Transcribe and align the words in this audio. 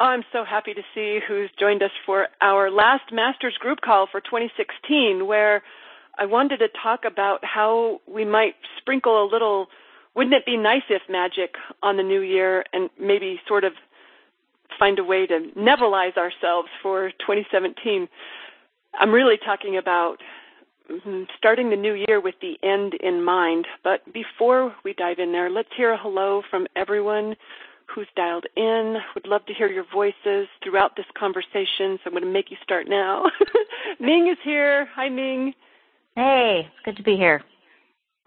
I'm 0.00 0.24
so 0.32 0.44
happy 0.46 0.72
to 0.72 0.80
see 0.94 1.20
who's 1.26 1.50
joined 1.58 1.82
us 1.82 1.90
for 2.06 2.28
our 2.40 2.70
last 2.70 3.12
Masters 3.12 3.56
group 3.60 3.82
call 3.82 4.08
for 4.10 4.22
2016, 4.22 5.26
where 5.26 5.62
I 6.18 6.24
wanted 6.24 6.56
to 6.58 6.68
talk 6.82 7.00
about 7.06 7.44
how 7.44 8.00
we 8.08 8.24
might 8.24 8.54
sprinkle 8.78 9.22
a 9.22 9.28
little, 9.30 9.66
wouldn't 10.16 10.34
it 10.34 10.46
be 10.46 10.56
nice 10.56 10.84
if 10.88 11.02
magic 11.10 11.54
on 11.82 11.98
the 11.98 12.02
new 12.02 12.22
year 12.22 12.64
and 12.72 12.88
maybe 12.98 13.40
sort 13.46 13.62
of 13.62 13.74
find 14.78 14.98
a 14.98 15.04
way 15.04 15.26
to 15.26 15.50
Nevillize 15.54 16.16
ourselves 16.16 16.68
for 16.82 17.10
2017. 17.20 18.08
I'm 18.98 19.10
really 19.10 19.36
talking 19.36 19.76
about 19.76 20.16
starting 21.36 21.68
the 21.68 21.76
new 21.76 21.92
year 21.92 22.20
with 22.20 22.36
the 22.40 22.56
end 22.62 22.94
in 22.94 23.22
mind. 23.22 23.66
But 23.84 24.00
before 24.12 24.74
we 24.82 24.94
dive 24.94 25.18
in 25.18 25.32
there, 25.32 25.50
let's 25.50 25.68
hear 25.76 25.92
a 25.92 25.98
hello 25.98 26.42
from 26.50 26.66
everyone 26.74 27.36
who's 27.94 28.08
dialed 28.16 28.46
in. 28.56 28.96
Would 29.14 29.26
love 29.26 29.44
to 29.46 29.54
hear 29.54 29.68
your 29.68 29.84
voices 29.92 30.48
throughout 30.62 30.96
this 30.96 31.06
conversation, 31.18 31.98
so 31.98 32.06
I'm 32.06 32.12
going 32.12 32.24
to 32.24 32.30
make 32.30 32.50
you 32.50 32.56
start 32.62 32.88
now. 32.88 33.24
Ming 34.00 34.28
is 34.28 34.38
here. 34.44 34.88
Hi, 34.94 35.08
Ming. 35.08 35.54
Hey, 36.14 36.62
it's 36.66 36.84
good 36.84 36.96
to 36.96 37.02
be 37.02 37.16
here. 37.16 37.42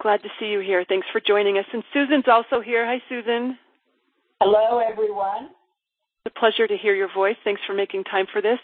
Glad 0.00 0.22
to 0.22 0.28
see 0.38 0.46
you 0.46 0.60
here. 0.60 0.84
Thanks 0.88 1.06
for 1.12 1.20
joining 1.20 1.58
us. 1.58 1.64
And 1.72 1.82
Susan's 1.92 2.24
also 2.26 2.60
here. 2.60 2.84
Hi, 2.86 3.00
Susan. 3.08 3.58
Hello, 4.40 4.78
everyone. 4.78 5.50
It's 6.24 6.34
a 6.36 6.38
pleasure 6.38 6.66
to 6.66 6.76
hear 6.76 6.94
your 6.94 7.12
voice. 7.12 7.36
Thanks 7.44 7.62
for 7.66 7.74
making 7.74 8.04
time 8.04 8.26
for 8.32 8.42
this. 8.42 8.58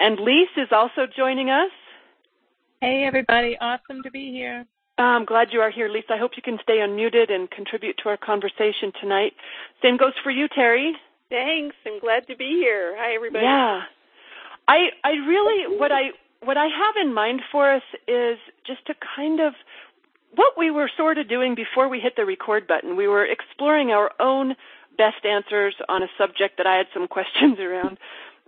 And 0.00 0.18
Lise 0.20 0.48
is 0.56 0.68
also 0.70 1.06
joining 1.16 1.50
us. 1.50 1.70
Hey, 2.80 3.04
everybody. 3.04 3.56
Awesome 3.60 4.02
to 4.04 4.10
be 4.10 4.30
here. 4.30 4.64
I'm 4.98 5.24
glad 5.24 5.48
you 5.52 5.60
are 5.60 5.70
here, 5.70 5.88
Lisa. 5.88 6.14
I 6.14 6.18
hope 6.18 6.32
you 6.36 6.42
can 6.42 6.58
stay 6.62 6.78
unmuted 6.78 7.32
and 7.32 7.50
contribute 7.50 7.98
to 8.02 8.08
our 8.08 8.16
conversation 8.16 8.92
tonight. 9.00 9.32
Same 9.80 9.96
goes 9.96 10.14
for 10.22 10.30
you, 10.30 10.48
Terry. 10.48 10.94
Thanks. 11.30 11.76
I'm 11.86 12.00
glad 12.00 12.26
to 12.26 12.36
be 12.36 12.58
here. 12.60 12.96
Hi, 12.98 13.14
everybody. 13.14 13.44
Yeah. 13.44 13.82
I 14.66 14.88
I 15.04 15.10
really 15.26 15.78
what 15.78 15.92
I 15.92 16.10
what 16.42 16.56
I 16.56 16.66
have 16.66 16.94
in 17.00 17.14
mind 17.14 17.42
for 17.50 17.70
us 17.70 17.82
is 18.06 18.38
just 18.66 18.86
to 18.86 18.94
kind 19.16 19.40
of 19.40 19.54
what 20.34 20.54
we 20.58 20.70
were 20.70 20.90
sort 20.96 21.18
of 21.18 21.28
doing 21.28 21.54
before 21.54 21.88
we 21.88 22.00
hit 22.00 22.14
the 22.16 22.24
record 22.24 22.66
button. 22.66 22.96
We 22.96 23.08
were 23.08 23.24
exploring 23.24 23.90
our 23.90 24.10
own 24.20 24.54
best 24.96 25.24
answers 25.24 25.74
on 25.88 26.02
a 26.02 26.08
subject 26.18 26.58
that 26.58 26.66
I 26.66 26.76
had 26.76 26.86
some 26.92 27.08
questions 27.16 27.58
around. 27.58 27.98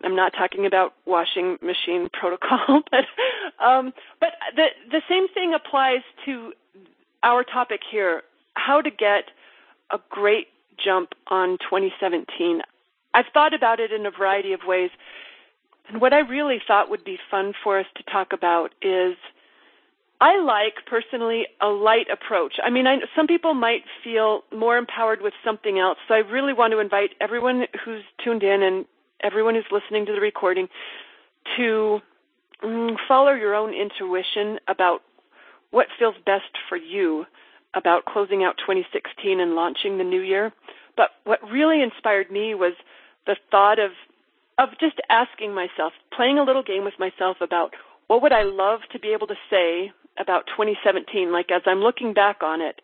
I'm 0.04 0.16
not 0.16 0.32
talking 0.32 0.66
about 0.66 0.94
washing 1.06 1.58
machine 1.62 2.08
protocol, 2.12 2.82
but 2.90 3.64
um, 3.64 3.92
but 4.20 4.30
the 4.56 4.66
the 4.90 5.02
same 5.08 5.28
thing 5.28 5.54
applies 5.54 6.02
to 6.24 6.52
our 7.22 7.44
topic 7.44 7.80
here: 7.90 8.22
how 8.54 8.80
to 8.80 8.90
get 8.90 9.24
a 9.90 9.98
great 10.08 10.48
jump 10.82 11.10
on 11.28 11.58
2017. 11.58 12.62
I've 13.12 13.26
thought 13.34 13.52
about 13.52 13.80
it 13.80 13.92
in 13.92 14.06
a 14.06 14.10
variety 14.10 14.52
of 14.52 14.60
ways, 14.66 14.90
and 15.88 16.00
what 16.00 16.12
I 16.12 16.20
really 16.20 16.60
thought 16.66 16.90
would 16.90 17.04
be 17.04 17.18
fun 17.30 17.52
for 17.62 17.78
us 17.78 17.86
to 17.96 18.02
talk 18.04 18.32
about 18.32 18.72
is. 18.82 19.16
I 20.22 20.38
like 20.38 20.84
personally 20.84 21.46
a 21.62 21.68
light 21.68 22.08
approach. 22.12 22.56
I 22.62 22.68
mean, 22.68 22.86
I, 22.86 22.98
some 23.16 23.26
people 23.26 23.54
might 23.54 23.84
feel 24.04 24.42
more 24.54 24.76
empowered 24.76 25.22
with 25.22 25.32
something 25.42 25.78
else. 25.78 25.96
So 26.08 26.12
I 26.12 26.18
really 26.18 26.52
want 26.52 26.74
to 26.74 26.78
invite 26.78 27.12
everyone 27.22 27.64
who's 27.82 28.02
tuned 28.22 28.42
in 28.42 28.62
and 28.62 28.84
everyone 29.22 29.54
who's 29.54 29.64
listening 29.70 30.06
to 30.06 30.12
the 30.12 30.20
recording 30.20 30.68
to 31.56 32.00
mm, 32.62 32.96
follow 33.08 33.32
your 33.32 33.54
own 33.54 33.72
intuition 33.74 34.58
about 34.68 35.00
what 35.70 35.86
feels 35.98 36.14
best 36.26 36.50
for 36.68 36.76
you 36.76 37.24
about 37.74 38.04
closing 38.04 38.42
out 38.42 38.56
2016 38.58 39.40
and 39.40 39.54
launching 39.54 39.98
the 39.98 40.04
new 40.04 40.20
year. 40.20 40.52
But 40.96 41.10
what 41.24 41.38
really 41.50 41.82
inspired 41.82 42.30
me 42.30 42.54
was 42.54 42.74
the 43.26 43.36
thought 43.50 43.78
of 43.78 43.92
of 44.58 44.68
just 44.78 45.00
asking 45.08 45.54
myself, 45.54 45.94
playing 46.14 46.38
a 46.38 46.42
little 46.42 46.62
game 46.62 46.84
with 46.84 46.92
myself 46.98 47.38
about 47.40 47.72
what 48.08 48.20
would 48.20 48.32
I 48.32 48.42
love 48.42 48.80
to 48.92 48.98
be 48.98 49.14
able 49.14 49.26
to 49.28 49.34
say 49.48 49.90
about 50.18 50.46
2017 50.48 51.32
like 51.32 51.50
as 51.50 51.62
I'm 51.64 51.78
looking 51.78 52.12
back 52.12 52.42
on 52.42 52.60
it 52.60 52.82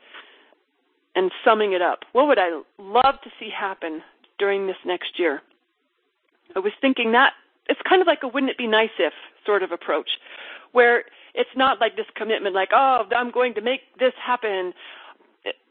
and 1.15 1.31
summing 1.45 1.75
it 1.75 1.83
up. 1.83 2.01
What 2.13 2.29
would 2.29 2.39
I 2.39 2.63
love 2.79 3.21
to 3.25 3.31
see 3.39 3.51
happen 3.51 4.03
during 4.39 4.67
this 4.67 4.77
next 4.87 5.19
year? 5.19 5.43
I 6.55 6.61
was 6.61 6.73
thinking 6.81 7.12
that 7.12 7.33
it's 7.69 7.81
kind 7.89 8.01
of 8.01 8.07
like 8.07 8.21
a 8.23 8.29
wouldn't 8.29 8.51
it 8.51 8.59
be 8.59 8.67
nice 8.67 8.91
if 8.99 9.12
sort 9.45 9.62
of 9.62 9.73
approach, 9.73 10.11
where 10.73 11.05
it's 11.34 11.51
not 11.57 11.81
like 11.81 11.97
this 11.97 12.07
commitment, 12.15 12.55
like, 12.55 12.71
oh, 12.73 13.05
I'm 13.15 13.31
going 13.31 13.55
to 13.55 13.61
make 13.61 13.81
this 13.99 14.12
happen. 14.25 14.73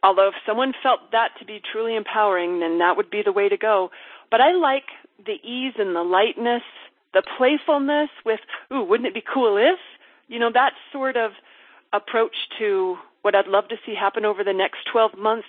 Although 0.03 0.30
if 0.30 0.36
someone 0.46 0.74
felt 0.81 1.12
that 1.12 1.30
to 1.40 1.46
be 1.46 1.59
truly 1.72 1.96
empowering, 1.96 2.59
then 2.59 2.80
that 2.80 2.96
would 2.97 3.09
be 3.09 3.22
the 3.24 3.31
way 3.31 3.50
to 3.50 3.58
go. 3.58 3.90
But 4.31 4.41
I 4.41 4.53
like 4.53 4.86
the 5.25 5.36
ease 5.44 5.74
and 5.78 5.96
the 5.96 6.03
lightness, 6.03 6.63
the 7.13 7.24
playfulness 7.38 8.09
with, 8.25 8.40
ooh, 8.72 8.84
wouldn't 8.84 9.07
it 9.07 9.13
be 9.13 9.24
cool 9.34 9.57
if? 9.57 9.80
You 10.28 10.40
know, 10.40 10.52
that 10.53 10.74
sort 10.92 11.18
of 11.18 11.31
approach 11.94 12.36
to 12.59 12.97
what 13.22 13.36
I'd 13.36 13.47
love 13.47 13.68
to 13.69 13.75
see 13.86 13.96
happen 13.96 14.25
over 14.25 14.44
the 14.44 14.53
next 14.53 14.80
12 14.92 15.18
months 15.18 15.47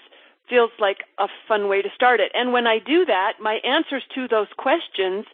feels 0.48 0.70
like 0.78 0.98
a 1.18 1.28
fun 1.48 1.68
way 1.68 1.82
to 1.82 1.88
start 1.94 2.20
it. 2.20 2.32
And 2.34 2.52
when 2.52 2.66
I 2.66 2.78
do 2.78 3.04
that, 3.04 3.34
my 3.40 3.54
answers 3.64 4.02
to 4.14 4.28
those 4.28 4.48
questions 4.56 5.24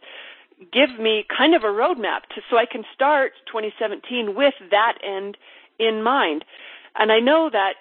give 0.73 0.99
me 0.99 1.25
kind 1.37 1.55
of 1.55 1.65
a 1.65 1.67
roadmap 1.67 2.23
to 2.35 2.41
so 2.49 2.57
I 2.57 2.67
can 2.67 2.85
start 2.95 3.33
2017 3.47 4.35
with 4.35 4.55
that 4.71 4.99
end 5.05 5.37
in 5.79 6.03
mind. 6.03 6.45
And 6.97 7.11
I 7.11 7.19
know 7.19 7.51
that 7.51 7.75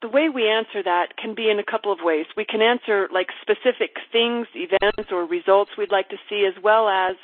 the 0.00 0.08
way 0.08 0.28
we 0.28 0.48
answer 0.48 0.82
that 0.82 1.16
can 1.16 1.34
be 1.34 1.50
in 1.50 1.58
a 1.58 1.64
couple 1.64 1.90
of 1.90 1.98
ways. 2.02 2.26
We 2.36 2.44
can 2.44 2.62
answer 2.62 3.08
like 3.12 3.28
specific 3.42 3.96
things, 4.12 4.46
events, 4.54 5.10
or 5.10 5.24
results 5.24 5.72
we'd 5.76 5.90
like 5.90 6.08
to 6.10 6.16
see, 6.28 6.46
as 6.46 6.62
well 6.62 6.88
as 6.88 7.16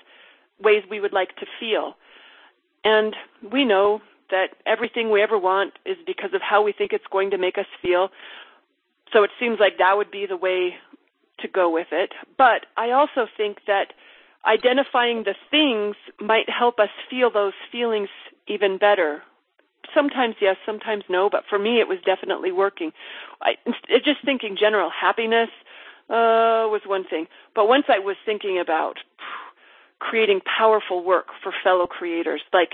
ways 0.61 0.83
we 0.91 1.01
would 1.01 1.13
like 1.13 1.37
to 1.37 1.47
feel. 1.61 1.97
And 2.85 3.15
we 3.53 3.65
know 3.65 4.03
that 4.31 4.57
everything 4.67 5.11
we 5.11 5.23
ever 5.23 5.39
want 5.39 5.75
is 5.87 5.97
because 6.07 6.35
of 6.35 6.43
how 6.43 6.63
we 6.63 6.73
think 6.73 6.93
it's 6.93 7.07
going 7.13 7.31
to 7.31 7.39
make 7.39 7.59
us 7.59 7.67
feel. 7.81 8.09
So 9.13 9.23
it 9.23 9.31
seems 9.39 9.59
like 9.61 9.79
that 9.79 9.97
would 9.97 10.11
be 10.11 10.27
the 10.27 10.37
way 10.37 10.75
to 11.41 11.49
go 11.49 11.69
with 11.71 11.89
it. 11.93 12.13
But 12.37 12.67
I 12.77 12.91
also 12.91 13.27
think 13.37 13.59
that 13.67 13.93
identifying 14.47 15.25
the 15.25 15.35
things 15.51 15.97
might 16.21 16.49
help 16.49 16.79
us 16.79 16.91
feel 17.09 17.31
those 17.31 17.55
feelings 17.71 18.09
even 18.47 18.79
better. 18.79 19.23
Sometimes 19.95 20.37
yes, 20.41 20.57
sometimes 20.67 21.05
no, 21.09 21.29
but 21.31 21.45
for 21.49 21.59
me 21.59 21.81
it 21.81 21.89
was 21.89 21.99
definitely 22.05 22.53
working. 22.53 22.93
I 23.41 23.55
just 24.05 24.25
thinking 24.25 24.57
general 24.59 24.91
happiness 24.91 25.51
uh 26.11 26.69
was 26.69 26.83
one 26.87 27.05
thing. 27.05 27.27
But 27.55 27.69
once 27.69 27.85
I 27.89 27.99
was 27.99 28.17
thinking 28.27 28.59
about 28.59 28.99
creating 29.99 30.41
powerful 30.41 31.03
work 31.03 31.27
for 31.43 31.53
fellow 31.63 31.87
creators, 31.87 32.43
like 32.53 32.73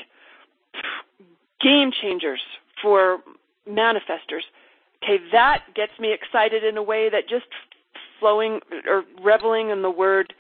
game 1.61 1.93
changers 1.93 2.41
for 2.83 3.19
manifestors, 3.69 4.43
Okay, 5.03 5.19
that 5.33 5.65
gets 5.75 5.93
me 5.99 6.13
excited 6.13 6.63
in 6.63 6.77
a 6.77 6.83
way 6.83 7.09
that 7.09 7.29
just 7.29 7.47
flowing 8.19 8.61
or 8.87 9.05
reveling 9.23 9.71
in 9.71 9.83
the 9.83 9.91
word 9.91 10.35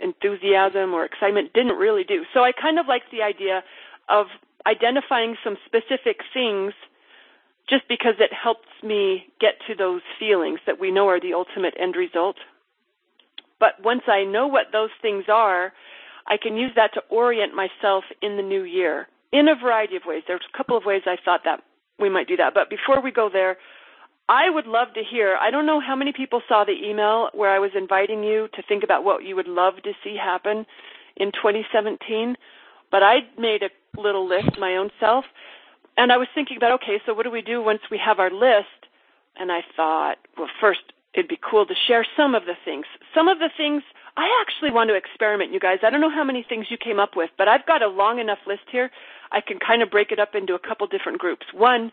enthusiasm 0.00 0.94
or 0.94 1.04
excitement 1.04 1.52
didn't 1.52 1.76
really 1.76 2.04
do. 2.04 2.24
So 2.32 2.44
I 2.44 2.52
kind 2.52 2.78
of 2.78 2.86
like 2.86 3.02
the 3.10 3.22
idea 3.22 3.64
of 4.08 4.26
identifying 4.66 5.36
some 5.42 5.56
specific 5.66 6.20
things 6.32 6.72
just 7.68 7.86
because 7.88 8.14
it 8.18 8.32
helps 8.32 8.68
me 8.82 9.26
get 9.40 9.54
to 9.66 9.74
those 9.74 10.00
feelings 10.18 10.60
that 10.66 10.80
we 10.80 10.90
know 10.90 11.08
are 11.08 11.20
the 11.20 11.34
ultimate 11.34 11.74
end 11.78 11.96
result. 11.96 12.36
But 13.60 13.82
once 13.82 14.02
I 14.06 14.24
know 14.24 14.46
what 14.46 14.66
those 14.72 14.90
things 15.02 15.24
are, 15.28 15.72
I 16.26 16.36
can 16.40 16.56
use 16.56 16.72
that 16.76 16.94
to 16.94 17.02
orient 17.10 17.54
myself 17.54 18.04
in 18.22 18.36
the 18.36 18.42
new 18.42 18.62
year 18.62 19.08
in 19.32 19.48
a 19.48 19.54
variety 19.54 19.96
of 19.96 20.02
ways. 20.06 20.22
There's 20.26 20.46
a 20.52 20.56
couple 20.56 20.76
of 20.76 20.84
ways 20.84 21.02
I 21.06 21.16
thought 21.22 21.40
that 21.44 21.62
we 21.98 22.08
might 22.08 22.28
do 22.28 22.36
that. 22.36 22.54
But 22.54 22.70
before 22.70 23.00
we 23.00 23.10
go 23.10 23.28
there, 23.32 23.56
I 24.28 24.50
would 24.50 24.66
love 24.66 24.88
to 24.94 25.02
hear. 25.02 25.36
I 25.40 25.50
don't 25.50 25.66
know 25.66 25.80
how 25.80 25.96
many 25.96 26.12
people 26.12 26.42
saw 26.48 26.64
the 26.64 26.72
email 26.72 27.30
where 27.32 27.50
I 27.50 27.58
was 27.58 27.70
inviting 27.74 28.22
you 28.22 28.48
to 28.54 28.62
think 28.62 28.84
about 28.84 29.02
what 29.02 29.24
you 29.24 29.34
would 29.36 29.48
love 29.48 29.82
to 29.84 29.92
see 30.04 30.16
happen 30.16 30.66
in 31.16 31.32
2017, 31.32 32.36
but 32.90 33.02
I 33.02 33.20
made 33.38 33.62
a 33.62 34.00
little 34.00 34.28
list 34.28 34.58
my 34.58 34.76
own 34.76 34.90
self. 35.00 35.24
and 35.96 36.12
I 36.12 36.16
was 36.16 36.28
thinking 36.34 36.56
about 36.56 36.72
okay, 36.74 37.00
so 37.04 37.12
what 37.12 37.24
do 37.24 37.30
we 37.30 37.42
do 37.42 37.60
once 37.62 37.80
we 37.90 37.98
have 37.98 38.20
our 38.20 38.30
list? 38.30 38.86
And 39.36 39.50
I 39.50 39.62
thought, 39.76 40.18
well, 40.36 40.48
first 40.60 40.80
it'd 41.14 41.28
be 41.28 41.38
cool 41.38 41.66
to 41.66 41.74
share 41.86 42.06
some 42.16 42.34
of 42.34 42.44
the 42.44 42.54
things. 42.64 42.86
Some 43.14 43.28
of 43.28 43.38
the 43.38 43.50
things 43.56 43.82
I 44.18 44.26
actually 44.42 44.72
want 44.72 44.90
to 44.90 44.96
experiment, 44.96 45.52
you 45.52 45.60
guys. 45.60 45.78
I 45.84 45.90
don't 45.90 46.00
know 46.00 46.10
how 46.10 46.24
many 46.24 46.42
things 46.42 46.66
you 46.70 46.76
came 46.76 46.98
up 46.98 47.14
with, 47.14 47.30
but 47.38 47.46
I've 47.46 47.64
got 47.66 47.82
a 47.82 47.86
long 47.86 48.18
enough 48.18 48.38
list 48.48 48.66
here. 48.70 48.90
I 49.30 49.40
can 49.40 49.60
kind 49.60 49.80
of 49.80 49.90
break 49.90 50.10
it 50.10 50.18
up 50.18 50.34
into 50.34 50.54
a 50.54 50.58
couple 50.58 50.88
different 50.88 51.18
groups. 51.18 51.46
One 51.54 51.92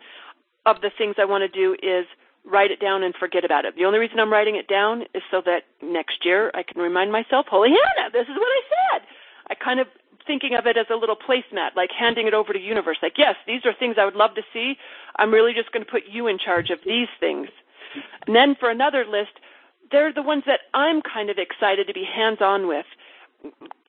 of 0.65 0.81
the 0.81 0.89
things 0.97 1.15
I 1.19 1.25
want 1.25 1.43
to 1.43 1.47
do 1.47 1.73
is 1.83 2.07
write 2.43 2.71
it 2.71 2.79
down 2.81 3.03
and 3.03 3.13
forget 3.13 3.45
about 3.45 3.65
it. 3.65 3.75
The 3.75 3.85
only 3.85 3.99
reason 3.99 4.19
I'm 4.19 4.33
writing 4.33 4.55
it 4.55 4.67
down 4.67 5.03
is 5.13 5.21
so 5.29 5.41
that 5.45 5.63
next 5.83 6.25
year 6.25 6.49
I 6.55 6.63
can 6.63 6.81
remind 6.81 7.11
myself, 7.11 7.45
Holy 7.47 7.69
Hannah, 7.69 8.09
this 8.11 8.23
is 8.23 8.35
what 8.35 8.49
I 8.49 8.61
said. 8.73 9.07
I 9.51 9.53
kind 9.53 9.79
of 9.79 9.85
thinking 10.25 10.55
of 10.55 10.65
it 10.65 10.77
as 10.77 10.87
a 10.89 10.95
little 10.95 11.15
placemat, 11.15 11.75
like 11.75 11.91
handing 11.91 12.25
it 12.25 12.33
over 12.33 12.53
to 12.53 12.59
universe. 12.59 12.97
Like, 13.03 13.19
yes, 13.19 13.35
these 13.45 13.61
are 13.65 13.73
things 13.73 13.97
I 13.99 14.05
would 14.05 14.15
love 14.15 14.33
to 14.33 14.41
see. 14.51 14.77
I'm 15.17 15.31
really 15.31 15.53
just 15.53 15.71
going 15.71 15.85
to 15.85 15.91
put 15.91 16.03
you 16.09 16.25
in 16.25 16.39
charge 16.39 16.71
of 16.71 16.79
these 16.83 17.09
things. 17.19 17.49
And 18.25 18.35
then 18.35 18.55
for 18.59 18.71
another 18.71 19.05
list, 19.05 19.37
they're 19.91 20.13
the 20.13 20.21
ones 20.21 20.43
that 20.45 20.61
I'm 20.73 21.01
kind 21.01 21.29
of 21.29 21.37
excited 21.37 21.87
to 21.87 21.93
be 21.93 22.03
hands 22.03 22.39
on 22.41 22.67
with. 22.67 22.85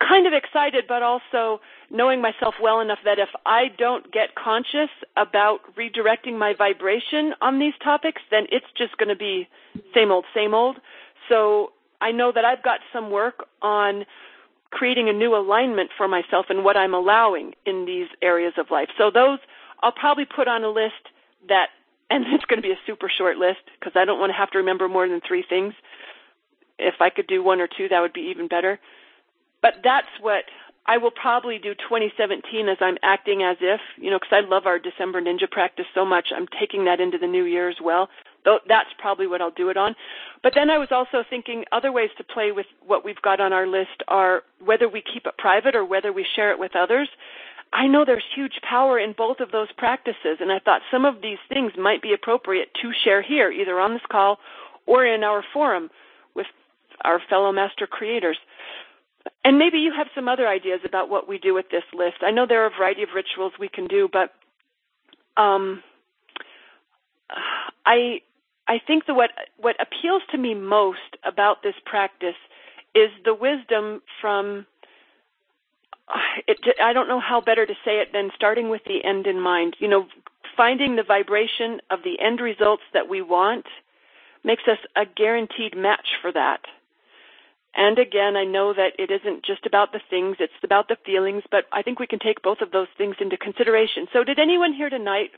Kind 0.01 0.27
of 0.27 0.33
excited, 0.33 0.85
but 0.87 1.03
also 1.03 1.61
knowing 1.91 2.21
myself 2.21 2.55
well 2.61 2.81
enough 2.81 2.99
that 3.05 3.19
if 3.19 3.31
I 3.47 3.69
don't 3.79 4.13
get 4.13 4.35
conscious 4.35 4.91
about 5.17 5.61
redirecting 5.77 6.39
my 6.39 6.55
vibration 6.57 7.33
on 7.41 7.59
these 7.59 7.75
topics, 7.83 8.21
then 8.31 8.47
it's 8.51 8.67
just 8.77 8.97
going 8.99 9.09
to 9.09 9.17
be 9.17 9.49
same 9.95 10.11
old, 10.11 10.27
same 10.35 10.53
old. 10.53 10.77
So 11.29 11.73
I 12.01 12.13
know 12.13 12.33
that 12.33 12.45
I've 12.45 12.63
got 12.63 12.81
some 12.93 13.11
work 13.11 13.47
on 13.63 14.05
creating 14.71 15.09
a 15.09 15.13
new 15.13 15.35
alignment 15.35 15.91
for 15.97 16.07
myself 16.09 16.47
and 16.51 16.65
what 16.65 16.77
I'm 16.77 16.93
allowing 16.93 17.55
in 17.65 17.87
these 17.87 18.09
areas 18.21 18.53
of 18.59 18.71
life. 18.71 18.89
So 18.99 19.11
those 19.11 19.39
I'll 19.83 19.93
probably 19.93 20.25
put 20.25 20.49
on 20.49 20.65
a 20.65 20.69
list 20.69 21.11
that, 21.49 21.69
and 22.11 22.25
it's 22.33 22.45
going 22.45 22.61
to 22.61 22.67
be 22.67 22.73
a 22.73 22.79
super 22.87 23.11
short 23.11 23.37
list 23.37 23.61
because 23.79 23.93
I 23.97 24.05
don't 24.05 24.21
want 24.21 24.31
to 24.31 24.37
have 24.37 24.51
to 24.53 24.59
remember 24.59 24.89
more 24.89 25.09
than 25.09 25.21
three 25.27 25.45
things. 25.49 25.75
If 26.79 26.95
I 27.01 27.11
could 27.11 27.27
do 27.27 27.43
one 27.43 27.61
or 27.61 27.69
two, 27.69 27.89
that 27.89 28.01
would 28.01 28.13
be 28.13 28.31
even 28.31 28.49
better. 28.49 28.79
But 29.63 29.77
that's 29.83 30.09
what 30.21 30.45
I 30.87 30.99
will 30.99 31.11
probably 31.11 31.59
do 31.59 31.75
2017 31.75 32.69
as 32.69 32.77
I'm 32.81 32.97
acting 33.03 33.43
as 33.43 33.57
if, 33.61 33.81
you 33.97 34.11
know, 34.11 34.19
because 34.19 34.45
I 34.45 34.49
love 34.49 34.67
our 34.67 34.79
December 34.79 35.21
Ninja 35.21 35.51
practice 35.51 35.87
so 35.95 36.05
much. 36.05 36.29
I'm 36.35 36.47
taking 36.61 36.85
that 36.85 37.01
into 37.01 37.19
the 37.19 37.27
new 37.27 37.45
year 37.45 37.69
as 37.69 37.77
well. 37.83 38.09
Though 38.45 38.61
that's 38.69 38.91
probably 38.99 39.27
what 39.27 39.41
I'll 39.41 39.51
do 39.51 39.71
it 39.71 39.77
on. 39.77 39.97
But 40.45 40.53
then 40.55 40.71
I 40.71 40.79
was 40.79 40.89
also 40.93 41.25
thinking 41.29 41.65
other 41.73 41.91
ways 41.91 42.11
to 42.19 42.25
play 42.25 42.53
with 42.53 42.67
what 42.87 43.05
we've 43.05 43.21
got 43.21 43.41
on 43.41 43.53
our 43.53 43.67
list 43.67 44.05
are 44.07 44.43
whether 44.65 44.89
we 44.89 45.03
keep 45.03 45.27
it 45.27 45.37
private 45.37 45.75
or 45.75 45.85
whether 45.85 46.13
we 46.13 46.25
share 46.37 46.53
it 46.53 46.59
with 46.59 46.77
others. 46.77 47.09
I 47.73 47.87
know 47.87 48.05
there's 48.05 48.25
huge 48.35 48.61
power 48.69 48.99
in 48.99 49.13
both 49.17 49.41
of 49.41 49.51
those 49.51 49.69
practices, 49.77 50.39
and 50.41 50.51
I 50.51 50.59
thought 50.59 50.83
some 50.91 51.05
of 51.05 51.21
these 51.21 51.39
things 51.49 51.73
might 51.77 52.01
be 52.01 52.13
appropriate 52.13 52.69
to 52.83 52.93
share 53.05 53.23
here, 53.23 53.51
either 53.51 53.79
on 53.79 53.93
this 53.93 54.03
call 54.11 54.39
or 54.87 55.05
in 55.05 55.25
our 55.25 55.45
forum 55.53 55.91
with 56.35 56.47
our 57.05 57.21
fellow 57.29 57.53
master 57.53 57.87
creators. 57.87 58.39
And 59.45 59.59
maybe 59.59 59.79
you 59.79 59.93
have 59.97 60.07
some 60.15 60.29
other 60.29 60.47
ideas 60.47 60.81
about 60.85 61.09
what 61.11 61.29
we 61.29 61.39
do 61.39 61.55
with 61.55 61.69
this 61.71 61.83
list. 61.93 62.19
I 62.23 62.31
know 62.31 62.47
there 62.47 62.63
are 62.63 62.67
a 62.67 62.79
variety 62.79 63.03
of 63.03 63.11
rituals 63.15 63.53
we 63.59 63.69
can 63.69 63.87
do, 63.87 64.09
but 64.11 64.33
um, 65.41 65.83
I 67.85 68.21
I 68.69 68.79
think 68.85 69.07
that 69.07 69.15
what 69.15 69.31
what 69.59 69.77
appeals 69.81 70.23
to 70.31 70.39
me 70.39 70.55
most 70.55 71.17
about 71.25 71.63
this 71.63 71.75
practice 71.85 72.37
is 72.95 73.11
the 73.25 73.35
wisdom 73.35 74.03
from 74.21 74.67
it, 76.47 76.59
I 76.83 76.93
don't 76.93 77.09
know 77.09 77.21
how 77.21 77.41
better 77.41 77.67
to 77.67 77.75
say 77.85 78.01
it 78.01 78.13
than 78.13 78.31
starting 78.35 78.69
with 78.71 78.83
the 78.85 79.05
end 79.05 79.27
in 79.27 79.41
mind. 79.41 79.77
You 79.79 79.89
know, 79.89 80.07
finding 80.57 80.97
the 80.97 81.03
vibration 81.03 81.81
of 81.91 82.01
the 82.05 82.21
end 82.21 82.41
results 82.41 82.83
that 82.93 83.09
we 83.09 83.23
want 83.23 83.67
makes 84.45 84.63
us 84.71 84.79
a 84.95 85.05
guaranteed 85.05 85.77
match 85.77 86.07
for 86.23 86.33
that. 86.33 86.61
And 87.75 87.99
again, 87.99 88.37
I 88.37 88.45
know 88.45 88.73
that 88.73 88.93
it 88.99 89.11
isn't 89.11 89.45
just 89.45 89.67
about 89.67 89.93
the 89.93 90.01
things, 90.09 90.37
it's 90.41 90.53
about 90.65 90.89
the 90.89 90.97
feelings, 91.05 91.43
but 91.51 91.65
I 91.73 91.83
think 91.83 91.99
we 91.99 92.07
can 92.07 92.19
take 92.19 92.43
both 92.43 92.63
of 92.63 92.71
those 92.71 92.89
things 92.97 93.17
into 93.21 93.37
consideration. 93.37 94.07
So, 94.15 94.25
did 94.25 94.39
anyone 94.39 94.73
here 94.73 94.89
tonight 94.89 95.31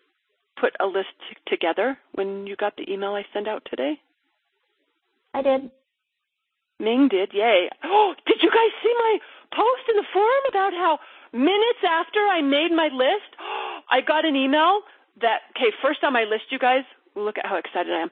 put 0.60 0.76
a 0.78 0.86
list 0.86 1.08
t- 1.28 1.36
together 1.48 1.98
when 2.14 2.46
you 2.46 2.54
got 2.54 2.76
the 2.76 2.90
email 2.90 3.14
I 3.14 3.24
sent 3.32 3.48
out 3.48 3.66
today? 3.68 3.98
I 5.34 5.42
did. 5.42 5.70
Ming 6.78 7.08
did, 7.08 7.30
yay. 7.32 7.70
Oh, 7.82 8.14
did 8.26 8.38
you 8.40 8.50
guys 8.50 8.70
see 8.84 8.94
my 8.96 9.18
post 9.52 9.84
in 9.88 9.96
the 9.96 10.06
forum 10.12 10.44
about 10.48 10.72
how 10.72 10.98
minutes 11.32 11.82
after 11.84 12.20
I 12.20 12.42
made 12.42 12.72
my 12.72 12.88
list, 12.92 13.30
I 13.90 14.00
got 14.00 14.24
an 14.24 14.36
email 14.36 14.82
that, 15.20 15.48
okay, 15.56 15.74
first 15.82 16.04
on 16.04 16.12
my 16.12 16.24
list, 16.24 16.50
you 16.50 16.58
guys, 16.58 16.84
look 17.16 17.38
at 17.38 17.46
how 17.46 17.56
excited 17.56 17.92
I 17.92 18.02
am. 18.02 18.10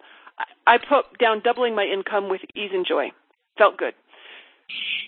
I 0.66 0.78
put 0.78 1.18
down 1.18 1.40
doubling 1.40 1.74
my 1.74 1.84
income 1.84 2.28
with 2.28 2.40
ease 2.54 2.70
and 2.72 2.84
joy. 2.86 3.10
Felt 3.56 3.78
good. 3.78 3.94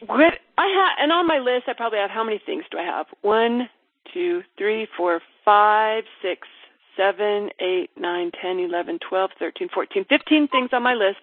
Good. 0.01 0.39
I 0.57 0.67
have, 0.67 0.93
and 1.03 1.13
on 1.13 1.27
my 1.27 1.39
list, 1.39 1.65
I 1.67 1.73
probably 1.77 1.99
have 1.99 2.11
how 2.11 2.25
many 2.25 2.41
things 2.45 2.65
do 2.71 2.79
I 2.79 2.85
have? 2.85 3.07
One, 3.23 3.69
two, 4.15 4.43
three, 4.57 4.87
four, 4.97 5.21
five, 5.45 6.05
six, 6.23 6.47
seven, 6.97 7.51
eight, 7.61 7.91
nine, 7.99 8.31
ten, 8.41 8.59
eleven, 8.59 8.99
twelve, 9.09 9.31
thirteen, 9.39 9.69
fourteen, 9.73 10.05
fifteen 10.09 10.49
things 10.49 10.71
on 10.73 10.83
my 10.83 10.95
list 10.95 11.19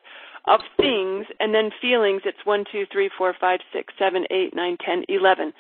of 0.48 0.62
things, 0.78 1.26
and 1.40 1.54
then 1.54 1.72
feelings. 1.82 2.22
It's 2.26 2.46
one, 2.46 2.66
two, 2.72 2.86
three, 2.92 3.10
four, 3.18 3.34
five, 3.40 3.60
six, 3.74 3.94
seven, 3.98 4.26
eight, 4.30 4.56
nine, 4.56 4.78
ten, 4.84 5.04
eleven. 5.10 5.54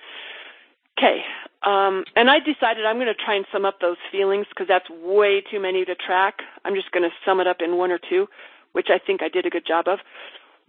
Okay. 0.98 1.22
Um, 1.64 2.06
and 2.16 2.30
I 2.30 2.40
decided 2.40 2.86
I'm 2.86 2.98
going 2.98 3.08
to 3.08 3.14
try 3.16 3.36
and 3.36 3.46
sum 3.52 3.66
up 3.66 3.82
those 3.82 3.98
feelings 4.12 4.46
because 4.50 4.68
that's 4.68 4.90
way 4.90 5.42
too 5.42 5.60
many 5.60 5.84
to 5.86 5.96
track. 5.96 6.36
I'm 6.64 6.76
just 6.76 6.92
going 6.92 7.04
to 7.04 7.10
sum 7.26 7.40
it 7.40 7.48
up 7.48 7.58
in 7.60 7.78
one 7.78 7.92
or 7.92 8.00
two, 8.00 8.28
which 8.74 8.88
I 8.90 9.00
think 9.00 9.24
I 9.24 9.30
did 9.30 9.46
a 9.46 9.50
good 9.50 9.66
job 9.66 9.88
of 9.88 10.00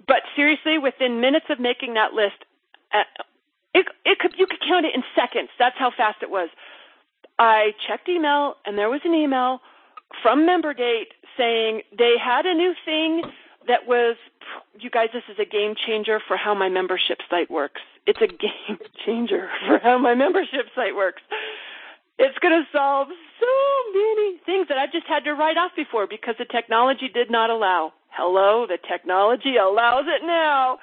but 0.07 0.23
seriously, 0.35 0.79
within 0.79 1.21
minutes 1.21 1.47
of 1.49 1.59
making 1.59 1.95
that 1.95 2.13
list, 2.13 2.45
uh, 2.93 3.05
it, 3.75 3.87
it 4.05 4.19
could 4.19 4.35
you 4.37 4.47
could 4.47 4.61
count 4.67 4.85
it 4.87 4.95
in 4.95 5.03
seconds. 5.15 5.49
That's 5.59 5.77
how 5.79 5.91
fast 5.97 6.19
it 6.23 6.31
was. 6.31 6.49
I 7.39 7.73
checked 7.87 8.09
email, 8.09 8.57
and 8.65 8.79
there 8.79 8.91
was 8.91 9.01
an 9.05 9.15
email 9.15 9.61
from 10.23 10.47
MemberDate 10.47 11.13
saying 11.37 11.83
they 11.97 12.15
had 12.23 12.47
a 12.47 12.55
new 12.55 12.75
thing 12.85 13.23
that 13.69 13.87
was, 13.87 14.17
you 14.79 14.91
guys, 14.91 15.09
this 15.13 15.23
is 15.31 15.39
a 15.39 15.45
game 15.45 15.75
changer 15.87 16.21
for 16.27 16.37
how 16.37 16.55
my 16.55 16.69
membership 16.69 17.19
site 17.31 17.51
works. 17.51 17.81
It's 18.07 18.21
a 18.21 18.27
game 18.29 18.79
changer 19.05 19.49
for 19.67 19.79
how 19.79 19.99
my 19.99 20.15
membership 20.15 20.67
site 20.75 20.95
works. 20.95 21.23
It's 22.19 22.39
going 22.39 22.55
to 22.55 22.67
solve 22.73 23.09
so 23.41 23.93
many 23.93 24.39
things 24.47 24.69
that 24.69 24.79
I 24.79 24.87
just 24.87 25.07
had 25.07 25.25
to 25.25 25.35
write 25.35 25.57
off 25.57 25.73
before 25.77 26.07
because 26.07 26.35
the 26.39 26.47
technology 26.47 27.11
did 27.13 27.31
not 27.31 27.51
allow. 27.51 27.93
Hello, 28.11 28.67
the 28.67 28.79
technology 28.89 29.57
allows 29.57 30.07
it 30.09 30.25
now. 30.25 30.79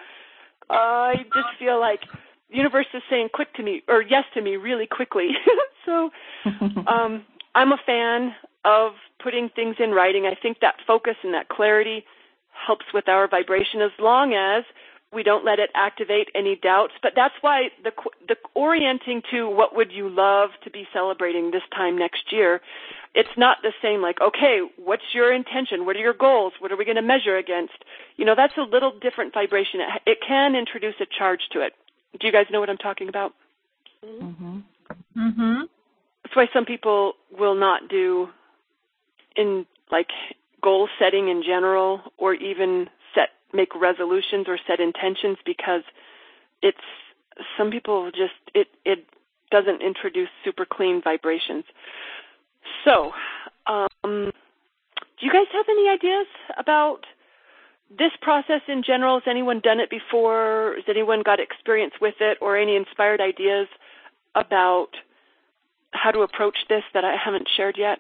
I 0.70 1.16
just 1.34 1.58
feel 1.58 1.80
like 1.80 2.02
the 2.52 2.58
universe 2.58 2.86
is 2.94 3.02
saying 3.10 3.30
quick 3.34 3.54
to 3.56 3.63
me 3.63 3.82
or 3.88 4.02
yes 4.02 4.25
to 4.36 4.42
me 4.42 4.58
really 4.58 4.86
quickly. 4.86 5.30
so 5.86 6.12
um, 6.88 7.25
I'm 7.56 7.72
a 7.72 7.80
fan 7.84 8.36
of 8.63 8.94
putting 9.22 9.50
things 9.50 9.78
in 9.80 9.92
writing. 9.92 10.25
I 10.25 10.36
think 10.40 10.60
that 10.62 10.75
focus 10.86 11.16
and 11.24 11.34
that 11.34 11.50
clarity 11.50 12.06
helps 12.65 12.86
with 12.93 13.08
our 13.08 13.27
vibration 13.27 13.82
as 13.82 13.91
long 14.00 14.34
as 14.34 14.63
we 15.13 15.24
don't 15.24 15.46
let 15.46 15.60
it 15.60 15.70
activate 15.75 16.29
any 16.34 16.55
doubts. 16.55 16.93
But 17.01 17.13
that's 17.15 17.36
why 17.41 17.70
the 17.84 17.91
the 18.27 18.36
orienting 18.55 19.22
to 19.32 19.48
what 19.50 19.75
would 19.75 19.91
you 19.91 20.10
love 20.10 20.50
to 20.63 20.70
be 20.70 20.88
celebrating 20.91 21.51
this 21.51 21.62
time 21.75 21.98
next 21.98 22.32
year. 22.32 22.62
It's 23.15 23.38
not 23.38 23.58
the 23.62 23.74
same 23.82 24.01
like, 24.01 24.20
okay, 24.22 24.62
what's 24.77 25.03
your 25.13 25.32
intention? 25.32 25.86
What 25.86 25.96
are 25.96 26.00
your 26.00 26.15
goals? 26.15 26.53
What 26.60 26.72
are 26.72 26.77
we 26.77 26.84
going 26.84 26.96
to 26.96 27.03
measure 27.03 27.38
against? 27.38 27.74
You 28.17 28.25
know, 28.25 28.34
that's 28.36 28.58
a 28.58 28.62
little 28.62 28.91
different 29.00 29.36
vibration. 29.36 29.82
It, 29.82 30.01
it 30.08 30.17
can 30.27 30.55
introduce 30.55 30.96
a 31.00 31.05
charge 31.05 31.41
to 31.51 31.62
it. 31.62 31.74
Do 32.20 32.25
you 32.25 32.34
guys 32.34 32.48
know 32.51 32.60
what 32.60 32.70
I'm 32.70 32.77
talking 32.77 33.10
about? 33.10 33.34
Mhm. 34.03 34.63
Mhm. 35.15 35.70
That's 36.24 36.36
why 36.36 36.50
some 36.53 36.65
people 36.65 37.15
will 37.38 37.55
not 37.55 37.88
do 37.88 38.29
in 39.36 39.65
like 39.91 40.10
goal 40.63 40.88
setting 40.98 41.27
in 41.27 41.43
general 41.43 42.01
or 42.17 42.34
even 42.34 42.88
set 43.13 43.29
make 43.53 43.75
resolutions 43.75 44.46
or 44.48 44.58
set 44.67 44.79
intentions 44.79 45.38
because 45.46 45.84
it's 46.62 46.77
some 47.58 47.70
people 47.70 48.10
just 48.12 48.34
it 48.55 48.67
it 48.86 49.05
doesn't 49.51 49.82
introduce 49.82 50.29
super 50.43 50.65
clean 50.65 51.01
vibrations. 51.03 51.63
So, 52.86 53.12
um, 53.67 53.91
do 54.03 55.22
you 55.22 55.32
guys 55.32 55.48
have 55.53 55.65
any 55.70 55.89
ideas 55.89 56.27
about 56.58 57.01
this 57.96 58.12
process 58.22 58.62
in 58.67 58.82
general? 58.84 59.20
Has 59.20 59.29
anyone 59.29 59.60
done 59.60 59.79
it 59.79 59.89
before? 59.89 60.74
Has 60.75 60.86
anyone 60.89 61.22
got 61.24 61.39
experience 61.39 61.93
with 62.01 62.15
it, 62.20 62.38
or 62.41 62.58
any 62.58 62.75
inspired 62.75 63.22
ideas 63.22 63.67
about 64.34 64.89
how 65.91 66.10
to 66.10 66.22
approach 66.22 66.58
this 66.70 66.84
that 66.93 67.05
I 67.05 67.15
haven't 67.24 67.48
shared 67.55 67.75
yet? 67.77 68.00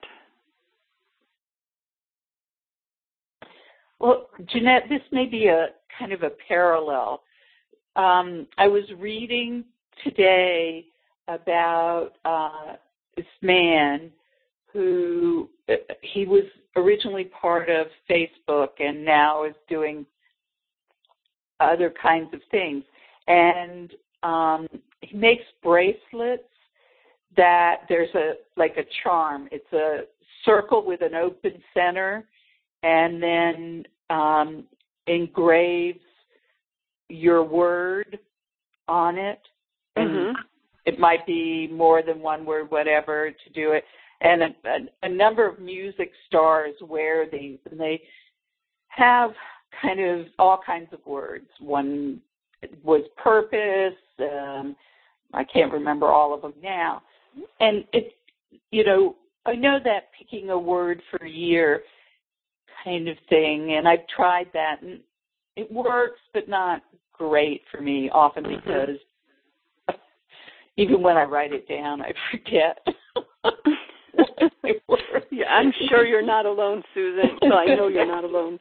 Well, 4.03 4.27
Jeanette, 4.47 4.89
this 4.89 5.01
may 5.13 5.25
be 5.25 5.47
a 5.47 5.67
kind 5.97 6.11
of 6.11 6.23
a 6.23 6.31
parallel. 6.49 7.21
Um, 7.95 8.47
I 8.57 8.67
was 8.67 8.83
reading 8.99 9.63
today 10.03 10.87
about 11.29 12.09
uh, 12.25 12.75
this 13.15 13.25
man 13.41 14.11
who 14.73 15.47
he 16.01 16.25
was 16.25 16.43
originally 16.75 17.31
part 17.41 17.69
of 17.69 17.87
Facebook 18.09 18.71
and 18.79 19.05
now 19.05 19.45
is 19.45 19.55
doing 19.69 20.05
other 21.61 21.89
kinds 21.89 22.33
of 22.33 22.41
things. 22.51 22.83
And 23.27 23.93
um, 24.21 24.67
he 24.99 25.15
makes 25.15 25.45
bracelets 25.63 26.43
that 27.37 27.83
there's 27.87 28.13
a 28.15 28.33
like 28.57 28.75
a 28.75 28.83
charm. 29.01 29.47
It's 29.49 29.71
a 29.71 30.01
circle 30.43 30.85
with 30.85 31.01
an 31.01 31.15
open 31.15 31.53
center, 31.73 32.25
and 32.83 33.23
then 33.23 33.83
um, 34.09 34.63
engraves 35.07 35.99
your 37.09 37.43
word 37.43 38.19
on 38.87 39.17
it. 39.17 39.39
And 39.95 40.09
mm-hmm. 40.09 40.41
it 40.85 40.99
might 40.99 41.25
be 41.25 41.67
more 41.71 42.01
than 42.01 42.19
one 42.19 42.45
word, 42.45 42.69
whatever, 42.69 43.31
to 43.31 43.53
do 43.53 43.71
it. 43.71 43.83
And 44.21 44.43
a, 44.43 44.45
a, 44.65 44.77
a 45.03 45.09
number 45.09 45.47
of 45.47 45.59
music 45.59 46.11
stars 46.27 46.75
wear 46.81 47.29
these, 47.29 47.59
and 47.69 47.79
they 47.79 48.01
have 48.87 49.31
kind 49.81 49.99
of 49.99 50.27
all 50.39 50.59
kinds 50.65 50.87
of 50.93 50.99
words. 51.05 51.47
One 51.59 52.21
was 52.83 53.01
purpose. 53.21 53.97
Um, 54.19 54.75
I 55.33 55.43
can't 55.43 55.71
remember 55.71 56.07
all 56.07 56.33
of 56.33 56.41
them 56.41 56.53
now. 56.61 57.01
And 57.59 57.83
it's, 57.91 58.13
you 58.71 58.83
know, 58.83 59.15
I 59.45 59.55
know 59.55 59.79
that 59.83 60.09
picking 60.17 60.51
a 60.51 60.57
word 60.57 61.01
for 61.11 61.25
a 61.25 61.29
year 61.29 61.81
kind 62.83 63.07
of 63.07 63.17
thing, 63.29 63.73
and 63.73 63.87
I've 63.87 64.07
tried 64.15 64.47
that, 64.53 64.81
and 64.81 64.99
it 65.55 65.71
works, 65.71 66.19
but 66.33 66.49
not 66.49 66.81
great 67.13 67.61
for 67.71 67.81
me. 67.81 68.09
Often 68.11 68.45
mm-hmm. 68.45 68.55
because 68.55 69.97
even 70.77 71.01
when 71.01 71.17
I 71.17 71.23
write 71.23 71.53
it 71.53 71.67
down, 71.67 72.01
I 72.01 72.13
forget. 72.31 72.85
yeah, 75.31 75.45
I'm 75.49 75.73
sure 75.89 76.05
you're 76.05 76.25
not 76.25 76.45
alone, 76.45 76.83
Susan. 76.93 77.37
So 77.41 77.53
I 77.53 77.75
know 77.75 77.87
you're 77.87 78.05
not 78.07 78.23
alone. 78.23 78.59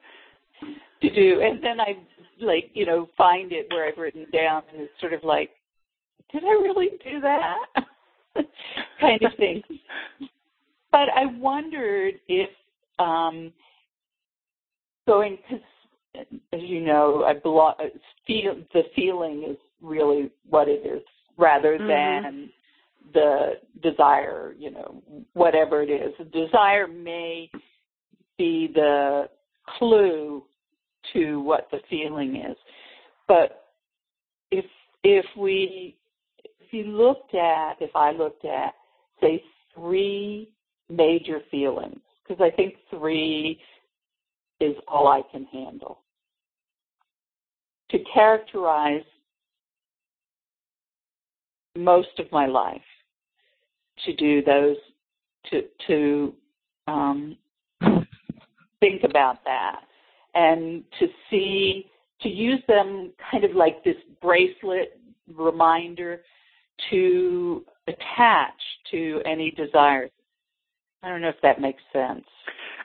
To 1.03 1.11
do, 1.13 1.41
and 1.43 1.61
then 1.61 1.81
I 1.81 1.97
like 2.41 2.71
you 2.75 2.87
know 2.87 3.09
find 3.19 3.51
it 3.51 3.67
where 3.71 3.89
I've 3.89 3.99
written 3.99 4.25
down, 4.33 4.63
and 4.73 4.83
it's 4.83 4.93
sort 5.01 5.13
of 5.13 5.25
like, 5.25 5.51
did 6.33 6.45
I 6.45 6.53
really 6.63 6.91
do 7.03 7.21
that? 7.23 7.57
kind 9.01 9.21
of 9.25 9.33
thing. 9.37 9.63
But 10.93 11.09
I 11.17 11.27
wondered 11.39 12.15
if 12.29 12.51
um, 13.01 13.53
going 15.07 15.39
because 15.49 15.65
as 16.53 16.61
you 16.61 16.81
know, 16.81 17.25
I 17.25 17.35
belong. 17.35 17.75
Feel 18.27 18.57
the 18.73 18.83
feeling 18.95 19.45
is 19.49 19.57
really 19.81 20.31
what 20.49 20.69
it 20.69 20.87
is, 20.87 21.03
rather 21.37 21.79
mm-hmm. 21.79 21.89
than 21.89 22.51
the 23.15 23.53
desire. 23.83 24.55
You 24.59 24.73
know, 24.73 25.03
whatever 25.33 25.83
it 25.83 25.91
is, 25.91 26.13
the 26.19 26.25
desire 26.25 26.87
may 26.87 27.51
be 28.39 28.71
the 28.75 29.29
clue 29.79 30.43
to 31.13 31.41
what 31.41 31.69
the 31.71 31.81
feeling 31.89 32.37
is. 32.37 32.57
But 33.27 33.65
if 34.51 34.65
if 35.03 35.25
we 35.37 35.97
if 36.61 36.73
you 36.73 36.85
looked 36.85 37.35
at 37.35 37.75
if 37.81 37.95
I 37.95 38.13
looked 38.13 38.45
at 38.45 38.75
say 39.21 39.43
three 39.75 40.53
major 40.89 41.41
feelings 41.51 42.01
because 42.23 42.41
I 42.41 42.55
think 42.55 42.75
three 42.91 43.59
is 44.63 44.77
all 44.87 45.09
I 45.09 45.23
can 45.31 45.45
handle. 45.47 45.99
To 47.91 47.99
characterize 48.13 49.05
most 51.77 52.19
of 52.19 52.31
my 52.33 52.47
life, 52.47 52.81
to 54.05 54.15
do 54.15 54.43
those, 54.43 54.77
to 55.51 55.63
to 55.87 56.35
um, 56.87 57.37
think 58.81 59.05
about 59.05 59.45
that, 59.45 59.81
and 60.35 60.85
to 60.99 61.07
see 61.29 61.87
to 62.21 62.29
use 62.29 62.63
them 62.69 63.13
kind 63.31 63.45
of 63.45 63.55
like 63.55 63.83
this 63.85 63.97
bracelet 64.21 64.99
reminder 65.35 66.23
to 66.91 67.65
attach 67.89 68.61
to 68.91 69.21
any 69.27 69.51
desires. 69.51 70.11
I 71.03 71.09
don't 71.09 71.21
know 71.21 71.29
if 71.29 71.41
that 71.43 71.61
makes 71.61 71.83
sense. 71.93 72.25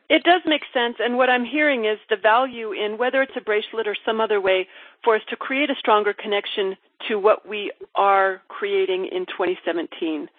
It 0.10 0.24
does 0.24 0.42
make 0.46 0.62
sense, 0.74 0.96
and 1.00 1.18
what 1.18 1.30
I'm 1.30 1.44
hearing 1.44 1.84
is 1.84 1.98
the 2.10 2.16
value 2.16 2.72
in 2.72 2.98
whether 2.98 3.22
it's 3.22 3.36
a 3.36 3.42
bracelet 3.42 3.88
or 3.88 3.96
some 4.06 4.22
other 4.22 4.40
way 4.40 4.68
for 5.04 5.16
us 5.16 5.22
to 5.30 5.36
create 5.36 5.70
a 5.70 5.76
stronger 5.78 6.14
connection 6.14 6.78
to 7.10 7.20
what 7.20 7.48
we 7.48 7.74
are 7.96 8.42
creating 8.48 9.10
in 9.12 9.26
2017. 9.26 10.30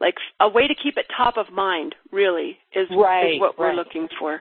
Like 0.00 0.14
a 0.40 0.48
way 0.48 0.66
to 0.66 0.74
keep 0.74 0.96
it 0.96 1.04
top 1.14 1.36
of 1.36 1.52
mind, 1.52 1.94
really, 2.10 2.56
is, 2.74 2.88
right, 2.90 3.34
is 3.34 3.40
what 3.40 3.58
right. 3.58 3.58
we're 3.58 3.74
looking 3.74 4.08
for. 4.18 4.40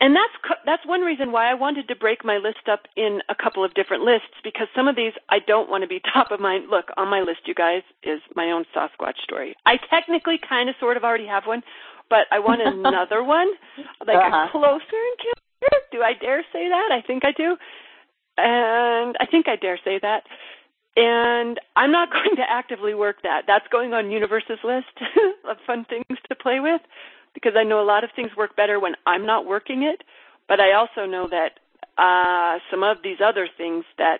And 0.00 0.14
that's 0.14 0.56
that's 0.66 0.84
one 0.86 1.02
reason 1.02 1.30
why 1.30 1.50
I 1.50 1.54
wanted 1.54 1.88
to 1.88 1.96
break 1.96 2.24
my 2.24 2.36
list 2.36 2.68
up 2.70 2.80
in 2.96 3.20
a 3.28 3.34
couple 3.34 3.64
of 3.64 3.72
different 3.74 4.02
lists 4.02 4.36
because 4.42 4.66
some 4.74 4.88
of 4.88 4.96
these 4.96 5.12
I 5.28 5.38
don't 5.38 5.70
want 5.70 5.82
to 5.82 5.88
be 5.88 6.00
top 6.12 6.30
of 6.30 6.40
mind. 6.40 6.68
Look, 6.70 6.86
on 6.96 7.08
my 7.08 7.20
list, 7.20 7.40
you 7.46 7.54
guys, 7.54 7.82
is 8.02 8.20
my 8.34 8.50
own 8.50 8.64
Sasquatch 8.74 9.16
story. 9.22 9.54
I 9.64 9.76
technically 9.88 10.38
kind 10.46 10.68
of 10.68 10.74
sort 10.80 10.96
of 10.96 11.04
already 11.04 11.26
have 11.26 11.44
one, 11.46 11.62
but 12.10 12.26
I 12.30 12.38
want 12.38 12.62
another 12.64 13.22
one, 13.22 13.48
like 14.06 14.16
uh-huh. 14.16 14.48
a 14.48 14.50
closer 14.50 15.00
encounter. 15.12 15.86
Do 15.90 16.02
I 16.02 16.12
dare 16.20 16.44
say 16.52 16.68
that? 16.68 16.90
I 16.92 17.00
think 17.06 17.24
I 17.24 17.32
do. 17.32 17.56
And 18.36 19.16
I 19.20 19.26
think 19.30 19.48
I 19.48 19.56
dare 19.56 19.78
say 19.84 19.98
that. 20.02 20.24
And 20.96 21.58
I'm 21.76 21.90
not 21.90 22.10
going 22.12 22.36
to 22.36 22.42
actively 22.48 22.94
work 22.94 23.22
that. 23.22 23.42
That's 23.46 23.66
going 23.70 23.92
on 23.92 24.10
Universe's 24.10 24.58
list 24.62 24.94
of 25.48 25.56
fun 25.66 25.86
things 25.88 26.18
to 26.28 26.34
play 26.34 26.60
with 26.60 26.80
because 27.34 27.52
I 27.56 27.64
know 27.64 27.82
a 27.82 27.86
lot 27.86 28.04
of 28.04 28.10
things 28.14 28.30
work 28.36 28.54
better 28.56 28.78
when 28.78 28.94
I'm 29.06 29.26
not 29.26 29.46
working 29.46 29.82
it. 29.82 30.02
But 30.46 30.60
I 30.60 30.74
also 30.74 31.06
know 31.10 31.28
that 31.30 31.58
uh, 31.96 32.58
some 32.70 32.82
of 32.82 32.98
these 33.02 33.18
other 33.24 33.48
things 33.56 33.84
that 33.98 34.18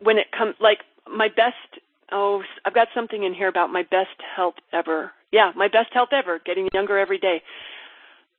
when 0.00 0.18
it 0.18 0.26
comes, 0.36 0.54
like 0.60 0.80
my 1.10 1.28
best, 1.28 1.82
oh, 2.10 2.42
I've 2.64 2.74
got 2.74 2.88
something 2.94 3.22
in 3.22 3.32
here 3.32 3.48
about 3.48 3.70
my 3.70 3.82
best 3.82 4.20
health 4.36 4.56
ever 4.72 5.12
yeah, 5.32 5.50
my 5.56 5.68
best 5.68 5.92
health 5.92 6.10
ever, 6.12 6.40
getting 6.44 6.68
younger 6.72 6.98
every 6.98 7.18
day. 7.18 7.42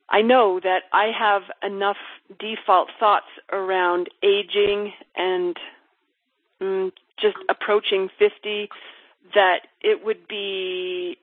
I 0.10 0.22
know 0.22 0.60
that 0.62 0.84
I 0.94 1.12
have 1.18 1.44
enough 1.64 1.98
default 2.40 2.90
thoughts 3.00 3.26
around 3.52 4.10
aging 4.22 4.94
and 5.16 5.58
mm, 6.62 6.92
just 7.20 7.38
approaching 7.50 8.10
50 8.20 8.70
that 9.34 9.62
it 9.82 10.06
would 10.06 10.28
be, 10.28 11.18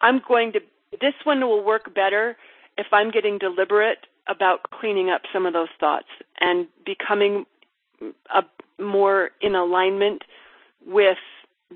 I'm 0.00 0.20
going 0.26 0.52
to, 0.52 0.60
this 1.00 1.14
one 1.24 1.40
will 1.40 1.64
work 1.64 1.92
better 1.94 2.36
if 2.78 2.86
I'm 2.92 3.10
getting 3.10 3.38
deliberate 3.38 4.06
about 4.28 4.70
cleaning 4.70 5.10
up 5.10 5.22
some 5.32 5.46
of 5.46 5.52
those 5.52 5.68
thoughts 5.80 6.06
and 6.40 6.66
becoming 6.84 7.46
a, 8.32 8.42
more 8.80 9.30
in 9.40 9.54
alignment 9.54 10.22
with 10.86 11.18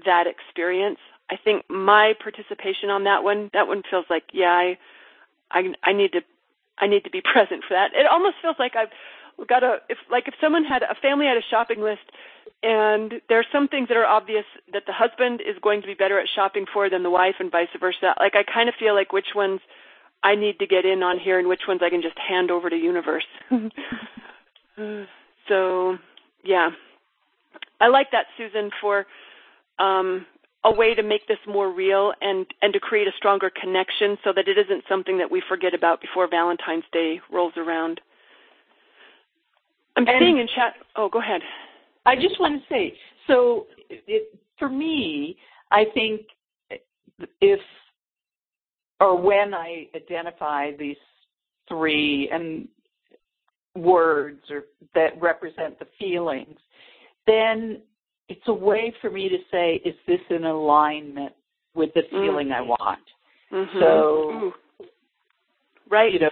that 0.04 0.26
experience 0.26 0.99
I 1.30 1.37
think 1.37 1.68
my 1.70 2.14
participation 2.20 2.90
on 2.90 3.04
that 3.04 3.22
one, 3.22 3.50
that 3.52 3.68
one 3.68 3.82
feels 3.88 4.06
like, 4.10 4.25
yeah, 4.32 4.50
I, 4.50 4.78
I, 5.50 5.72
I 5.84 5.92
need 5.92 6.12
to, 6.12 6.20
I 6.78 6.87
need 6.87 7.04
to 7.04 7.10
be 7.10 7.20
present 7.32 7.64
for 7.66 7.75
that. 7.75 7.92
It 7.94 8.06
almost 8.10 8.37
feels 8.42 8.56
like 8.58 8.72
I've 8.76 8.90
got 9.46 9.62
a, 9.62 9.78
if 9.88 9.99
like 10.10 10.28
if 10.28 10.34
someone 10.40 10.64
had 10.64 10.82
a 10.82 10.94
family 11.00 11.26
had 11.26 11.37
a 11.37 11.50
shopping 11.50 11.80
list, 11.80 12.02
and 12.62 13.14
there 13.28 13.38
are 13.38 13.46
some 13.52 13.68
things 13.68 13.88
that 13.88 13.96
are 13.96 14.06
obvious 14.06 14.44
that 14.72 14.82
the 14.87 14.92
husband 14.92 15.40
is 15.40 15.56
going 15.62 15.80
to 15.80 15.87
be 15.87 15.94
better 15.94 16.18
at 16.20 16.26
shopping 16.34 16.66
for 16.72 16.90
than 16.90 17.02
the 17.02 17.10
wife, 17.10 17.37
and 17.38 17.50
vice 17.50 17.68
versa. 17.78 18.14
Like 18.18 18.34
I 18.34 18.42
kind 18.42 18.68
of 18.68 18.75
feel 18.78 18.94
like 18.94 19.12
which 19.12 19.32
ones 19.34 19.60
I 20.22 20.34
need 20.34 20.58
to 20.58 20.66
get 20.66 20.84
in 20.84 21.02
on 21.02 21.18
here, 21.18 21.38
and 21.38 21.49
which 21.49 21.62
ones 21.66 21.80
I 21.82 21.90
can 21.90 22.02
just 22.02 22.18
hand 22.18 22.50
over 22.50 22.68
to 22.68 22.76
universe. 22.76 23.25
so, 25.49 25.96
yeah, 26.44 26.70
I 27.80 27.88
like 27.88 28.10
that, 28.12 28.26
Susan, 28.37 28.70
for 28.80 29.06
um, 29.78 30.26
a 30.64 30.73
way 30.73 30.95
to 30.95 31.02
make 31.02 31.26
this 31.26 31.38
more 31.47 31.73
real 31.73 32.12
and 32.21 32.47
and 32.62 32.73
to 32.73 32.81
create 32.81 33.09
a 33.09 33.12
stronger 33.17 33.50
connection 33.61 34.19
so 34.23 34.33
that 34.35 34.47
it 34.47 34.59
isn't 34.59 34.85
something 34.88 35.17
that 35.19 35.31
we 35.31 35.43
forget 35.49 35.75
about 35.75 36.00
before 36.00 36.29
Valentine's 36.29 36.85
Day 36.93 37.21
rolls 37.33 37.55
around. 37.57 38.00
I'm 39.97 40.07
and 40.07 40.17
seeing 40.21 40.38
in 40.38 40.47
chat. 40.55 40.75
Oh, 40.97 41.09
go 41.09 41.21
ahead. 41.21 41.40
I 42.07 42.14
just 42.17 42.38
want 42.40 42.61
to 42.61 42.75
say, 42.75 42.95
so 43.26 43.67
it, 43.88 44.38
for 44.59 44.69
me, 44.69 45.37
I 45.71 45.85
think 45.95 46.23
if 47.40 47.61
or 49.00 49.21
when 49.21 49.55
I 49.55 49.87
identify 49.95 50.73
these 50.79 50.97
three 51.69 52.29
and 52.33 52.69
words 53.75 54.43
or 54.50 54.64
that 54.95 55.21
represent 55.21 55.79
the 55.79 55.87
feelings, 55.99 56.59
then 57.26 57.81
it's 58.30 58.46
a 58.46 58.54
way 58.54 58.94
for 59.00 59.10
me 59.10 59.28
to 59.28 59.38
say, 59.50 59.82
is 59.84 59.94
this 60.06 60.20
in 60.30 60.44
alignment 60.44 61.32
with 61.75 61.90
the 61.94 62.02
feeling 62.10 62.49
mm-hmm. 62.49 62.52
I 62.52 62.60
want? 62.60 63.00
Mm-hmm. 63.52 63.80
So, 63.80 64.52
right. 65.90 66.12
You 66.12 66.20
know, 66.20 66.30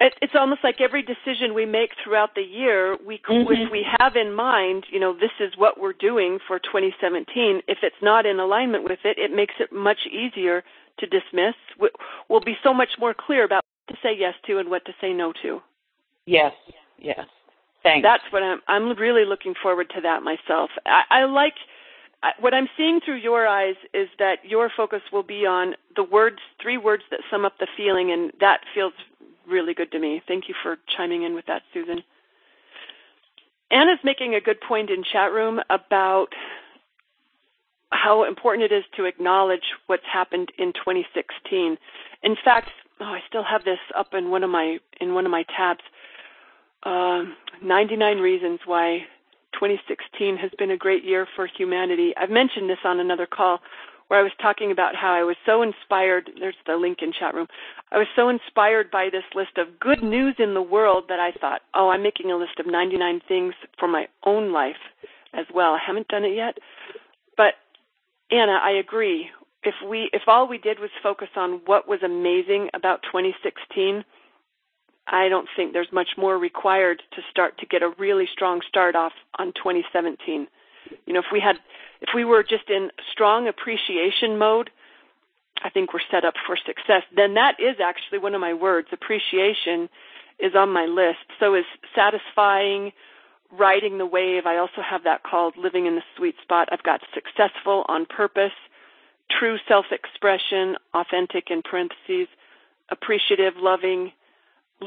it, 0.00 0.14
it's 0.22 0.34
almost 0.38 0.60
like 0.62 0.76
every 0.80 1.02
decision 1.02 1.54
we 1.54 1.66
make 1.66 1.90
throughout 2.02 2.36
the 2.36 2.42
year, 2.42 2.96
we 3.04 3.18
mm-hmm. 3.18 3.52
if 3.52 3.72
we 3.72 3.84
have 3.98 4.14
in 4.14 4.32
mind, 4.32 4.84
you 4.92 5.00
know, 5.00 5.12
this 5.12 5.32
is 5.40 5.52
what 5.56 5.80
we're 5.80 5.92
doing 5.92 6.38
for 6.46 6.60
2017. 6.60 7.62
If 7.66 7.78
it's 7.82 7.96
not 8.00 8.24
in 8.24 8.38
alignment 8.38 8.84
with 8.84 9.00
it, 9.04 9.18
it 9.18 9.34
makes 9.34 9.54
it 9.58 9.72
much 9.72 10.06
easier 10.06 10.62
to 11.00 11.06
dismiss. 11.06 11.54
We'll 12.28 12.40
be 12.40 12.54
so 12.62 12.72
much 12.72 12.90
more 13.00 13.14
clear 13.14 13.44
about 13.44 13.64
what 13.86 13.96
to 13.96 14.00
say 14.02 14.14
yes 14.16 14.34
to 14.46 14.58
and 14.58 14.70
what 14.70 14.84
to 14.84 14.92
say 15.00 15.12
no 15.12 15.32
to. 15.42 15.60
Yes, 16.26 16.52
yes. 16.96 17.26
Thanks. 17.84 18.04
That's 18.04 18.24
what 18.32 18.42
I'm. 18.42 18.60
I'm 18.66 18.98
really 18.98 19.24
looking 19.24 19.54
forward 19.62 19.90
to 19.94 20.00
that 20.00 20.24
myself. 20.24 20.70
I, 20.84 21.02
I 21.10 21.24
like 21.26 21.54
what 22.40 22.54
I'm 22.54 22.68
seeing 22.76 23.00
through 23.04 23.18
your 23.18 23.46
eyes 23.46 23.76
is 23.92 24.08
that 24.18 24.38
your 24.44 24.70
focus 24.74 25.02
will 25.12 25.22
be 25.22 25.46
on 25.46 25.74
the 25.94 26.02
words, 26.02 26.38
three 26.60 26.78
words 26.78 27.02
that 27.10 27.20
sum 27.30 27.44
up 27.44 27.58
the 27.58 27.68
feeling, 27.76 28.10
and 28.10 28.32
that 28.40 28.60
feels 28.74 28.94
really 29.46 29.74
good 29.74 29.92
to 29.92 29.98
me. 29.98 30.22
Thank 30.26 30.48
you 30.48 30.54
for 30.62 30.78
chiming 30.96 31.22
in 31.22 31.34
with 31.34 31.46
that, 31.46 31.62
Susan. 31.72 32.02
Anna's 33.70 33.98
making 34.04 34.34
a 34.34 34.40
good 34.40 34.60
point 34.60 34.90
in 34.90 35.04
chat 35.04 35.32
room 35.32 35.60
about 35.68 36.28
how 37.90 38.24
important 38.24 38.70
it 38.70 38.74
is 38.74 38.84
to 38.96 39.04
acknowledge 39.04 39.62
what's 39.86 40.04
happened 40.10 40.50
in 40.58 40.72
2016. 40.72 41.76
In 42.22 42.36
fact, 42.44 42.70
oh, 43.00 43.04
I 43.04 43.20
still 43.28 43.44
have 43.44 43.64
this 43.64 43.78
up 43.96 44.14
in 44.14 44.30
one 44.30 44.42
of 44.42 44.50
my 44.50 44.78
in 45.00 45.14
one 45.14 45.26
of 45.26 45.30
my 45.30 45.44
tabs. 45.56 45.82
Uh, 46.84 47.24
99 47.62 48.18
reasons 48.18 48.60
why 48.66 48.98
2016 49.54 50.36
has 50.36 50.50
been 50.58 50.70
a 50.70 50.76
great 50.76 51.04
year 51.04 51.26
for 51.34 51.46
humanity. 51.46 52.12
I've 52.16 52.30
mentioned 52.30 52.68
this 52.68 52.78
on 52.84 53.00
another 53.00 53.26
call 53.26 53.60
where 54.08 54.20
I 54.20 54.22
was 54.22 54.32
talking 54.40 54.70
about 54.70 54.94
how 54.94 55.12
I 55.12 55.22
was 55.22 55.36
so 55.46 55.62
inspired. 55.62 56.30
There's 56.38 56.56
the 56.66 56.76
link 56.76 56.98
in 57.00 57.12
chat 57.18 57.34
room. 57.34 57.46
I 57.90 57.96
was 57.96 58.06
so 58.14 58.28
inspired 58.28 58.90
by 58.90 59.08
this 59.10 59.24
list 59.34 59.56
of 59.56 59.80
good 59.80 60.02
news 60.02 60.34
in 60.38 60.52
the 60.52 60.62
world 60.62 61.04
that 61.08 61.20
I 61.20 61.32
thought, 61.32 61.62
oh, 61.74 61.88
I'm 61.88 62.02
making 62.02 62.30
a 62.30 62.36
list 62.36 62.58
of 62.58 62.66
99 62.66 63.20
things 63.26 63.54
for 63.78 63.88
my 63.88 64.06
own 64.26 64.52
life 64.52 64.76
as 65.32 65.46
well. 65.54 65.72
I 65.72 65.78
haven't 65.84 66.08
done 66.08 66.24
it 66.24 66.36
yet, 66.36 66.58
but 67.36 67.54
Anna, 68.30 68.58
I 68.62 68.72
agree. 68.72 69.30
If 69.62 69.74
we, 69.88 70.10
if 70.12 70.22
all 70.26 70.46
we 70.46 70.58
did 70.58 70.78
was 70.78 70.90
focus 71.02 71.28
on 71.36 71.62
what 71.64 71.88
was 71.88 72.00
amazing 72.02 72.68
about 72.74 73.00
2016, 73.04 74.04
I 75.06 75.28
don't 75.28 75.48
think 75.54 75.72
there's 75.72 75.92
much 75.92 76.10
more 76.16 76.38
required 76.38 77.02
to 77.14 77.22
start 77.30 77.58
to 77.58 77.66
get 77.66 77.82
a 77.82 77.90
really 77.98 78.26
strong 78.32 78.60
start 78.66 78.96
off 78.96 79.12
on 79.38 79.48
2017. 79.48 80.46
You 81.06 81.12
know, 81.12 81.20
if 81.20 81.26
we 81.32 81.40
had 81.40 81.56
if 82.00 82.10
we 82.14 82.24
were 82.24 82.42
just 82.42 82.68
in 82.68 82.90
strong 83.12 83.48
appreciation 83.48 84.38
mode, 84.38 84.70
I 85.62 85.70
think 85.70 85.92
we're 85.92 86.00
set 86.10 86.24
up 86.24 86.34
for 86.46 86.56
success. 86.56 87.02
Then 87.14 87.34
that 87.34 87.56
is 87.58 87.76
actually 87.82 88.18
one 88.18 88.34
of 88.34 88.40
my 88.40 88.54
words. 88.54 88.88
Appreciation 88.92 89.88
is 90.38 90.54
on 90.54 90.70
my 90.70 90.84
list. 90.86 91.24
So 91.40 91.54
is 91.54 91.64
satisfying, 91.94 92.92
riding 93.52 93.98
the 93.98 94.06
wave. 94.06 94.46
I 94.46 94.58
also 94.58 94.82
have 94.82 95.04
that 95.04 95.22
called 95.22 95.56
living 95.56 95.86
in 95.86 95.94
the 95.94 96.02
sweet 96.16 96.34
spot. 96.42 96.68
I've 96.72 96.82
got 96.82 97.00
successful 97.14 97.84
on 97.88 98.04
purpose, 98.06 98.52
true 99.30 99.56
self-expression, 99.68 100.76
authentic 100.92 101.50
in 101.50 101.62
parentheses, 101.62 102.28
appreciative, 102.90 103.54
loving, 103.56 104.12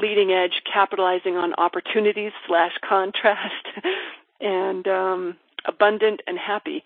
leading 0.00 0.32
edge, 0.32 0.62
capitalizing 0.72 1.36
on 1.36 1.54
opportunities 1.54 2.32
slash 2.46 2.72
contrast, 2.88 3.66
and 4.40 4.86
um, 4.86 5.36
abundant 5.66 6.20
and 6.26 6.38
happy 6.38 6.84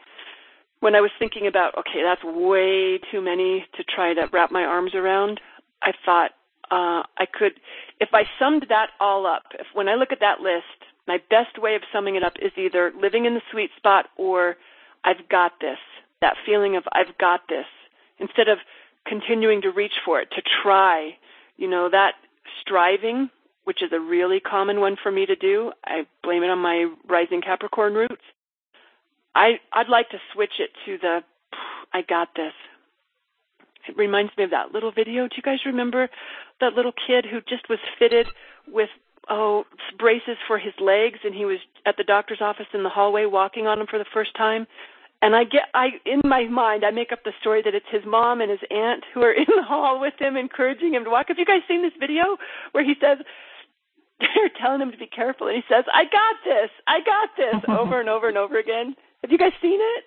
when 0.83 0.97
I 0.97 1.00
was 1.00 1.12
thinking 1.16 1.47
about, 1.47 1.78
okay, 1.78 2.02
that's 2.02 2.25
way 2.25 2.99
too 3.12 3.21
many 3.21 3.64
to 3.76 3.85
try 3.85 4.14
to 4.14 4.28
wrap 4.33 4.50
my 4.50 4.64
arms 4.64 4.97
around, 4.97 5.40
I 5.81 5.92
thought 6.04 6.33
uh, 6.73 7.07
I 7.16 7.26
could, 7.33 7.52
if 8.00 8.09
I 8.12 8.25
summed 8.37 8.66
that 8.69 8.88
all 8.99 9.25
up, 9.25 9.45
if 9.61 9.66
when 9.75 9.88
I 9.88 9.95
look 9.95 10.11
at 10.11 10.19
that 10.19 10.40
list, 10.40 10.64
my 11.07 11.19
best 11.31 11.57
way 11.57 11.76
of 11.76 11.83
summing 11.92 12.16
it 12.16 12.25
up 12.25 12.33
is 12.42 12.50
either 12.57 12.92
living 13.00 13.26
in 13.26 13.35
the 13.35 13.42
sweet 13.52 13.71
spot 13.76 14.07
or 14.16 14.57
I've 15.04 15.28
got 15.28 15.52
this. 15.61 15.78
That 16.21 16.35
feeling 16.45 16.75
of 16.75 16.83
I've 16.92 17.16
got 17.16 17.42
this. 17.49 17.66
Instead 18.19 18.49
of 18.49 18.59
continuing 19.07 19.62
to 19.62 19.71
reach 19.71 19.95
for 20.04 20.21
it, 20.21 20.31
to 20.33 20.42
try, 20.64 21.16
you 21.59 21.71
know, 21.71 21.90
that 21.90 22.14
striving, 22.61 23.30
which 23.64 23.82
is 23.82 23.92
a 23.92 24.00
really 24.00 24.40
common 24.40 24.80
one 24.80 24.96
for 25.02 25.11
me 25.11 25.26
to 25.26 25.37
do. 25.37 25.72
I 25.84 26.06
blame 26.22 26.42
it 26.42 26.50
on 26.50 26.58
my 26.58 26.92
rising 27.08 27.40
Capricorn 27.40 27.94
roots. 27.94 28.23
I 29.34 29.60
I'd 29.73 29.88
like 29.88 30.10
to 30.10 30.19
switch 30.32 30.52
it 30.58 30.71
to 30.86 30.99
the 30.99 31.21
I 31.93 32.02
got 32.02 32.28
this. 32.36 32.52
It 33.88 33.97
reminds 33.97 34.32
me 34.38 34.45
of 34.45 34.50
that 34.50 34.73
little 34.73 34.93
video. 34.93 35.25
Do 35.25 35.36
you 35.36 35.43
guys 35.43 35.58
remember 35.67 36.08
that 36.60 36.75
little 36.75 36.93
kid 36.93 37.26
who 37.28 37.40
just 37.40 37.69
was 37.69 37.78
fitted 37.99 38.26
with 38.69 38.88
oh 39.28 39.64
braces 39.99 40.36
for 40.47 40.58
his 40.58 40.73
legs 40.80 41.19
and 41.25 41.34
he 41.34 41.45
was 41.45 41.58
at 41.86 41.97
the 41.97 42.04
doctor's 42.04 42.40
office 42.40 42.67
in 42.75 42.82
the 42.82 42.88
hallway 42.88 43.26
walking 43.26 43.67
on 43.67 43.78
them 43.78 43.86
for 43.88 43.99
the 43.99 44.06
first 44.12 44.36
time? 44.36 44.67
And 45.23 45.37
I 45.37 45.45
get 45.45 45.71
I 45.73 46.00
in 46.04 46.21
my 46.25 46.45
mind 46.49 46.85
I 46.85 46.91
make 46.91 47.13
up 47.13 47.21
the 47.25 47.32
story 47.41 47.63
that 47.63 47.75
it's 47.75 47.87
his 47.91 48.02
mom 48.04 48.41
and 48.41 48.50
his 48.50 48.61
aunt 48.71 49.04
who 49.15 49.23
are 49.23 49.32
in 49.43 49.47
the 49.49 49.63
hall 49.63 50.00
with 50.00 50.15
him 50.19 50.37
encouraging 50.37 50.95
him 50.95 51.04
to 51.04 51.11
walk. 51.11 51.26
Have 51.28 51.39
you 51.39 51.47
guys 51.47 51.63
seen 51.67 51.82
this 51.82 51.93
video 51.99 52.37
where 52.73 52.85
he 52.85 52.95
says 53.00 53.19
they're 54.21 54.50
telling 54.61 54.82
him 54.82 54.91
to 54.91 54.99
be 54.99 55.06
careful 55.06 55.47
and 55.47 55.56
he 55.56 55.63
says, 55.73 55.85
I 55.95 56.04
got 56.04 56.37
this, 56.45 56.71
I 56.87 56.99
got 57.00 57.28
this 57.37 57.63
over 57.78 58.00
and 58.00 58.08
over 58.08 58.28
and 58.28 58.37
over 58.37 58.58
again. 58.58 58.95
Have 59.23 59.30
you 59.30 59.39
guys 59.39 59.52
seen 59.63 59.78
it? 59.80 60.04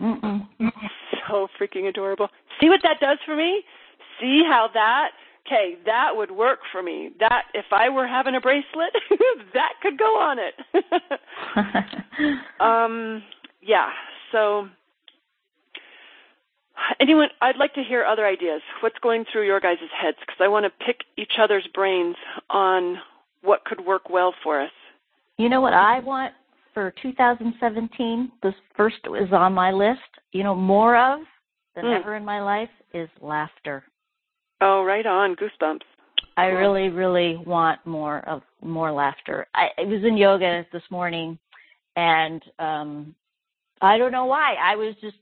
Mm-mm. 0.00 0.48
So 1.28 1.48
freaking 1.60 1.88
adorable. 1.88 2.28
See 2.60 2.68
what 2.68 2.80
that 2.84 3.00
does 3.00 3.18
for 3.26 3.36
me? 3.36 3.62
See 4.20 4.42
how 4.46 4.68
that 4.74 5.10
okay, 5.44 5.76
that 5.86 6.10
would 6.14 6.30
work 6.30 6.60
for 6.70 6.84
me. 6.84 7.10
That 7.18 7.46
if 7.52 7.66
I 7.72 7.88
were 7.88 8.06
having 8.06 8.36
a 8.36 8.40
bracelet, 8.40 8.92
that 9.54 9.72
could 9.82 9.98
go 9.98 10.18
on 10.20 10.38
it. 10.38 10.54
um 12.60 13.22
yeah. 13.60 13.88
So 14.32 14.68
anyone 17.00 17.28
I'd 17.40 17.56
like 17.56 17.74
to 17.74 17.82
hear 17.82 18.04
other 18.04 18.26
ideas. 18.26 18.60
What's 18.80 18.98
going 19.02 19.24
through 19.30 19.46
your 19.46 19.60
guys' 19.60 19.78
heads 20.00 20.16
because 20.20 20.40
I 20.40 20.48
want 20.48 20.64
to 20.64 20.84
pick 20.84 21.00
each 21.16 21.32
other's 21.40 21.66
brains 21.74 22.16
on 22.50 22.96
what 23.42 23.64
could 23.64 23.84
work 23.84 24.10
well 24.10 24.34
for 24.42 24.60
us. 24.60 24.70
You 25.38 25.48
know 25.48 25.60
what 25.60 25.74
I 25.74 26.00
want 26.00 26.32
for 26.74 26.92
2017, 27.02 28.32
the 28.42 28.52
first 28.76 28.96
is 29.20 29.32
on 29.32 29.52
my 29.52 29.72
list. 29.72 30.00
You 30.32 30.42
know, 30.42 30.54
more 30.54 30.96
of 30.96 31.20
than 31.74 31.84
mm. 31.84 32.00
ever 32.00 32.16
in 32.16 32.24
my 32.24 32.40
life 32.40 32.70
is 32.94 33.08
laughter. 33.20 33.84
Oh, 34.60 34.84
right 34.84 35.04
on, 35.04 35.36
goosebumps. 35.36 35.80
I 36.36 36.46
really, 36.46 36.88
really 36.88 37.36
want 37.44 37.84
more 37.84 38.20
of 38.28 38.42
more 38.62 38.90
laughter. 38.90 39.46
I, 39.54 39.68
I 39.76 39.82
was 39.82 40.02
in 40.04 40.16
yoga 40.16 40.64
this 40.72 40.82
morning, 40.90 41.38
and 41.96 42.42
um 42.58 43.14
I 43.82 43.98
don't 43.98 44.12
know 44.12 44.26
why 44.26 44.54
I 44.54 44.76
was 44.76 44.94
just 45.00 45.16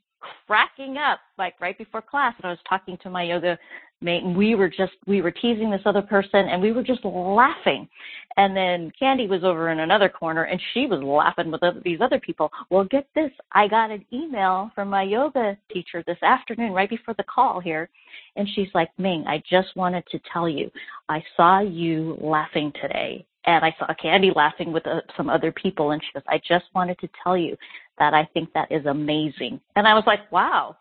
cracking 0.47 0.99
up 0.99 1.21
like 1.39 1.61
right 1.61 1.77
before 1.77 2.03
class, 2.03 2.35
and 2.39 2.47
I 2.47 2.51
was 2.51 2.59
talking 2.69 2.99
to 3.03 3.11
my 3.11 3.23
yoga 3.23 3.59
mate, 4.03 4.23
and 4.23 4.37
we 4.37 4.55
were 4.55 4.69
just 4.69 4.93
we 5.07 5.23
were 5.23 5.31
teasing 5.31 5.71
this 5.71 5.83
other 5.85 6.03
person, 6.03 6.49
and 6.49 6.61
we 6.61 6.73
were 6.73 6.83
just 6.83 7.05
laughing. 7.05 7.89
And 8.37 8.57
then 8.57 8.93
Candy 8.99 9.27
was 9.27 9.45
over 9.45 9.71
in 9.71 9.81
another 9.81 10.09
corner, 10.09 10.45
and 10.45 10.61
she 10.73 10.87
was 10.87 11.03
laughing 11.03 11.51
with 11.51 11.63
these 11.85 12.01
other 12.01 12.21
people. 12.21 12.51
Well, 12.71 12.85
get 12.85 13.07
this, 13.15 13.31
I 13.53 13.67
got 13.67 13.91
an 13.91 14.05
email 14.13 14.71
from 14.75 14.89
my 14.89 15.03
yoga 15.03 15.57
teacher 15.73 16.03
this 16.07 16.23
afternoon, 16.23 16.73
right 16.73 16.89
before 16.89 17.15
the 17.15 17.25
call 17.25 17.61
here, 17.61 17.89
and 18.37 18.49
she's 18.55 18.69
like, 18.75 18.91
Ming, 18.99 19.25
I 19.27 19.43
just 19.51 19.75
wanted 19.75 20.05
to 20.13 20.21
tell 20.33 20.49
you, 20.49 20.71
I 21.09 21.23
saw 21.37 21.61
you 21.61 22.17
laughing 22.21 22.73
today. 22.81 23.27
And 23.47 23.65
I 23.65 23.75
saw 23.79 23.87
Candy 23.95 24.33
laughing 24.37 24.71
with 24.71 24.87
uh, 24.87 25.01
some 25.17 25.31
other 25.31 25.51
people, 25.51 25.93
and 25.93 26.03
she 26.03 26.13
goes, 26.13 26.23
I 26.29 26.39
just 26.47 26.67
wanted 26.75 26.99
to 26.99 27.09
tell 27.25 27.39
you 27.39 27.57
that 28.01 28.15
I 28.15 28.29
think 28.35 28.53
that 28.55 28.73
is 28.73 28.85
amazing. 28.87 29.61
And 29.77 29.87
I 29.87 29.95
was 29.95 30.03
like, 30.07 30.31
wow, 30.33 30.77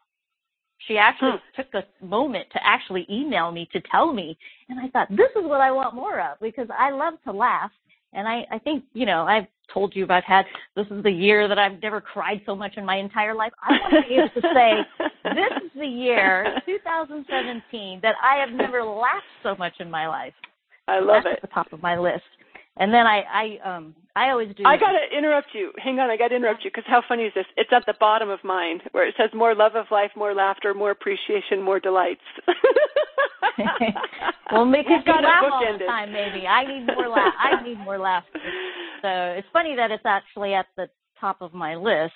she 0.87 0.97
actually 0.97 1.31
hmm. 1.31 1.61
took 1.61 1.73
a 1.75 2.05
moment 2.05 2.47
to 2.53 2.59
actually 2.65 3.05
email 3.09 3.51
me 3.51 3.69
to 3.73 3.81
tell 3.91 4.11
me. 4.11 4.37
And 4.69 4.79
I 4.79 4.87
thought, 4.89 5.09
this 5.09 5.29
is 5.35 5.43
what 5.43 5.61
I 5.61 5.69
want 5.71 5.93
more 5.93 6.19
of 6.19 6.39
because 6.41 6.67
I 6.75 6.89
love 6.91 7.15
to 7.25 7.31
laugh. 7.31 7.71
And 8.13 8.27
I, 8.27 8.45
I 8.51 8.57
think, 8.57 8.85
you 8.93 9.05
know, 9.05 9.23
I've 9.23 9.45
told 9.71 9.95
you 9.95 10.07
I've 10.09 10.23
had, 10.23 10.45
this 10.75 10.87
is 10.89 11.03
the 11.03 11.11
year 11.11 11.47
that 11.47 11.59
I've 11.59 11.79
never 11.79 12.01
cried 12.01 12.41
so 12.45 12.55
much 12.55 12.73
in 12.77 12.85
my 12.85 12.95
entire 12.95 13.35
life. 13.35 13.51
I 13.61 13.71
want 13.73 14.03
to 14.03 14.09
be 14.09 14.15
able 14.15 14.29
to 14.29 14.41
say, 14.55 15.05
this 15.35 15.63
is 15.63 15.71
the 15.79 15.85
year, 15.85 16.55
2017, 16.65 17.99
that 18.01 18.15
I 18.23 18.37
have 18.39 18.49
never 18.49 18.83
laughed 18.83 19.25
so 19.43 19.55
much 19.57 19.73
in 19.79 19.91
my 19.91 20.07
life. 20.07 20.33
I 20.87 20.99
love 20.99 21.23
That's 21.23 21.37
it. 21.37 21.43
At 21.43 21.49
the 21.49 21.53
top 21.53 21.71
of 21.71 21.83
my 21.83 21.99
list. 21.99 22.23
And 22.79 22.93
then 22.93 23.05
I, 23.05 23.21
I, 23.63 23.75
um, 23.75 23.95
I 24.15 24.31
always 24.31 24.55
do. 24.55 24.63
I 24.65 24.77
gotta 24.77 24.99
interrupt 25.15 25.49
you. 25.53 25.71
Hang 25.77 25.99
on, 25.99 26.09
I 26.09 26.17
gotta 26.17 26.35
interrupt 26.35 26.63
you 26.63 26.71
because 26.73 26.85
how 26.87 27.03
funny 27.07 27.23
is 27.23 27.33
this? 27.35 27.45
It's 27.57 27.69
at 27.73 27.85
the 27.85 27.93
bottom 27.99 28.29
of 28.29 28.39
mine 28.43 28.79
where 28.91 29.07
it 29.07 29.15
says 29.17 29.29
more 29.35 29.53
love 29.53 29.75
of 29.75 29.85
life, 29.91 30.11
more 30.15 30.33
laughter, 30.33 30.73
more 30.73 30.91
appreciation, 30.91 31.61
more 31.61 31.79
delights. 31.79 32.21
well, 34.51 34.65
make 34.65 34.87
us 34.87 35.03
laugh 35.05 35.43
all 35.51 35.77
the 35.77 35.85
time. 35.85 36.11
Maybe 36.11 36.47
I 36.47 36.65
need 36.65 36.87
more 36.87 37.09
laugh. 37.09 37.33
I 37.37 37.61
need 37.67 37.79
more 37.79 37.97
laughter. 37.97 38.39
So 39.01 39.09
it's 39.37 39.47
funny 39.53 39.75
that 39.75 39.91
it's 39.91 40.05
actually 40.05 40.53
at 40.53 40.67
the 40.77 40.89
top 41.19 41.41
of 41.41 41.53
my 41.53 41.75
list 41.75 42.13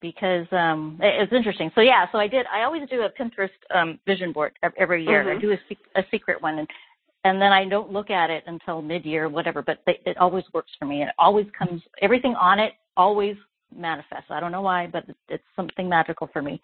because 0.00 0.46
um 0.52 0.98
it's 1.00 1.32
interesting. 1.32 1.70
So 1.74 1.80
yeah, 1.80 2.06
so 2.12 2.18
I 2.18 2.28
did. 2.28 2.46
I 2.52 2.62
always 2.64 2.82
do 2.88 3.02
a 3.02 3.10
Pinterest 3.10 3.50
um 3.74 3.98
vision 4.06 4.32
board 4.32 4.52
every 4.78 5.04
year. 5.04 5.24
Mm-hmm. 5.24 5.38
I 5.38 5.40
do 5.40 5.52
a, 5.52 6.00
a 6.00 6.04
secret 6.10 6.42
one, 6.42 6.58
and 6.58 6.68
and 7.26 7.42
then 7.42 7.52
I 7.52 7.68
don't 7.68 7.92
look 7.92 8.10
at 8.10 8.30
it 8.30 8.44
until 8.46 8.80
mid-year, 8.80 9.28
whatever. 9.28 9.60
But 9.60 9.80
they, 9.84 9.98
it 10.06 10.16
always 10.18 10.44
works 10.54 10.70
for 10.78 10.86
me. 10.86 11.02
It 11.02 11.08
always 11.18 11.46
comes. 11.58 11.82
Everything 12.00 12.34
on 12.36 12.60
it 12.60 12.74
always 12.96 13.36
manifests. 13.76 14.30
I 14.30 14.38
don't 14.38 14.52
know 14.52 14.62
why, 14.62 14.86
but 14.86 15.04
it's 15.28 15.42
something 15.56 15.88
magical 15.88 16.30
for 16.32 16.40
me. 16.40 16.60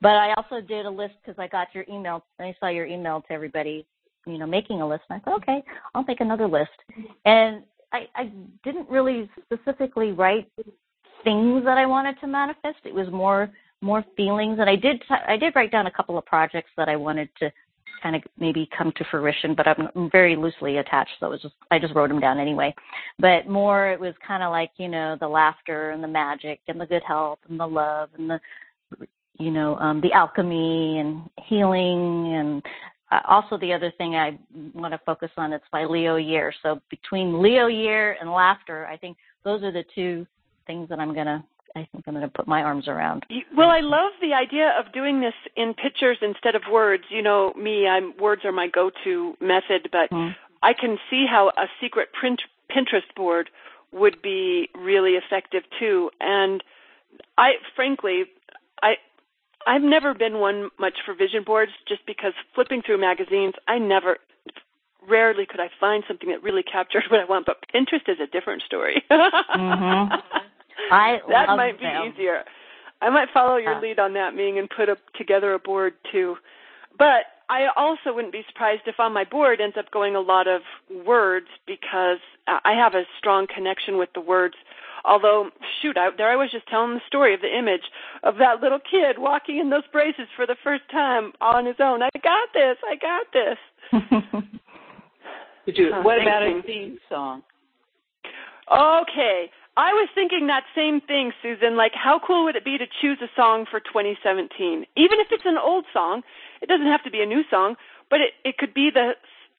But 0.00 0.12
I 0.12 0.32
also 0.34 0.66
did 0.66 0.86
a 0.86 0.90
list 0.90 1.14
because 1.22 1.38
I 1.38 1.46
got 1.46 1.68
your 1.74 1.84
email. 1.90 2.24
I 2.40 2.54
saw 2.58 2.68
your 2.68 2.86
email 2.86 3.20
to 3.28 3.32
everybody, 3.32 3.86
you 4.26 4.38
know, 4.38 4.46
making 4.46 4.80
a 4.80 4.88
list. 4.88 5.02
And 5.10 5.20
I 5.20 5.24
thought, 5.24 5.42
okay, 5.42 5.62
I'll 5.94 6.04
make 6.04 6.20
another 6.20 6.48
list. 6.48 6.70
And 7.26 7.62
I, 7.92 8.06
I 8.14 8.32
didn't 8.64 8.88
really 8.88 9.28
specifically 9.44 10.12
write 10.12 10.50
things 11.22 11.64
that 11.64 11.76
I 11.76 11.84
wanted 11.84 12.18
to 12.20 12.26
manifest. 12.26 12.78
It 12.84 12.94
was 12.94 13.08
more 13.10 13.50
more 13.80 14.04
feelings, 14.16 14.58
and 14.58 14.68
I 14.68 14.74
did 14.74 15.02
I 15.10 15.36
did 15.36 15.54
write 15.54 15.70
down 15.70 15.86
a 15.86 15.90
couple 15.90 16.18
of 16.18 16.26
projects 16.26 16.70
that 16.76 16.88
I 16.88 16.96
wanted 16.96 17.28
to 17.38 17.52
kind 18.02 18.16
of 18.16 18.22
maybe 18.38 18.68
come 18.76 18.92
to 18.96 19.04
fruition, 19.10 19.54
but 19.54 19.66
I'm 19.66 20.10
very 20.10 20.36
loosely 20.36 20.78
attached, 20.78 21.10
so 21.20 21.26
it 21.26 21.30
was 21.30 21.42
just 21.42 21.54
I 21.70 21.78
just 21.78 21.94
wrote 21.94 22.08
them 22.08 22.20
down 22.20 22.38
anyway. 22.38 22.74
But 23.18 23.48
more, 23.48 23.90
it 23.90 24.00
was 24.00 24.14
kind 24.26 24.42
of 24.42 24.50
like 24.50 24.70
you 24.76 24.88
know 24.88 25.16
the 25.18 25.28
laughter 25.28 25.90
and 25.90 26.02
the 26.02 26.08
magic 26.08 26.60
and 26.68 26.80
the 26.80 26.86
good 26.86 27.02
health 27.06 27.38
and 27.48 27.58
the 27.58 27.66
love 27.66 28.10
and 28.18 28.30
the 28.30 28.40
you 29.38 29.50
know 29.50 29.76
um, 29.76 30.00
the 30.00 30.12
alchemy 30.12 30.98
and 30.98 31.28
healing 31.46 32.34
and 32.34 32.62
uh, 33.10 33.20
also 33.28 33.56
the 33.58 33.72
other 33.72 33.92
thing 33.98 34.14
I 34.14 34.38
want 34.74 34.92
to 34.92 35.00
focus 35.06 35.30
on 35.36 35.52
it's 35.52 35.64
by 35.72 35.84
Leo 35.84 36.16
Year. 36.16 36.52
So 36.62 36.80
between 36.90 37.42
Leo 37.42 37.66
Year 37.66 38.16
and 38.20 38.30
laughter, 38.30 38.86
I 38.86 38.96
think 38.96 39.16
those 39.44 39.62
are 39.62 39.72
the 39.72 39.84
two 39.94 40.26
things 40.66 40.88
that 40.88 40.98
I'm 40.98 41.14
gonna 41.14 41.44
I 41.76 41.86
think 41.92 42.04
I'm 42.06 42.14
going 42.14 42.26
to 42.26 42.32
put 42.32 42.48
my 42.48 42.62
arms 42.62 42.88
around. 42.88 43.26
Well, 43.56 43.68
I 43.68 43.80
love 43.80 44.12
the 44.20 44.34
idea 44.34 44.72
of 44.78 44.92
doing 44.92 45.20
this 45.20 45.34
in 45.56 45.74
pictures 45.74 46.18
instead 46.22 46.54
of 46.54 46.62
words. 46.70 47.04
You 47.10 47.22
know, 47.22 47.52
me, 47.54 47.86
I'm 47.86 48.16
words 48.18 48.44
are 48.44 48.52
my 48.52 48.68
go-to 48.68 49.34
method, 49.40 49.90
but 49.92 50.10
mm. 50.10 50.34
I 50.62 50.72
can 50.72 50.98
see 51.10 51.26
how 51.30 51.50
a 51.56 51.66
secret 51.80 52.08
print, 52.18 52.40
Pinterest 52.70 53.14
board 53.16 53.50
would 53.92 54.20
be 54.22 54.68
really 54.74 55.12
effective 55.12 55.62
too. 55.78 56.10
And 56.20 56.62
I, 57.36 57.52
frankly, 57.74 58.24
I, 58.82 58.94
I've 59.66 59.82
never 59.82 60.14
been 60.14 60.38
one 60.38 60.70
much 60.78 60.94
for 61.04 61.14
vision 61.14 61.42
boards, 61.44 61.72
just 61.86 62.04
because 62.06 62.32
flipping 62.54 62.82
through 62.82 63.00
magazines, 63.00 63.54
I 63.66 63.78
never, 63.78 64.18
rarely 65.08 65.46
could 65.46 65.60
I 65.60 65.68
find 65.80 66.04
something 66.06 66.28
that 66.30 66.42
really 66.42 66.62
captured 66.62 67.04
what 67.10 67.20
I 67.20 67.24
want. 67.24 67.46
But 67.46 67.56
Pinterest 67.74 68.08
is 68.08 68.18
a 68.22 68.26
different 68.26 68.62
story. 68.62 69.02
mm-hmm. 69.10 70.14
I 70.90 71.18
that 71.28 71.48
might 71.56 71.80
them. 71.80 72.12
be 72.14 72.20
easier. 72.20 72.44
I 73.00 73.10
might 73.10 73.28
follow 73.32 73.56
your 73.56 73.76
uh, 73.76 73.80
lead 73.80 73.98
on 73.98 74.14
that, 74.14 74.34
Ming, 74.34 74.58
and 74.58 74.68
put 74.68 74.88
a, 74.88 74.96
together 75.16 75.54
a 75.54 75.58
board 75.58 75.94
too. 76.10 76.36
But 76.98 77.26
I 77.48 77.68
also 77.76 78.12
wouldn't 78.12 78.32
be 78.32 78.42
surprised 78.48 78.82
if 78.86 78.98
on 78.98 79.12
my 79.12 79.24
board 79.24 79.60
ends 79.60 79.76
up 79.78 79.90
going 79.90 80.16
a 80.16 80.20
lot 80.20 80.46
of 80.46 80.62
words 81.06 81.46
because 81.66 82.18
I 82.46 82.72
have 82.72 82.94
a 82.94 83.04
strong 83.18 83.46
connection 83.52 83.96
with 83.96 84.10
the 84.14 84.20
words. 84.20 84.54
Although, 85.04 85.50
shoot, 85.80 85.96
I, 85.96 86.10
there 86.16 86.28
I 86.28 86.36
was 86.36 86.50
just 86.50 86.66
telling 86.66 86.94
the 86.94 87.00
story 87.06 87.32
of 87.32 87.40
the 87.40 87.56
image 87.56 87.84
of 88.24 88.36
that 88.38 88.60
little 88.60 88.80
kid 88.80 89.16
walking 89.18 89.58
in 89.58 89.70
those 89.70 89.86
braces 89.92 90.26
for 90.36 90.46
the 90.46 90.56
first 90.62 90.82
time 90.90 91.32
on 91.40 91.64
his 91.64 91.76
own. 91.78 92.02
I 92.02 92.10
got 92.22 92.48
this. 92.52 92.76
I 92.84 92.96
got 92.96 93.26
this. 93.32 94.42
Did 95.66 95.78
you, 95.78 95.90
what 96.02 96.20
about 96.20 96.42
a 96.42 96.62
theme 96.66 96.98
song? 97.08 97.42
Okay. 98.70 99.50
I 99.78 99.92
was 99.92 100.08
thinking 100.12 100.48
that 100.48 100.64
same 100.74 101.00
thing, 101.00 101.30
Susan. 101.40 101.76
Like, 101.76 101.92
how 101.94 102.18
cool 102.18 102.44
would 102.44 102.56
it 102.56 102.64
be 102.64 102.78
to 102.78 102.86
choose 103.00 103.18
a 103.22 103.30
song 103.36 103.64
for 103.70 103.78
2017? 103.78 104.50
Even 104.96 105.20
if 105.20 105.28
it's 105.30 105.46
an 105.46 105.56
old 105.56 105.84
song, 105.92 106.22
it 106.60 106.68
doesn't 106.68 106.88
have 106.88 107.04
to 107.04 107.12
be 107.12 107.22
a 107.22 107.26
new 107.26 107.42
song, 107.48 107.76
but 108.10 108.20
it, 108.20 108.30
it 108.44 108.58
could 108.58 108.74
be 108.74 108.90
the 108.92 109.12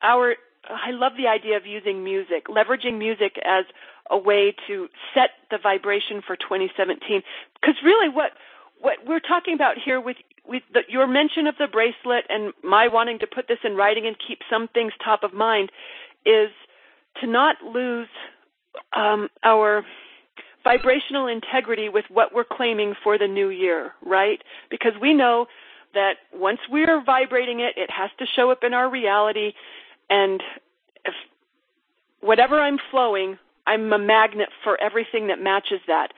our. 0.03 0.36
I 0.67 0.91
love 0.91 1.13
the 1.17 1.27
idea 1.27 1.55
of 1.55 1.65
using 1.65 2.03
music, 2.03 2.47
leveraging 2.47 2.99
music 2.99 3.39
as 3.45 3.63
a 4.12 4.17
way 4.17 4.53
to 4.67 4.89
set 5.13 5.29
the 5.51 5.58
vibration 5.58 6.21
for 6.21 6.36
2017. 6.36 7.23
Because 7.62 7.75
really, 7.82 8.10
what 8.10 8.32
what 8.82 8.97
we're 9.08 9.21
talking 9.21 9.53
about 9.53 9.77
here 9.84 10.01
with 10.01 10.17
with 10.45 10.63
the, 10.73 10.82
your 10.89 11.08
mention 11.08 11.47
of 11.47 11.55
the 11.58 11.67
bracelet 11.67 12.25
and 12.27 12.51
my 12.62 12.89
wanting 12.89 13.19
to 13.19 13.27
put 13.27 13.47
this 13.47 13.60
in 13.63 13.77
writing 13.77 14.05
and 14.05 14.17
keep 14.19 14.39
some 14.49 14.67
things 14.67 14.91
top 15.01 15.23
of 15.23 15.34
mind 15.34 15.71
is 16.25 16.49
to 17.21 17.27
not 17.27 17.55
lose 17.63 18.10
um, 18.93 19.29
our 19.43 19.86
vibrational 20.63 21.28
integrity 21.28 21.89
with 21.89 22.06
what 22.10 22.34
we're 22.34 22.43
claiming 22.43 22.93
for 23.04 23.17
the 23.17 23.28
new 23.28 23.50
year, 23.50 23.93
right? 24.06 24.41
Because 24.69 24.93
we 25.02 25.13
know 25.13 25.48
that 25.93 26.17
once 26.34 26.60
we're 26.69 27.04
vibrating 27.04 27.60
it, 27.60 27.74
it 27.78 27.89
has 27.89 28.10
to 28.19 28.26
show 28.36 28.52
up 28.52 28.63
in 28.63 28.74
our 28.74 28.89
reality. 28.89 29.54
And 30.10 30.41
if 31.06 31.13
whatever 32.22 32.60
I'm 32.60 32.78
flowing, 32.91 33.38
I'm 33.65 33.91
a 33.93 34.00
magnet 34.00 34.50
for 34.63 34.80
everything 34.82 35.28
that 35.28 35.41
matches 35.41 35.80
that. 35.88 36.12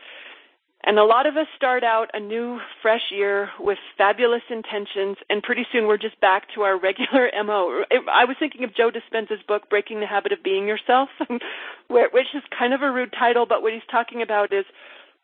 And 0.83 0.97
a 0.97 1.03
lot 1.03 1.27
of 1.27 1.37
us 1.37 1.45
start 1.55 1.83
out 1.83 2.07
a 2.13 2.19
new, 2.19 2.59
fresh 2.81 3.11
year 3.11 3.49
with 3.59 3.77
fabulous 3.97 4.41
intentions, 4.49 5.17
and 5.29 5.43
pretty 5.43 5.65
soon 5.71 5.85
we're 5.85 5.97
just 5.97 6.19
back 6.21 6.43
to 6.55 6.61
our 6.61 6.79
regular 6.79 7.29
MO. 7.45 7.83
I 8.11 8.25
was 8.25 8.35
thinking 8.39 8.63
of 8.63 8.75
Joe 8.75 8.89
Dispenza's 8.89 9.43
book, 9.47 9.69
Breaking 9.69 9.99
the 9.99 10.07
Habit 10.07 10.31
of 10.31 10.43
Being 10.43 10.67
Yourself, 10.67 11.09
which 11.89 12.27
is 12.33 12.43
kind 12.57 12.73
of 12.73 12.81
a 12.81 12.91
rude 12.91 13.13
title, 13.17 13.45
but 13.47 13.61
what 13.61 13.73
he's 13.73 13.81
talking 13.91 14.23
about 14.23 14.51
is, 14.51 14.65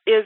is 0.06 0.26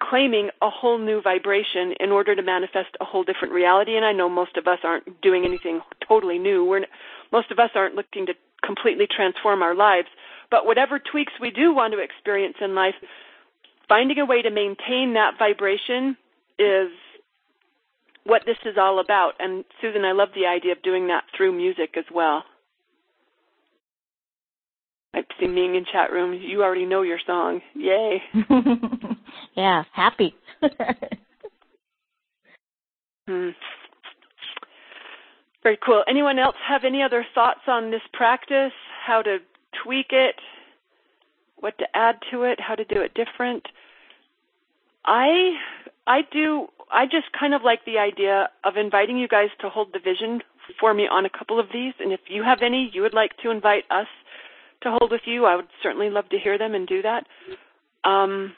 claiming 0.00 0.50
a 0.62 0.70
whole 0.70 0.98
new 0.98 1.20
vibration 1.20 1.94
in 1.98 2.10
order 2.10 2.34
to 2.34 2.42
manifest 2.42 2.96
a 3.00 3.04
whole 3.04 3.24
different 3.24 3.54
reality. 3.54 3.96
And 3.96 4.04
I 4.04 4.12
know 4.12 4.28
most 4.28 4.56
of 4.56 4.66
us 4.66 4.78
aren't 4.84 5.20
doing 5.20 5.44
anything 5.44 5.80
totally 6.06 6.38
new. 6.38 6.64
We're, 6.64 6.86
most 7.32 7.50
of 7.50 7.58
us 7.58 7.70
aren't 7.74 7.94
looking 7.94 8.26
to 8.26 8.34
completely 8.64 9.06
transform 9.06 9.62
our 9.62 9.74
lives. 9.74 10.08
But 10.50 10.66
whatever 10.66 10.98
tweaks 10.98 11.32
we 11.40 11.50
do 11.50 11.74
want 11.74 11.94
to 11.94 12.00
experience 12.00 12.56
in 12.60 12.74
life, 12.74 12.94
finding 13.88 14.18
a 14.18 14.26
way 14.26 14.42
to 14.42 14.50
maintain 14.50 15.14
that 15.14 15.32
vibration 15.38 16.16
is 16.58 16.88
what 18.24 18.42
this 18.46 18.56
is 18.64 18.76
all 18.78 19.00
about. 19.00 19.32
And 19.38 19.64
Susan, 19.80 20.04
I 20.04 20.12
love 20.12 20.28
the 20.34 20.46
idea 20.46 20.72
of 20.72 20.82
doing 20.82 21.08
that 21.08 21.24
through 21.36 21.52
music 21.52 21.96
as 21.96 22.04
well. 22.12 22.44
I 25.14 25.20
see 25.38 25.46
Ming 25.46 25.76
in 25.76 25.84
chat 25.90 26.10
room. 26.10 26.34
You 26.34 26.62
already 26.62 26.86
know 26.86 27.02
your 27.02 27.20
song. 27.24 27.60
Yay. 27.74 28.20
yeah, 29.56 29.84
happy. 29.92 30.34
hmm. 33.28 33.50
Very 35.62 35.78
cool. 35.84 36.02
Anyone 36.08 36.38
else 36.38 36.56
have 36.68 36.82
any 36.84 37.02
other 37.02 37.24
thoughts 37.34 37.60
on 37.68 37.90
this 37.90 38.02
practice? 38.12 38.72
How 39.06 39.22
to 39.22 39.38
tweak 39.84 40.08
it? 40.10 40.34
What 41.64 41.78
to 41.78 41.86
add 41.94 42.16
to 42.30 42.42
it? 42.42 42.60
How 42.60 42.74
to 42.74 42.84
do 42.84 43.00
it 43.00 43.14
different? 43.14 43.64
I 45.06 45.54
I 46.06 46.20
do 46.30 46.66
I 46.92 47.06
just 47.06 47.32
kind 47.32 47.54
of 47.54 47.62
like 47.62 47.86
the 47.86 47.96
idea 47.96 48.50
of 48.64 48.76
inviting 48.76 49.16
you 49.16 49.26
guys 49.26 49.48
to 49.62 49.70
hold 49.70 49.94
the 49.94 49.98
vision 49.98 50.42
for 50.78 50.92
me 50.92 51.08
on 51.10 51.24
a 51.24 51.30
couple 51.30 51.58
of 51.58 51.68
these 51.72 51.94
and 52.00 52.12
if 52.12 52.20
you 52.28 52.42
have 52.42 52.58
any 52.60 52.90
you 52.92 53.00
would 53.00 53.14
like 53.14 53.38
to 53.42 53.50
invite 53.50 53.84
us 53.90 54.08
to 54.82 54.90
hold 54.90 55.10
with 55.10 55.22
you, 55.24 55.46
I 55.46 55.56
would 55.56 55.68
certainly 55.82 56.10
love 56.10 56.28
to 56.28 56.38
hear 56.38 56.58
them 56.58 56.74
and 56.74 56.86
do 56.86 57.00
that. 57.00 57.24
Um 58.04 58.52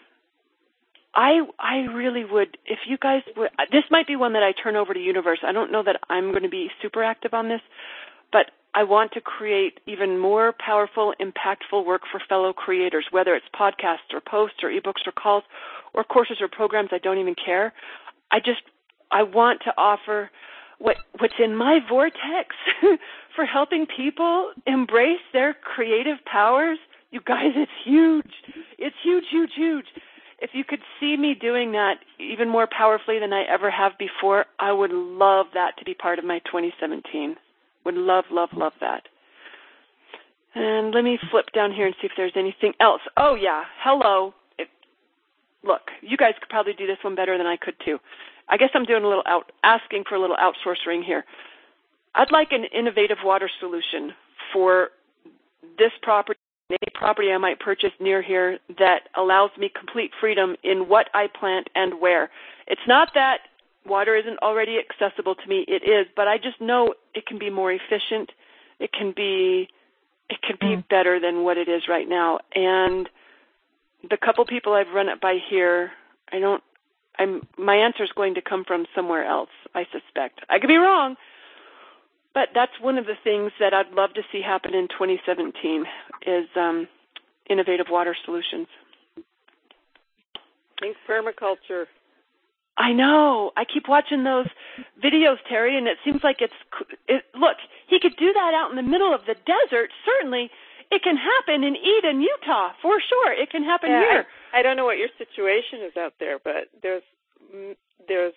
I 1.14 1.42
I 1.60 1.76
really 1.94 2.24
would 2.24 2.58
if 2.66 2.80
you 2.88 2.98
guys 2.98 3.22
would 3.36 3.50
this 3.70 3.84
might 3.88 4.08
be 4.08 4.16
one 4.16 4.32
that 4.32 4.42
I 4.42 4.50
turn 4.50 4.74
over 4.74 4.92
to 4.92 4.98
universe. 4.98 5.38
I 5.46 5.52
don't 5.52 5.70
know 5.70 5.84
that 5.84 6.00
I'm 6.10 6.32
going 6.32 6.42
to 6.42 6.48
be 6.48 6.72
super 6.82 7.04
active 7.04 7.34
on 7.34 7.48
this, 7.48 7.62
but 8.32 8.46
I 8.76 8.84
want 8.84 9.12
to 9.12 9.22
create 9.22 9.80
even 9.86 10.18
more 10.18 10.52
powerful, 10.58 11.14
impactful 11.18 11.86
work 11.86 12.02
for 12.12 12.20
fellow 12.28 12.52
creators, 12.52 13.06
whether 13.10 13.34
it's 13.34 13.46
podcasts 13.58 14.12
or 14.12 14.20
posts 14.20 14.58
or 14.62 14.68
ebooks 14.68 15.06
or 15.06 15.12
calls 15.12 15.44
or 15.94 16.04
courses 16.04 16.36
or 16.42 16.48
programs. 16.48 16.90
I 16.92 16.98
don't 16.98 17.16
even 17.16 17.34
care. 17.34 17.72
I 18.30 18.38
just, 18.38 18.60
I 19.10 19.22
want 19.22 19.62
to 19.64 19.72
offer 19.78 20.30
what, 20.78 20.98
what's 21.18 21.40
in 21.42 21.56
my 21.56 21.78
vortex 21.88 22.54
for 23.34 23.46
helping 23.46 23.86
people 23.86 24.50
embrace 24.66 25.24
their 25.32 25.54
creative 25.54 26.18
powers. 26.30 26.78
You 27.10 27.22
guys, 27.26 27.52
it's 27.56 27.72
huge. 27.82 28.30
It's 28.78 28.96
huge, 29.02 29.24
huge, 29.30 29.52
huge. 29.56 29.86
If 30.38 30.50
you 30.52 30.64
could 30.64 30.80
see 31.00 31.16
me 31.16 31.34
doing 31.34 31.72
that 31.72 31.94
even 32.18 32.50
more 32.50 32.68
powerfully 32.70 33.18
than 33.20 33.32
I 33.32 33.44
ever 33.44 33.70
have 33.70 33.92
before, 33.98 34.44
I 34.58 34.70
would 34.70 34.92
love 34.92 35.46
that 35.54 35.78
to 35.78 35.84
be 35.86 35.94
part 35.94 36.18
of 36.18 36.26
my 36.26 36.40
2017. 36.40 37.36
Would 37.86 37.94
love, 37.94 38.24
love, 38.32 38.48
love 38.52 38.72
that. 38.80 39.04
And 40.56 40.92
let 40.92 41.04
me 41.04 41.20
flip 41.30 41.46
down 41.54 41.72
here 41.72 41.86
and 41.86 41.94
see 42.00 42.06
if 42.06 42.12
there's 42.16 42.32
anything 42.34 42.72
else. 42.80 43.00
Oh 43.16 43.36
yeah, 43.36 43.62
hello. 43.78 44.34
It, 44.58 44.66
look, 45.62 45.82
you 46.02 46.16
guys 46.16 46.34
could 46.40 46.48
probably 46.48 46.72
do 46.72 46.88
this 46.88 46.98
one 47.02 47.14
better 47.14 47.38
than 47.38 47.46
I 47.46 47.56
could 47.56 47.74
too. 47.84 47.98
I 48.48 48.56
guess 48.56 48.70
I'm 48.74 48.84
doing 48.84 49.04
a 49.04 49.06
little 49.06 49.22
out, 49.26 49.52
asking 49.62 50.02
for 50.08 50.16
a 50.16 50.20
little 50.20 50.34
outsourcing 50.36 51.04
here. 51.04 51.24
I'd 52.16 52.32
like 52.32 52.48
an 52.50 52.64
innovative 52.76 53.18
water 53.22 53.48
solution 53.60 54.12
for 54.52 54.88
this 55.78 55.92
property, 56.02 56.40
any 56.70 56.90
property 56.92 57.30
I 57.30 57.38
might 57.38 57.60
purchase 57.60 57.92
near 58.00 58.20
here 58.20 58.58
that 58.80 59.02
allows 59.16 59.50
me 59.56 59.70
complete 59.78 60.10
freedom 60.20 60.56
in 60.64 60.88
what 60.88 61.08
I 61.14 61.28
plant 61.38 61.68
and 61.76 62.00
where. 62.00 62.30
It's 62.66 62.80
not 62.88 63.10
that 63.14 63.42
water 63.88 64.16
isn't 64.16 64.38
already 64.40 64.78
accessible 64.78 65.34
to 65.34 65.48
me. 65.48 65.64
It 65.66 65.82
is, 65.88 66.06
but 66.16 66.28
I 66.28 66.38
just 66.38 66.60
know 66.60 66.94
it 67.14 67.26
can 67.26 67.38
be 67.38 67.50
more 67.50 67.72
efficient 67.72 68.30
it 68.78 68.92
can 68.92 69.12
be 69.16 69.68
it 70.28 70.42
could 70.42 70.58
be 70.58 70.76
mm. 70.76 70.88
better 70.88 71.20
than 71.20 71.44
what 71.44 71.56
it 71.56 71.68
is 71.68 71.82
right 71.88 72.08
now. 72.08 72.40
And 72.54 73.08
the 74.08 74.16
couple 74.16 74.44
people 74.44 74.72
I've 74.72 74.92
run 74.92 75.08
it 75.08 75.20
by 75.20 75.38
here, 75.48 75.92
I 76.32 76.38
don't 76.38 76.62
I'm 77.18 77.46
my 77.56 77.76
answer 77.76 78.04
is 78.04 78.10
going 78.14 78.34
to 78.34 78.42
come 78.42 78.64
from 78.64 78.86
somewhere 78.94 79.24
else, 79.24 79.50
I 79.74 79.84
suspect. 79.84 80.40
I 80.48 80.58
could 80.58 80.68
be 80.68 80.76
wrong, 80.76 81.16
but 82.34 82.48
that's 82.54 82.72
one 82.80 82.98
of 82.98 83.06
the 83.06 83.16
things 83.22 83.52
that 83.60 83.72
I'd 83.72 83.92
love 83.92 84.14
to 84.14 84.22
see 84.32 84.42
happen 84.42 84.74
in 84.74 84.88
2017 84.88 85.84
is 86.26 86.48
um, 86.56 86.88
innovative 87.48 87.86
water 87.90 88.16
solutions. 88.24 88.66
Think 90.78 90.96
permaculture. 91.08 91.86
I 92.78 92.92
know. 92.92 93.52
I 93.56 93.64
keep 93.64 93.88
watching 93.88 94.24
those 94.24 94.46
videos, 95.02 95.36
Terry, 95.48 95.78
and 95.78 95.86
it 95.86 95.96
seems 96.04 96.22
like 96.22 96.36
it's. 96.40 96.52
It, 97.08 97.24
look, 97.34 97.56
he 97.88 97.98
could 98.00 98.16
do 98.16 98.32
that 98.32 98.52
out 98.54 98.70
in 98.70 98.76
the 98.76 98.82
middle 98.82 99.14
of 99.14 99.22
the 99.26 99.34
desert. 99.34 99.90
Certainly, 100.04 100.50
it 100.90 101.02
can 101.02 101.16
happen 101.16 101.64
in 101.64 101.74
Eden, 101.74 102.20
Utah, 102.20 102.72
for 102.82 103.00
sure. 103.00 103.32
It 103.32 103.50
can 103.50 103.64
happen 103.64 103.90
yeah, 103.90 104.00
here. 104.00 104.26
I, 104.52 104.60
I 104.60 104.62
don't 104.62 104.76
know 104.76 104.84
what 104.84 104.98
your 104.98 105.08
situation 105.16 105.80
is 105.86 105.96
out 105.96 106.14
there, 106.20 106.38
but 106.42 106.68
there's 106.82 107.02
there's 108.06 108.34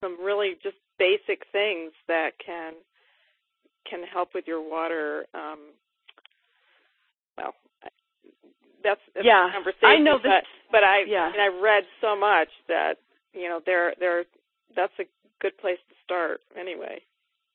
some 0.00 0.22
really 0.22 0.54
just 0.62 0.76
basic 0.98 1.42
things 1.50 1.92
that 2.06 2.32
can 2.44 2.74
can 3.88 4.04
help 4.04 4.30
with 4.34 4.46
your 4.46 4.62
water. 4.62 5.26
Um, 5.34 5.58
well, 7.36 7.54
that's, 8.82 9.00
that's 9.14 9.26
yeah, 9.26 9.48
conversation. 9.52 9.88
I 9.88 9.98
know 9.98 10.18
that, 10.22 10.44
but, 10.70 10.80
but 10.80 10.84
I 10.84 11.04
yeah. 11.06 11.30
and 11.32 11.40
I've 11.40 11.62
read 11.62 11.84
so 12.00 12.18
much 12.18 12.48
that 12.68 12.94
you 13.32 13.48
know 13.48 13.60
there 13.64 13.94
there 13.98 14.24
that's 14.76 14.92
a 14.98 15.04
good 15.40 15.56
place 15.58 15.78
to 15.88 15.94
start 16.04 16.40
anyway. 16.58 17.00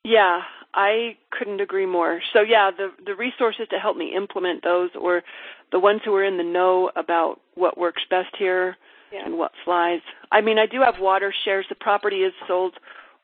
Yeah, 0.04 0.42
I 0.74 1.18
couldn't 1.32 1.60
agree 1.60 1.86
more. 1.86 2.22
So 2.34 2.42
yeah, 2.42 2.72
the 2.76 2.92
the 3.06 3.16
resources 3.16 3.68
to 3.72 3.78
help 3.78 3.98
me 3.98 4.14
implement 4.16 4.64
those, 4.64 4.90
or 5.00 5.24
the 5.72 5.80
ones 5.80 6.02
who 6.06 6.14
are 6.16 6.24
in 6.24 6.38
the 6.38 6.44
know 6.44 6.92
about 6.96 7.40
what 7.56 7.78
works 7.78 8.04
best 8.10 8.36
here 8.38 8.78
yeah. 9.12 9.26
and 9.26 9.38
what 9.38 9.52
flies. 9.66 10.02
I 10.32 10.42
mean, 10.42 10.60
I 10.60 10.66
do 10.66 10.82
have 10.82 10.96
water 11.00 11.34
shares. 11.44 11.66
The 11.70 11.76
property 11.76 12.18
is 12.18 12.34
sold 12.48 12.74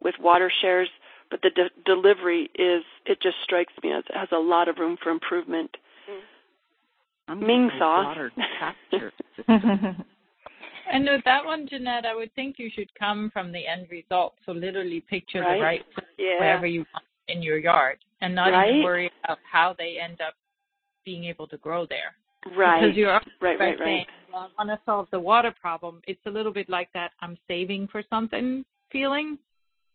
with 0.01 0.15
water 0.19 0.51
shares, 0.61 0.89
but 1.31 1.41
the 1.41 1.49
de- 1.49 1.83
delivery 1.85 2.49
is 2.55 2.83
it 3.05 3.21
just 3.21 3.37
strikes 3.43 3.73
me 3.83 3.93
as 3.93 4.03
it 4.09 4.15
has 4.15 4.29
a 4.31 4.37
lot 4.37 4.67
of 4.67 4.77
room 4.77 4.97
for 5.01 5.09
improvement. 5.09 5.77
Ming 7.29 7.69
sauce. 7.79 8.17
And 10.91 11.05
with 11.05 11.23
that 11.25 11.45
one, 11.45 11.67
Jeanette, 11.69 12.05
I 12.05 12.15
would 12.15 12.33
think 12.35 12.55
you 12.59 12.69
should 12.73 12.93
come 12.97 13.29
from 13.31 13.51
the 13.51 13.65
end 13.65 13.87
result. 13.89 14.35
So 14.45 14.51
literally 14.51 15.01
picture 15.01 15.41
right. 15.41 15.55
the 15.55 15.61
right 15.61 15.81
yeah. 16.17 16.39
wherever 16.39 16.67
you 16.67 16.85
want 16.93 17.05
in 17.29 17.41
your 17.41 17.57
yard 17.57 17.97
and 18.21 18.35
not 18.35 18.51
right. 18.51 18.69
even 18.69 18.83
worry 18.83 19.11
about 19.23 19.39
how 19.49 19.75
they 19.77 19.97
end 20.03 20.19
up 20.21 20.33
being 21.05 21.25
able 21.25 21.47
to 21.47 21.57
grow 21.57 21.85
there. 21.85 22.15
Right. 22.57 22.81
Because 22.81 22.97
you're 22.97 23.11
right, 23.41 23.59
right, 23.59 23.77
saying, 23.79 23.79
right. 23.79 24.07
well, 24.31 24.49
I 24.57 24.65
want 24.65 24.77
to 24.77 24.85
solve 24.85 25.07
the 25.11 25.19
water 25.19 25.53
problem. 25.61 26.01
It's 26.07 26.19
a 26.25 26.29
little 26.29 26.51
bit 26.51 26.69
like 26.69 26.89
that 26.93 27.11
I'm 27.21 27.37
saving 27.47 27.87
for 27.91 28.03
something 28.09 28.65
feeling. 28.91 29.37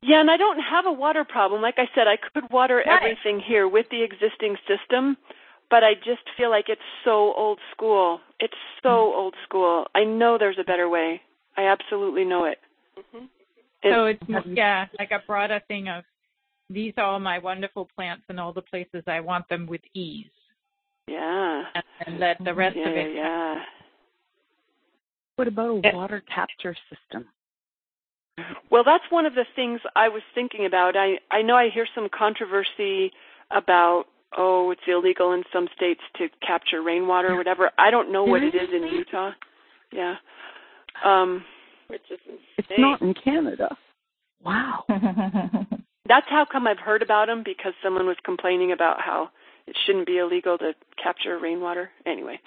Yeah, 0.00 0.20
and 0.20 0.30
I 0.30 0.36
don't 0.36 0.58
have 0.58 0.86
a 0.86 0.92
water 0.92 1.24
problem. 1.24 1.60
Like 1.60 1.74
I 1.78 1.88
said, 1.94 2.06
I 2.06 2.16
could 2.16 2.50
water 2.50 2.82
right. 2.86 3.00
everything 3.00 3.42
here 3.46 3.68
with 3.68 3.86
the 3.90 4.02
existing 4.02 4.56
system, 4.66 5.16
but 5.70 5.84
I 5.84 5.94
just 5.94 6.22
feel 6.36 6.50
like 6.50 6.66
it's 6.68 6.80
so 7.04 7.34
old 7.34 7.58
school. 7.72 8.20
It's 8.40 8.54
so 8.82 8.88
mm-hmm. 8.88 9.18
old 9.18 9.34
school. 9.44 9.86
I 9.94 10.04
know 10.04 10.38
there's 10.38 10.58
a 10.60 10.64
better 10.64 10.88
way. 10.88 11.20
I 11.56 11.66
absolutely 11.66 12.24
know 12.24 12.44
it. 12.44 12.58
Mm-hmm. 12.98 13.24
it 13.82 13.92
so 13.92 14.04
it's 14.06 14.46
yeah, 14.46 14.86
like 14.98 15.10
a 15.10 15.22
broader 15.26 15.60
thing 15.68 15.88
of 15.88 16.04
these 16.70 16.92
are 16.96 17.04
all 17.04 17.20
my 17.20 17.38
wonderful 17.38 17.88
plants 17.94 18.24
and 18.28 18.38
all 18.38 18.52
the 18.52 18.62
places 18.62 19.02
I 19.06 19.20
want 19.20 19.48
them 19.48 19.66
with 19.66 19.80
ease. 19.94 20.26
Yeah. 21.06 21.62
And, 21.74 21.84
and 22.06 22.20
let 22.20 22.36
the 22.44 22.54
rest 22.54 22.76
yeah, 22.76 22.88
of 22.88 22.96
it. 22.96 23.14
Yeah. 23.14 23.54
What 25.36 25.46
about 25.46 25.86
a 25.86 25.94
water 25.94 26.20
capture 26.34 26.74
system? 26.90 27.28
Well, 28.72 28.82
that's 28.84 29.04
one 29.08 29.24
of 29.24 29.36
the 29.36 29.44
things 29.54 29.78
I 29.94 30.08
was 30.08 30.22
thinking 30.34 30.66
about. 30.66 30.96
I 30.96 31.18
I 31.30 31.42
know 31.42 31.54
I 31.54 31.68
hear 31.72 31.86
some 31.94 32.08
controversy 32.12 33.12
about 33.52 34.06
oh, 34.36 34.70
it's 34.70 34.82
illegal 34.86 35.32
in 35.32 35.42
some 35.52 35.68
states 35.74 36.00
to 36.16 36.28
capture 36.46 36.82
rainwater 36.82 37.28
or 37.28 37.36
whatever. 37.36 37.70
I 37.78 37.90
don't 37.90 38.12
know 38.12 38.24
what 38.24 38.42
it 38.42 38.54
is 38.54 38.68
in 38.72 38.82
Utah. 38.82 39.32
Yeah. 39.92 40.16
Um 41.04 41.44
which 41.88 42.02
is 42.10 42.18
insane. 42.26 42.40
It's 42.58 42.68
not 42.78 43.00
in 43.00 43.14
Canada. 43.14 43.76
Wow. 44.44 44.84
that's 46.06 46.26
how 46.28 46.44
come 46.50 46.66
I've 46.66 46.78
heard 46.78 47.02
about 47.02 47.26
them 47.28 47.42
because 47.44 47.72
someone 47.82 48.06
was 48.06 48.16
complaining 48.24 48.72
about 48.72 49.00
how 49.00 49.30
it 49.66 49.76
shouldn't 49.86 50.06
be 50.06 50.18
illegal 50.18 50.58
to 50.58 50.72
capture 51.02 51.38
rainwater. 51.38 51.90
Anyway. 52.06 52.40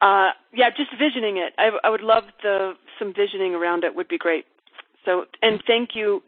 Uh 0.00 0.30
yeah, 0.52 0.70
just 0.70 0.90
visioning 0.98 1.38
it. 1.38 1.54
I 1.58 1.70
I 1.82 1.90
would 1.90 2.02
love 2.02 2.24
the 2.42 2.72
some 2.98 3.14
visioning 3.14 3.54
around 3.54 3.84
it 3.84 3.94
would 3.94 4.08
be 4.08 4.18
great. 4.18 4.44
So, 5.04 5.24
and 5.42 5.62
thank 5.66 5.90
you. 5.94 6.22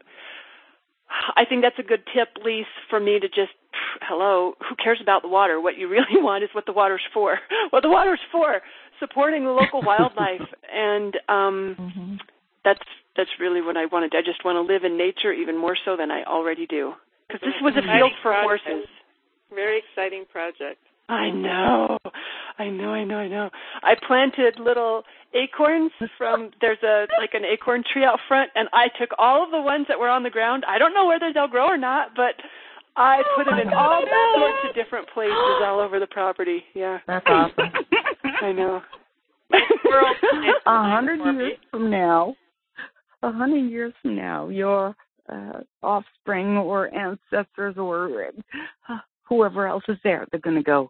I 1.35 1.45
think 1.45 1.61
that's 1.61 1.79
a 1.79 1.83
good 1.83 2.03
tip, 2.13 2.29
Lise, 2.43 2.65
for 2.89 2.99
me 2.99 3.19
to 3.19 3.27
just, 3.27 3.55
hello, 4.01 4.53
who 4.67 4.75
cares 4.75 4.99
about 5.01 5.21
the 5.21 5.27
water? 5.27 5.59
What 5.59 5.77
you 5.77 5.87
really 5.87 6.05
want 6.21 6.43
is 6.43 6.49
what 6.53 6.65
the 6.65 6.73
water's 6.73 7.05
for. 7.13 7.39
What 7.69 7.83
the 7.83 7.89
water's 7.89 8.19
for, 8.31 8.61
supporting 8.99 9.43
the 9.43 9.51
local 9.51 9.81
wildlife. 9.85 10.47
And 10.73 11.15
um, 11.27 11.75
mm-hmm. 11.79 12.15
that's 12.63 12.87
that's 13.15 13.29
really 13.39 13.61
what 13.61 13.77
I 13.77 13.85
wanted. 13.85 14.13
I 14.15 14.21
just 14.21 14.45
want 14.45 14.55
to 14.55 14.61
live 14.73 14.83
in 14.83 14.97
nature 14.97 15.33
even 15.33 15.57
more 15.57 15.75
so 15.83 15.97
than 15.97 16.11
I 16.11 16.23
already 16.23 16.65
do. 16.65 16.93
Because 17.27 17.41
this 17.41 17.55
was 17.61 17.73
a 17.75 17.81
field 17.81 18.11
for 18.21 18.31
project. 18.31 18.63
horses. 18.63 18.87
Very 19.53 19.79
exciting 19.79 20.25
project. 20.31 20.79
I 21.09 21.29
know. 21.29 21.97
I 22.59 22.69
know, 22.69 22.89
I 22.89 23.03
know, 23.03 23.17
I 23.17 23.27
know. 23.27 23.49
I 23.81 23.95
planted 24.07 24.59
little 24.59 25.03
acorns 25.33 25.91
from 26.17 26.51
there's 26.59 26.81
a 26.83 27.07
like 27.19 27.33
an 27.33 27.43
acorn 27.45 27.83
tree 27.91 28.03
out 28.03 28.19
front 28.27 28.49
and 28.55 28.67
I 28.73 28.87
took 28.99 29.11
all 29.17 29.43
of 29.43 29.51
the 29.51 29.61
ones 29.61 29.85
that 29.87 29.99
were 29.99 30.09
on 30.09 30.23
the 30.23 30.29
ground. 30.29 30.63
I 30.67 30.77
don't 30.77 30.93
know 30.93 31.05
whether 31.05 31.31
they'll 31.33 31.47
grow 31.47 31.67
or 31.67 31.77
not, 31.77 32.09
but 32.15 32.35
I 32.97 33.21
put 33.35 33.45
them 33.45 33.59
in 33.59 33.73
all 33.73 34.03
sorts 34.35 34.57
of 34.69 34.75
different 34.75 35.07
places 35.13 35.33
all 35.63 35.79
over 35.79 35.99
the 35.99 36.07
property. 36.07 36.63
Yeah. 36.73 36.97
That's 37.05 37.25
awesome. 37.27 37.71
I 38.41 38.51
know. 38.51 38.81
a 39.53 40.59
hundred 40.65 41.19
years 41.35 41.57
from 41.71 41.89
now, 41.89 42.35
a 43.23 43.31
hundred 43.31 43.69
years 43.69 43.93
from 44.01 44.15
now, 44.15 44.49
your 44.49 44.95
uh, 45.31 45.59
offspring 45.83 46.57
or 46.57 46.93
ancestors 46.93 47.75
or 47.77 48.31
uh, 48.89 48.97
whoever 49.23 49.67
else 49.67 49.83
is 49.87 49.97
there, 50.03 50.25
they're 50.31 50.41
going 50.41 50.55
to 50.55 50.63
go, 50.63 50.89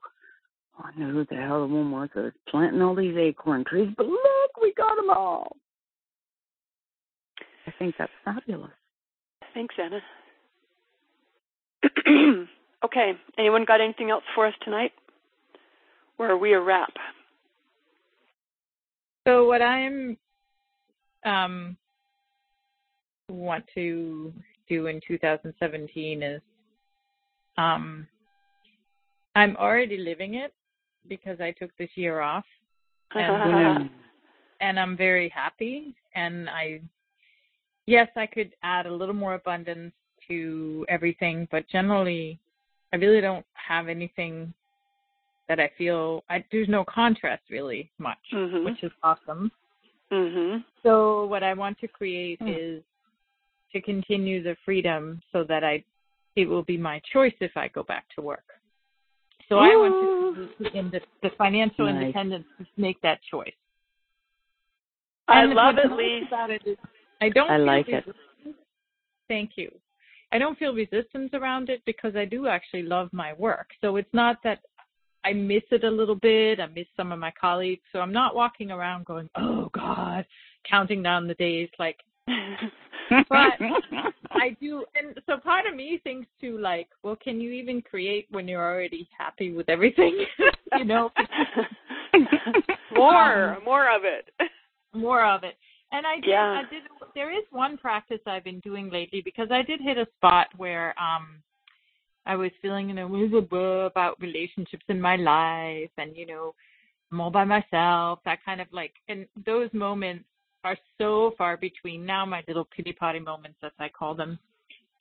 oh, 0.79 0.85
I 0.85 0.99
know 0.99 1.11
who 1.11 1.25
the 1.25 1.35
hell 1.35 1.67
the 1.67 1.73
one 1.73 1.91
was 1.91 2.09
that 2.15 2.23
was 2.23 2.33
planting 2.49 2.81
all 2.81 2.95
these 2.95 3.17
acorn 3.17 3.63
trees, 3.65 3.89
but 3.95 4.07
look, 4.07 4.51
we 4.61 4.73
got 4.75 4.95
them 4.95 5.09
all. 5.09 5.57
I 7.67 7.73
think 7.77 7.95
that's 7.99 8.11
fabulous. 8.23 8.71
Thanks, 9.53 9.75
Anna. 9.81 9.99
okay, 12.85 13.13
anyone 13.37 13.65
got 13.65 13.81
anything 13.81 14.09
else 14.09 14.23
for 14.35 14.47
us 14.47 14.53
tonight? 14.63 14.91
Or 16.17 16.31
are 16.31 16.37
we 16.37 16.53
a 16.53 16.59
wrap? 16.59 16.93
So 19.27 19.45
what 19.45 19.61
I'm 19.61 20.17
um, 21.25 21.77
want 23.29 23.65
to 23.75 24.33
do 24.69 24.87
in 24.87 25.01
2017 25.07 26.23
is 26.23 26.41
um, 27.57 28.07
I'm 29.35 29.55
already 29.57 29.97
living 29.97 30.35
it 30.35 30.53
because 31.07 31.39
I 31.39 31.51
took 31.51 31.75
this 31.77 31.89
year 31.95 32.21
off. 32.21 32.45
And, 33.13 33.89
and 34.61 34.79
I'm 34.79 34.97
very 34.97 35.29
happy. 35.29 35.95
And 36.15 36.49
I, 36.49 36.81
yes, 37.85 38.07
I 38.15 38.25
could 38.25 38.53
add 38.63 38.85
a 38.85 38.93
little 38.93 39.15
more 39.15 39.35
abundance 39.35 39.93
to 40.27 40.85
everything, 40.89 41.47
but 41.51 41.67
generally, 41.69 42.39
I 42.93 42.97
really 42.97 43.21
don't 43.21 43.45
have 43.53 43.87
anything 43.87 44.53
that 45.47 45.59
I 45.59 45.71
feel 45.77 46.23
I, 46.29 46.43
there's 46.51 46.67
no 46.67 46.83
contrast 46.85 47.43
really 47.49 47.89
much, 47.99 48.17
mm-hmm. 48.33 48.65
which 48.65 48.83
is 48.83 48.91
awesome. 49.03 49.51
Mm-hmm. 50.11 50.59
So 50.83 51.25
what 51.25 51.43
I 51.43 51.53
want 51.53 51.79
to 51.79 51.87
create 51.87 52.39
mm. 52.39 52.77
is 52.77 52.83
to 53.73 53.81
continue 53.81 54.41
the 54.41 54.55
freedom 54.63 55.21
so 55.31 55.43
that 55.45 55.63
I 55.63 55.83
it 56.35 56.47
will 56.47 56.63
be 56.63 56.77
my 56.77 57.01
choice 57.11 57.33
if 57.39 57.51
I 57.55 57.67
go 57.69 57.83
back 57.83 58.05
to 58.15 58.21
work. 58.21 58.43
So 59.49 59.55
Ooh. 59.55 59.59
I 59.59 59.75
want 59.75 60.59
to 60.59 60.77
in 60.77 60.91
the, 60.91 61.01
the 61.23 61.29
financial 61.37 61.85
nice. 61.85 62.01
independence 62.01 62.45
to 62.59 62.65
make 62.77 63.01
that 63.01 63.19
choice. 63.29 63.53
I 65.27 65.43
and 65.43 65.53
love 65.53 65.75
it, 65.77 65.91
Lise. 65.91 66.27
About 66.27 66.51
it 66.51 66.61
is 66.65 66.77
I 67.21 67.29
don't. 67.29 67.49
I 67.49 67.57
like 67.57 67.89
it. 67.89 68.05
Thank 69.27 69.51
you. 69.55 69.71
I 70.31 70.37
don't 70.37 70.57
feel 70.57 70.73
resistance 70.73 71.29
around 71.33 71.69
it 71.69 71.81
because 71.85 72.15
I 72.15 72.25
do 72.25 72.47
actually 72.47 72.83
love 72.83 73.09
my 73.11 73.33
work. 73.33 73.69
So 73.81 73.95
it's 73.95 74.13
not 74.13 74.37
that 74.43 74.59
I 75.23 75.33
miss 75.33 75.63
it 75.71 75.83
a 75.83 75.89
little 75.89 76.15
bit. 76.15 76.59
I 76.59 76.67
miss 76.67 76.87
some 76.95 77.11
of 77.11 77.19
my 77.19 77.31
colleagues. 77.39 77.81
So 77.91 77.99
I'm 77.99 78.13
not 78.13 78.35
walking 78.35 78.71
around 78.71 79.05
going, 79.05 79.29
"Oh 79.35 79.69
God," 79.73 80.25
counting 80.69 81.01
down 81.01 81.27
the 81.27 81.35
days 81.35 81.69
like 81.79 81.97
but 83.29 83.57
I 84.31 84.55
do, 84.61 84.83
and 84.95 85.19
so 85.25 85.37
part 85.37 85.65
of 85.65 85.75
me 85.75 85.99
thinks 86.03 86.27
too, 86.39 86.57
like, 86.57 86.89
well, 87.03 87.15
can 87.15 87.39
you 87.39 87.51
even 87.51 87.81
create 87.81 88.27
when 88.29 88.47
you're 88.47 88.65
already 88.65 89.07
happy 89.17 89.53
with 89.53 89.69
everything? 89.69 90.25
you 90.77 90.85
know, 90.85 91.11
more, 92.95 93.55
Um, 93.55 93.63
more 93.63 93.95
of 93.95 94.01
it. 94.03 94.29
more 94.93 95.25
of 95.25 95.43
it. 95.43 95.55
And 95.91 96.05
I 96.05 96.15
did, 96.15 96.29
Yeah. 96.29 96.61
I 96.65 96.69
did. 96.69 96.83
There 97.15 97.31
is 97.31 97.45
one 97.51 97.77
practice 97.77 98.19
I've 98.25 98.43
been 98.43 98.59
doing 98.59 98.89
lately 98.89 99.21
because 99.21 99.47
I 99.51 99.61
did 99.61 99.79
hit 99.81 99.97
a 99.97 100.07
spot 100.17 100.47
where 100.57 100.93
um 100.99 101.41
I 102.25 102.35
was 102.35 102.51
feeling, 102.61 102.89
you 102.89 102.95
know, 102.95 103.07
miserable 103.07 103.87
about 103.87 104.19
relationships 104.19 104.83
in 104.89 104.99
my 104.99 105.15
life, 105.15 105.89
and 105.97 106.15
you 106.15 106.25
know, 106.25 106.53
I'm 107.11 107.21
all 107.21 107.31
by 107.31 107.45
myself. 107.45 108.19
That 108.25 108.43
kind 108.43 108.59
of 108.59 108.67
like, 108.71 108.91
and 109.07 109.25
those 109.45 109.69
moments 109.73 110.25
are 110.65 110.77
so 110.97 111.33
far 111.37 111.55
between 111.55 112.05
now. 112.05 112.25
My 112.25 112.43
little 112.47 112.65
pity 112.65 112.91
potty 112.91 113.19
moments, 113.19 113.57
as 113.63 113.71
I 113.79 113.87
call 113.87 114.13
them. 114.13 114.37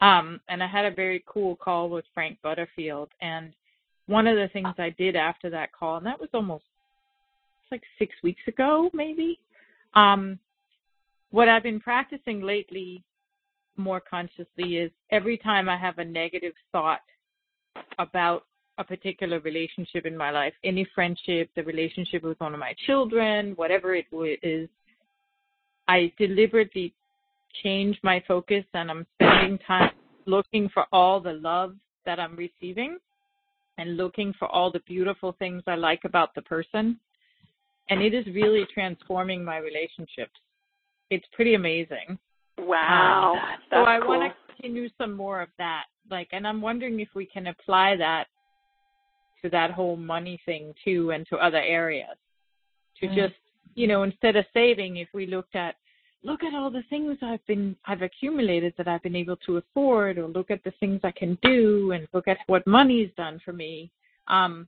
Um, 0.00 0.40
and 0.48 0.62
I 0.62 0.66
had 0.66 0.84
a 0.84 0.94
very 0.94 1.24
cool 1.26 1.56
call 1.56 1.88
with 1.88 2.04
Frank 2.14 2.38
Butterfield, 2.42 3.08
and 3.20 3.52
one 4.06 4.26
of 4.26 4.36
the 4.36 4.48
things 4.52 4.68
I 4.78 4.90
did 4.90 5.16
after 5.16 5.50
that 5.50 5.72
call, 5.72 5.96
and 5.96 6.06
that 6.06 6.20
was 6.20 6.28
almost 6.32 6.64
it's 7.62 7.72
like 7.72 7.82
six 7.98 8.14
weeks 8.22 8.42
ago, 8.46 8.90
maybe. 8.92 9.38
Um, 9.94 10.38
what 11.30 11.48
I've 11.48 11.62
been 11.62 11.80
practicing 11.80 12.42
lately 12.42 13.02
more 13.76 14.00
consciously 14.00 14.76
is 14.76 14.90
every 15.10 15.36
time 15.38 15.68
I 15.68 15.76
have 15.76 15.98
a 15.98 16.04
negative 16.04 16.54
thought 16.72 17.00
about 17.98 18.44
a 18.78 18.84
particular 18.84 19.40
relationship 19.40 20.06
in 20.06 20.16
my 20.16 20.30
life, 20.30 20.52
any 20.64 20.86
friendship, 20.94 21.50
the 21.56 21.62
relationship 21.62 22.22
with 22.22 22.38
one 22.40 22.52
of 22.52 22.60
my 22.60 22.74
children, 22.86 23.52
whatever 23.56 23.94
it 23.94 24.06
is, 24.42 24.68
I 25.88 26.12
deliberately 26.18 26.92
change 27.62 27.98
my 28.02 28.22
focus 28.26 28.64
and 28.74 28.90
I'm 28.90 29.06
spending 29.14 29.58
time 29.66 29.92
looking 30.26 30.68
for 30.74 30.84
all 30.92 31.20
the 31.20 31.32
love 31.32 31.74
that 32.04 32.20
I'm 32.20 32.36
receiving 32.36 32.98
and 33.78 33.96
looking 33.96 34.34
for 34.38 34.48
all 34.48 34.70
the 34.70 34.80
beautiful 34.80 35.34
things 35.38 35.62
I 35.66 35.76
like 35.76 36.00
about 36.04 36.34
the 36.34 36.42
person. 36.42 36.98
And 37.88 38.02
it 38.02 38.14
is 38.14 38.26
really 38.26 38.66
transforming 38.74 39.44
my 39.44 39.58
relationships. 39.58 40.38
It's 41.10 41.26
pretty 41.32 41.54
amazing. 41.54 42.18
Wow, 42.58 43.34
Um, 43.34 43.58
so 43.70 43.84
I 43.84 43.98
cool. 44.00 44.08
want 44.08 44.32
to 44.32 44.54
continue 44.54 44.88
some 44.98 45.12
more 45.12 45.40
of 45.40 45.48
that. 45.58 45.84
Like, 46.10 46.28
and 46.32 46.46
I'm 46.46 46.60
wondering 46.60 47.00
if 47.00 47.08
we 47.14 47.26
can 47.26 47.48
apply 47.48 47.96
that 47.96 48.26
to 49.42 49.50
that 49.50 49.70
whole 49.70 49.96
money 49.96 50.40
thing 50.46 50.74
too, 50.84 51.10
and 51.10 51.26
to 51.28 51.36
other 51.36 51.60
areas. 51.60 52.16
To 53.00 53.06
Mm. 53.06 53.14
just, 53.14 53.34
you 53.74 53.86
know, 53.86 54.02
instead 54.04 54.36
of 54.36 54.46
saving, 54.54 54.96
if 54.96 55.12
we 55.12 55.26
looked 55.26 55.54
at, 55.54 55.76
look 56.22 56.42
at 56.42 56.54
all 56.54 56.70
the 56.70 56.82
things 56.84 57.18
I've 57.22 57.44
been, 57.46 57.76
I've 57.84 58.02
accumulated 58.02 58.74
that 58.78 58.88
I've 58.88 59.02
been 59.02 59.14
able 59.14 59.36
to 59.36 59.58
afford, 59.58 60.16
or 60.18 60.26
look 60.26 60.50
at 60.50 60.64
the 60.64 60.70
things 60.80 61.00
I 61.04 61.12
can 61.12 61.38
do, 61.42 61.92
and 61.92 62.08
look 62.12 62.26
at 62.26 62.38
what 62.46 62.66
money's 62.66 63.12
done 63.16 63.38
for 63.44 63.52
me. 63.52 63.90
Um, 64.28 64.66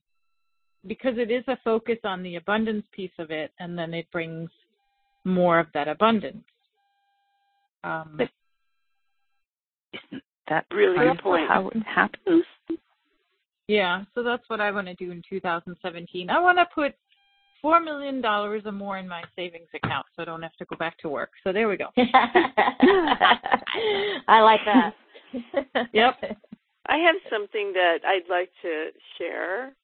because 0.86 1.18
it 1.18 1.30
is 1.30 1.42
a 1.48 1.56
focus 1.64 1.98
on 2.04 2.22
the 2.22 2.36
abundance 2.36 2.86
piece 2.92 3.18
of 3.18 3.30
it, 3.30 3.52
and 3.58 3.76
then 3.76 3.94
it 3.94 4.08
brings 4.12 4.50
more 5.28 5.58
of 5.58 5.66
that 5.74 5.86
abundance. 5.88 6.44
Um, 7.84 8.18
That's 10.48 10.66
Really 10.72 10.96
kind 10.96 11.10
good 11.10 11.18
of 11.18 11.22
point. 11.22 11.46
how 11.48 11.68
it 11.68 11.82
happens. 11.86 12.44
Yeah, 13.68 14.04
so 14.14 14.22
that's 14.22 14.48
what 14.48 14.60
I 14.62 14.70
want 14.70 14.86
to 14.86 14.94
do 14.94 15.10
in 15.12 15.22
2017. 15.28 16.30
I 16.30 16.40
want 16.40 16.56
to 16.58 16.66
put 16.74 16.94
four 17.60 17.80
million 17.80 18.20
dollars 18.22 18.62
or 18.64 18.72
more 18.72 18.96
in 18.98 19.06
my 19.06 19.22
savings 19.36 19.68
account, 19.74 20.06
so 20.16 20.22
I 20.22 20.24
don't 20.24 20.40
have 20.42 20.56
to 20.56 20.64
go 20.64 20.76
back 20.76 20.96
to 20.98 21.08
work. 21.10 21.30
So 21.44 21.52
there 21.52 21.68
we 21.68 21.76
go. 21.76 21.88
I 24.26 24.40
like 24.40 24.60
that. 24.64 24.94
yep. 25.92 26.14
I 26.88 26.96
have 26.96 27.16
something 27.30 27.72
that 27.74 27.98
I'd 28.06 28.28
like 28.30 28.50
to 28.62 28.86
share 29.18 29.74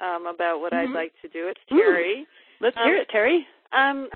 um, 0.00 0.26
about 0.26 0.60
what 0.60 0.72
Mhm. 0.72 0.76
I'd 0.78 0.90
like 0.90 1.12
to 1.22 1.28
do. 1.28 1.48
It's 1.48 1.60
Ooh. 1.72 1.76
Terry. 1.80 2.26
Let's 2.60 2.76
Um, 2.76 2.84
hear 2.84 2.96
it, 2.98 3.08
Terry. 3.08 3.46
Um, 3.72 4.08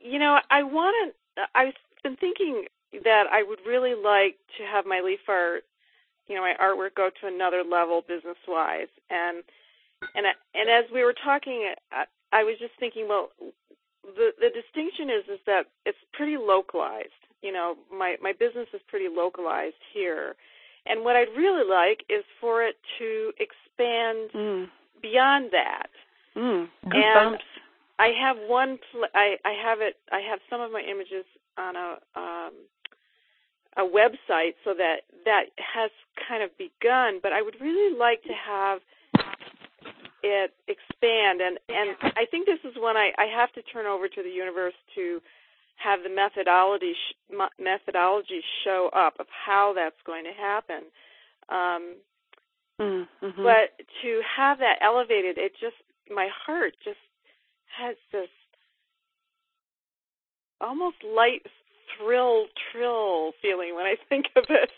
you 0.00 0.18
know, 0.18 0.38
I 0.50 0.62
want 0.62 1.14
to. 1.36 1.42
I've 1.54 1.74
been 2.02 2.16
thinking 2.16 2.64
that 3.04 3.24
I 3.30 3.42
would 3.42 3.60
really 3.66 3.94
like 3.94 4.36
to 4.58 4.64
have 4.64 4.84
my 4.86 5.00
leaf 5.00 5.20
art, 5.28 5.64
you 6.26 6.34
know, 6.34 6.42
my 6.42 6.54
artwork 6.60 6.94
go 6.96 7.10
to 7.20 7.26
another 7.26 7.62
level 7.62 8.02
business 8.06 8.36
wise. 8.48 8.88
And 9.10 9.42
and 10.14 10.26
I- 10.26 10.40
and 10.58 10.68
as 10.70 10.90
we 10.92 11.04
were 11.04 11.12
talking, 11.14 11.72
I, 11.92 12.04
I 12.32 12.42
was 12.44 12.56
just 12.58 12.72
thinking, 12.80 13.06
well, 13.08 13.30
the 14.02 14.30
the 14.40 14.50
distinction 14.50 15.10
is 15.10 15.24
is 15.28 15.40
that 15.46 15.66
it's 15.86 15.98
pretty 16.12 16.36
localized. 16.36 17.08
You 17.42 17.52
know, 17.52 17.76
my 17.96 18.16
my 18.22 18.32
business 18.32 18.68
is 18.74 18.80
pretty 18.88 19.08
localized 19.08 19.80
here. 19.92 20.34
And 20.86 21.04
what 21.04 21.14
I'd 21.14 21.28
really 21.36 21.68
like 21.68 22.04
is 22.08 22.24
for 22.40 22.62
it 22.62 22.76
to 22.98 23.32
expand 23.38 24.30
Mm. 24.34 24.70
beyond 25.02 25.50
that. 25.52 25.90
Mm. 26.34 26.68
And 26.84 26.92
Goosebumps. 26.92 27.38
I 28.00 28.08
have 28.18 28.36
one. 28.48 28.78
Pl- 28.90 29.12
I 29.14 29.36
I 29.44 29.52
have 29.62 29.80
it. 29.80 29.96
I 30.10 30.20
have 30.30 30.40
some 30.48 30.60
of 30.62 30.72
my 30.72 30.80
images 30.80 31.26
on 31.58 31.76
a 31.76 31.88
um, 32.16 32.52
a 33.76 33.82
website, 33.82 34.54
so 34.64 34.72
that 34.74 35.02
that 35.26 35.44
has 35.58 35.90
kind 36.28 36.42
of 36.42 36.50
begun. 36.56 37.20
But 37.22 37.32
I 37.32 37.42
would 37.42 37.56
really 37.60 37.96
like 37.96 38.22
to 38.24 38.32
have 38.32 38.78
it 40.22 40.52
expand, 40.66 41.40
and 41.40 41.58
and 41.68 41.96
I 42.16 42.24
think 42.30 42.46
this 42.46 42.60
is 42.64 42.74
when 42.80 42.96
I 42.96 43.12
I 43.18 43.26
have 43.26 43.52
to 43.52 43.62
turn 43.62 43.86
over 43.86 44.08
to 44.08 44.22
the 44.22 44.30
universe 44.30 44.74
to 44.94 45.20
have 45.76 46.00
the 46.02 46.10
methodology 46.10 46.92
sh- 46.94 47.34
methodology 47.58 48.40
show 48.64 48.90
up 48.94 49.14
of 49.18 49.26
how 49.46 49.72
that's 49.74 50.00
going 50.06 50.24
to 50.24 50.32
happen. 50.32 50.82
Um, 51.48 51.96
Mm. 52.80 53.06
mhm. 53.20 53.44
but 53.44 53.76
to 54.00 54.22
have 54.24 54.56
that 54.60 54.78
elevated, 54.80 55.36
it 55.36 55.52
just 55.60 55.76
my 56.08 56.28
heart 56.46 56.72
just 56.82 56.96
has 57.76 57.96
this 58.12 58.28
almost 60.60 60.96
light 61.04 61.42
thrill 61.96 62.46
trill 62.72 63.32
feeling 63.42 63.74
when 63.74 63.86
I 63.86 63.96
think 64.08 64.26
of 64.36 64.44
it. 64.48 64.70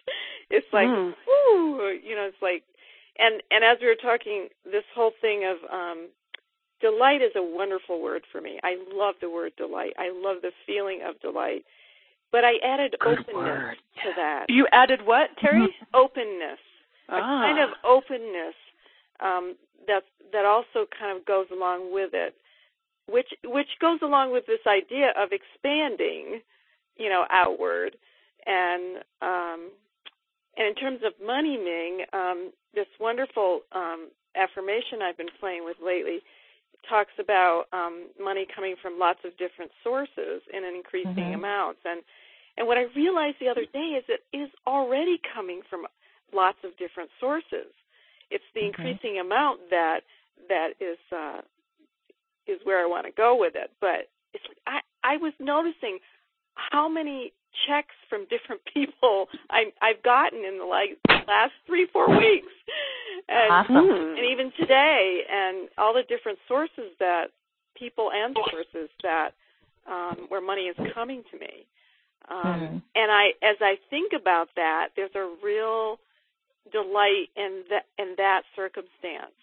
It's 0.51 0.67
like 0.73 0.89
Mm. 0.89 1.15
whoo, 1.27 1.99
you 2.05 2.15
know, 2.15 2.25
it's 2.27 2.43
like 2.43 2.63
and 3.19 3.43
and 3.51 3.65
as 3.65 3.79
we 3.81 3.87
were 3.87 3.95
talking, 3.95 4.49
this 4.65 4.85
whole 4.95 5.13
thing 5.21 5.45
of 5.45 5.57
um 5.73 6.09
delight 6.81 7.23
is 7.23 7.33
a 7.37 7.43
wonderful 7.43 8.03
word 8.03 8.23
for 8.33 8.41
me. 8.41 8.59
I 8.63 8.77
love 8.93 9.15
the 9.21 9.31
word 9.31 9.53
delight. 9.57 9.93
I 9.99 10.11
love 10.15 10.39
the 10.43 10.53
feeling 10.67 11.01
of 11.07 11.21
delight. 11.21 11.65
But 12.33 12.45
I 12.45 12.55
added 12.65 12.97
Good 13.01 13.21
openness 13.21 13.35
word. 13.37 13.77
to 14.05 14.13
that 14.17 14.47
You 14.49 14.67
added 14.73 15.01
what, 15.05 15.31
Terry? 15.39 15.75
openness 15.95 16.59
a 17.09 17.13
Ah. 17.21 17.43
kind 17.43 17.59
of 17.61 17.71
openness 17.85 18.55
um, 19.21 19.55
that 19.87 20.03
that 20.33 20.45
also 20.45 20.87
kind 20.99 21.17
of 21.17 21.25
goes 21.27 21.47
along 21.53 21.93
with 21.93 22.11
it, 22.15 22.35
which 23.09 23.29
which 23.45 23.69
goes 23.81 24.01
along 24.03 24.33
with 24.33 24.47
this 24.47 24.61
idea 24.67 25.13
of 25.17 25.31
expanding, 25.33 26.41
you 26.97 27.09
know, 27.09 27.25
outward, 27.31 27.97
and 28.47 28.99
um, 29.21 29.71
and 30.57 30.69
in 30.69 30.75
terms 30.75 31.01
of 31.05 31.13
money, 31.25 31.57
Ming, 31.57 32.05
um, 32.13 32.53
this 32.75 32.87
wonderful 33.01 33.61
um, 33.73 34.09
affirmation 34.37 35.03
I've 35.03 35.17
been 35.17 35.33
playing 35.41 35.65
with 35.65 35.77
lately 35.85 36.21
talks 36.89 37.13
about 37.19 37.65
um, 37.73 38.09
money 38.21 38.47
coming 38.55 38.75
from 38.81 38.99
lots 38.99 39.21
of 39.25 39.37
different 39.37 39.71
sources 39.85 40.43
in 40.53 40.65
an 40.65 40.75
increasing 40.75 41.31
Mhm. 41.31 41.35
amounts, 41.35 41.81
and 41.85 42.03
and 42.57 42.67
what 42.67 42.77
I 42.77 42.83
realized 42.95 43.39
the 43.41 43.49
other 43.49 43.65
day 43.65 43.97
is 43.97 44.05
it 44.09 44.25
is 44.33 44.51
already 44.67 45.19
coming 45.35 45.63
from 45.63 45.87
lots 46.33 46.59
of 46.65 46.77
different 46.77 47.11
sources. 47.19 47.73
It's 48.31 48.45
the 48.55 48.65
increasing 48.65 49.19
amount 49.21 49.71
that 49.71 50.05
that 50.49 50.75
is 50.81 50.99
uh, 51.11 51.41
is 52.47 52.61
where 52.65 52.83
I 52.83 52.87
want 52.87 53.07
to 53.07 53.13
go 53.13 53.37
with 53.39 53.55
it. 53.57 53.71
But 53.81 54.09
it's 54.35 54.45
I 54.67 54.81
I 55.05 55.17
was 55.17 55.33
noticing 55.39 55.99
how 56.55 56.89
many 56.89 57.33
checks 57.67 57.95
from 58.09 58.27
different 58.29 58.61
people 58.75 59.29
I 59.51 59.73
I've 59.81 60.03
gotten 60.03 60.45
in 60.45 60.59
the 60.59 60.65
like 60.65 60.99
last 61.27 61.53
three 61.67 61.87
four 61.93 62.09
weeks, 62.09 62.53
and 63.29 63.53
Awesome. 63.53 64.17
And 64.17 64.27
even 64.31 64.53
today, 64.59 65.23
and 65.31 65.69
all 65.79 65.95
the 65.95 66.03
different 66.09 66.39
sources 66.49 66.93
that 66.99 67.27
people 67.77 68.11
and 68.13 68.37
sources 68.51 68.89
that 69.03 69.31
um, 69.87 70.27
where 70.29 70.41
money 70.41 70.63
is 70.63 70.77
coming 70.95 71.23
to 71.31 71.39
me. 71.39 71.67
Um, 72.29 72.37
Mhm. 72.39 72.83
And 72.95 73.11
I, 73.11 73.35
as 73.43 73.57
I 73.61 73.77
think 73.91 74.13
about 74.13 74.49
that, 74.55 74.91
there's 74.95 75.15
a 75.15 75.27
real 75.43 75.99
delight 76.71 77.31
in 77.37 77.65
that 77.71 77.87
in 77.99 78.15
that 78.17 78.43
circumstance. 78.55 79.35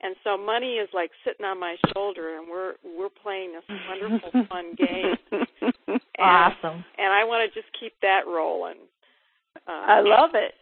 And 0.00 0.14
so 0.22 0.36
money 0.36 0.74
is 0.74 0.88
like 0.94 1.10
sitting 1.24 1.44
on 1.44 1.58
my 1.58 1.76
shoulder, 1.92 2.38
and 2.38 2.48
we're 2.48 2.74
we're 2.84 3.08
playing 3.08 3.52
this 3.52 3.64
wonderful 3.88 4.46
fun 4.48 4.74
game. 4.76 5.16
And, 6.20 6.52
Awesome. 6.52 6.84
And 6.98 7.12
I 7.12 7.22
want 7.22 7.48
to 7.48 7.60
just 7.60 7.72
keep 7.78 7.92
that 8.02 8.26
rolling. 8.26 8.76
Um, 9.68 9.84
I 9.86 10.00
love 10.00 10.30
it. 10.34 10.52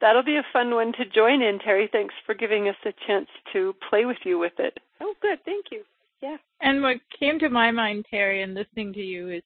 That'll 0.00 0.22
be 0.22 0.36
a 0.36 0.44
fun 0.52 0.74
one 0.74 0.92
to 0.92 1.06
join 1.06 1.40
in, 1.40 1.58
Terry. 1.58 1.88
Thanks 1.90 2.14
for 2.26 2.34
giving 2.34 2.68
us 2.68 2.76
a 2.84 2.92
chance 3.06 3.28
to 3.54 3.74
play 3.88 4.04
with 4.04 4.18
you 4.24 4.38
with 4.38 4.52
it. 4.58 4.78
Oh, 5.00 5.14
good. 5.22 5.38
Thank 5.46 5.66
you. 5.72 5.84
Yeah. 6.22 6.36
And 6.60 6.82
what 6.82 6.98
came 7.18 7.38
to 7.38 7.48
my 7.48 7.70
mind, 7.70 8.04
Terry, 8.10 8.42
and 8.42 8.52
listening 8.52 8.92
to 8.92 9.00
you 9.00 9.30
is, 9.30 9.42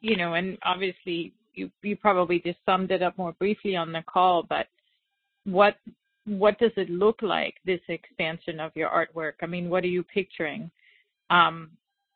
you 0.00 0.16
know, 0.16 0.32
and 0.32 0.56
obviously 0.62 1.34
you 1.54 1.70
you 1.82 1.96
probably 1.96 2.40
just 2.40 2.58
summed 2.64 2.90
it 2.90 3.02
up 3.02 3.18
more 3.18 3.32
briefly 3.32 3.76
on 3.76 3.92
the 3.92 4.02
call, 4.02 4.44
but 4.48 4.66
what 5.44 5.76
what 6.28 6.58
does 6.58 6.72
it 6.76 6.90
look 6.90 7.22
like 7.22 7.54
this 7.64 7.80
expansion 7.88 8.60
of 8.60 8.72
your 8.74 8.90
artwork? 8.90 9.34
I 9.42 9.46
mean, 9.46 9.70
what 9.70 9.84
are 9.84 9.88
you 9.88 10.02
picturing? 10.02 10.70
Um, 11.30 11.70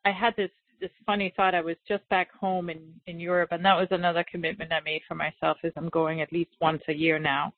I 0.05 0.11
had 0.13 0.35
this 0.37 0.51
this 0.81 0.91
funny 1.07 1.33
thought. 1.37 1.55
I 1.55 1.61
was 1.61 1.77
just 1.89 2.07
back 2.09 2.33
home 2.33 2.69
in 2.69 2.81
in 3.07 3.21
Europe, 3.21 3.51
and 3.53 3.65
that 3.65 3.77
was 3.77 3.89
another 3.91 4.25
commitment 4.31 4.73
I 4.73 4.81
made 4.81 5.03
for 5.09 5.15
myself. 5.15 5.59
Is 5.65 5.73
I'm 5.77 5.89
going 5.89 6.21
at 6.21 6.33
least 6.33 6.51
once 6.61 6.83
a 6.89 6.93
year 6.93 7.19
now. 7.19 7.53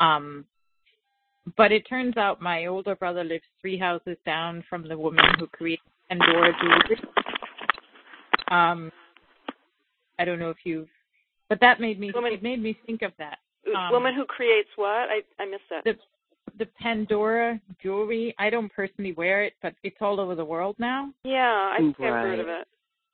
Um, 0.00 0.44
but 1.56 1.72
it 1.72 1.86
turns 1.88 2.16
out 2.16 2.40
my 2.40 2.66
older 2.66 2.96
brother 2.96 3.22
lives 3.22 3.44
three 3.60 3.78
houses 3.78 4.16
down 4.24 4.64
from 4.68 4.88
the 4.88 4.96
woman 4.96 5.24
who 5.38 5.46
created 5.46 5.84
Pandora 6.08 6.52
jewelry. 6.60 7.00
Um, 8.50 8.90
I 10.18 10.24
don't 10.24 10.38
know 10.38 10.50
if 10.50 10.58
you've, 10.64 10.88
but 11.48 11.60
that 11.60 11.80
made 11.80 11.98
me 12.00 12.12
Woman- 12.12 12.32
it 12.32 12.42
made 12.42 12.62
me 12.62 12.78
think 12.86 13.02
of 13.02 13.12
that. 13.18 13.38
Um, 13.74 13.92
Woman 13.92 14.14
who 14.14 14.24
creates 14.24 14.68
what? 14.76 15.08
I 15.08 15.20
I 15.38 15.46
missed 15.46 15.62
that. 15.70 15.84
the 15.84 15.96
the 16.58 16.66
Pandora 16.80 17.60
jewelry. 17.82 18.34
I 18.38 18.50
don't 18.50 18.72
personally 18.72 19.12
wear 19.12 19.44
it, 19.44 19.54
but 19.62 19.74
it's 19.82 19.96
all 20.00 20.20
over 20.20 20.34
the 20.34 20.44
world 20.44 20.76
now. 20.78 21.12
yeah, 21.24 21.72
I 21.72 21.78
think 21.78 22.00
I've 22.00 22.12
heard 22.12 22.40
of 22.40 22.48
it. 22.48 22.68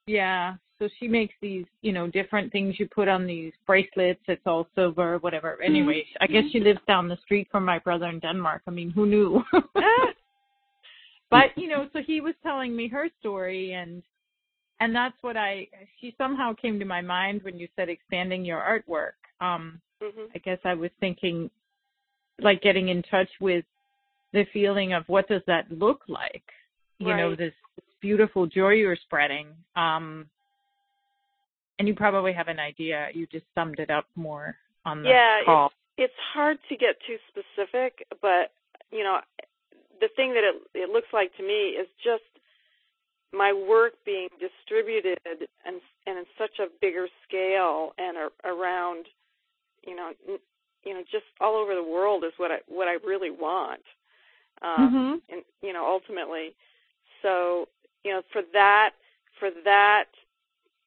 Yeah. 0.06 0.54
So 0.78 0.88
she 0.98 1.08
makes 1.08 1.34
these, 1.42 1.66
you 1.82 1.92
know, 1.92 2.06
different 2.06 2.50
things 2.52 2.76
you 2.78 2.88
put 2.88 3.06
on 3.06 3.26
these 3.26 3.52
bracelets. 3.66 4.20
It's 4.28 4.40
all 4.46 4.66
silver, 4.74 5.18
whatever. 5.18 5.60
Anyway, 5.62 6.04
I 6.22 6.26
guess 6.26 6.44
she 6.52 6.58
lives 6.58 6.80
down 6.88 7.06
the 7.06 7.18
street 7.22 7.48
from 7.50 7.66
my 7.66 7.78
brother 7.80 8.06
in 8.06 8.18
Denmark. 8.18 8.62
I 8.66 8.70
mean, 8.70 8.90
who 8.90 9.04
knew? 9.04 9.42
but 11.30 11.46
you 11.56 11.68
know, 11.68 11.86
so 11.92 12.00
he 12.04 12.22
was 12.22 12.34
telling 12.42 12.74
me 12.74 12.88
her 12.88 13.08
story, 13.20 13.74
and 13.74 14.02
and 14.80 14.96
that's 14.96 15.16
what 15.20 15.36
I. 15.36 15.68
She 16.00 16.14
somehow 16.16 16.54
came 16.54 16.78
to 16.78 16.86
my 16.86 17.02
mind 17.02 17.42
when 17.42 17.58
you 17.58 17.68
said 17.76 17.90
expanding 17.90 18.42
your 18.42 18.60
artwork. 18.60 19.20
Um, 19.46 19.82
hmm 20.00 20.24
I 20.34 20.38
guess 20.38 20.58
I 20.64 20.74
was 20.74 20.90
thinking, 21.00 21.50
like 22.40 22.62
getting 22.62 22.88
in 22.88 23.02
touch 23.02 23.28
with 23.40 23.64
the 24.32 24.44
feeling 24.52 24.92
of 24.92 25.04
what 25.08 25.28
does 25.28 25.42
that 25.46 25.70
look 25.70 26.02
like? 26.08 26.44
You 26.98 27.16
know, 27.16 27.34
this 27.34 27.54
beautiful 28.00 28.46
joy 28.46 28.72
you're 28.72 28.96
spreading. 28.96 29.48
Um, 29.74 30.26
and 31.78 31.88
you 31.88 31.94
probably 31.94 32.32
have 32.34 32.48
an 32.48 32.60
idea. 32.60 33.08
You 33.14 33.26
just 33.26 33.46
summed 33.54 33.78
it 33.78 33.90
up 33.90 34.04
more 34.14 34.54
on 34.84 35.02
the 35.02 35.08
Yeah, 35.08 35.40
call. 35.46 35.66
it's 35.66 35.74
it's 36.12 36.20
hard 36.34 36.58
to 36.68 36.76
get 36.76 36.96
too 37.06 37.16
specific, 37.28 38.06
but 38.20 38.52
you 38.92 39.02
know, 39.02 39.20
the 40.00 40.08
thing 40.14 40.34
that 40.34 40.44
it 40.44 40.56
it 40.74 40.90
looks 40.90 41.08
like 41.12 41.34
to 41.38 41.42
me 41.42 41.70
is 41.80 41.88
just 42.04 42.22
my 43.32 43.52
work 43.52 43.94
being 44.04 44.28
distributed 44.38 45.18
and 45.24 45.80
and 46.06 46.18
in 46.18 46.24
such 46.36 46.58
a 46.58 46.66
bigger 46.82 47.08
scale 47.26 47.92
and 47.96 48.16
a, 48.18 48.28
around, 48.48 49.06
you 49.86 49.96
know, 49.96 50.12
n- 50.28 50.38
you 50.84 50.94
know, 50.94 51.02
just 51.10 51.24
all 51.40 51.56
over 51.56 51.74
the 51.74 51.82
world 51.82 52.24
is 52.24 52.32
what 52.36 52.50
I 52.50 52.58
what 52.66 52.88
I 52.88 52.94
really 53.06 53.30
want. 53.30 53.82
Um, 54.62 54.94
Mhm. 54.94 55.22
and 55.28 55.44
you 55.62 55.72
know, 55.72 55.86
ultimately, 55.86 56.54
so 57.22 57.68
you 58.04 58.12
know, 58.12 58.22
for 58.32 58.42
that 58.52 58.94
for 59.38 59.50
that 59.64 60.08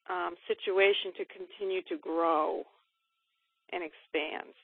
um, 0.08 0.36
situation 0.46 1.12
to 1.14 1.24
continue 1.24 1.82
to 1.82 1.96
grow 1.96 2.64
and 3.70 3.82
expand. 3.82 4.54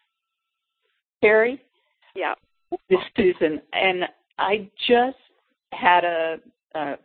Carrie, 1.20 1.62
Yeah. 2.14 2.34
this 2.70 3.00
is 3.00 3.06
Susan, 3.16 3.60
and 3.72 4.08
I 4.38 4.70
just 4.86 5.18
had 5.72 6.04
a, 6.04 6.40
a 6.74 6.98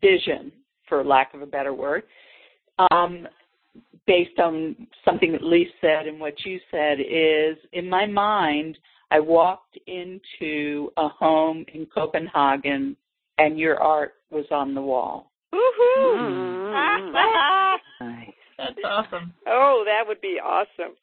vision, 0.00 0.52
for 0.88 1.02
lack 1.04 1.34
of 1.34 1.42
a 1.42 1.46
better 1.46 1.72
word, 1.74 2.04
um, 2.90 3.26
based 4.06 4.38
on 4.38 4.76
something 5.04 5.32
that 5.32 5.42
Lee 5.42 5.68
said 5.80 6.06
and 6.06 6.20
what 6.20 6.34
you 6.44 6.58
said. 6.70 6.98
Is 7.00 7.56
in 7.72 7.88
my 7.88 8.06
mind, 8.06 8.78
I 9.10 9.20
walked 9.20 9.78
into 9.86 10.90
a 10.96 11.08
home 11.08 11.64
in 11.72 11.86
Copenhagen, 11.86 12.96
and 13.38 13.58
your 13.58 13.80
art 13.80 14.14
was 14.30 14.46
on 14.50 14.74
the 14.74 14.82
wall. 14.82 15.30
Woohoo! 15.54 16.18
Hmm. 16.18 16.54
Nice. 18.00 18.34
That's 18.58 18.78
awesome. 18.84 19.32
oh, 19.46 19.84
that 19.86 20.06
would 20.06 20.20
be 20.20 20.38
awesome. 20.42 20.94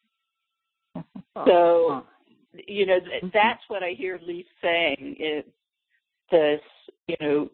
So, 1.45 2.03
you 2.67 2.85
know, 2.85 2.99
th- 2.99 3.23
mm-hmm. 3.23 3.27
that's 3.33 3.61
what 3.69 3.81
I 3.83 3.91
hear 3.97 4.19
Lee 4.27 4.45
saying 4.61 5.15
is 5.17 5.45
this, 6.29 6.59
you 7.07 7.15
know, 7.21 7.49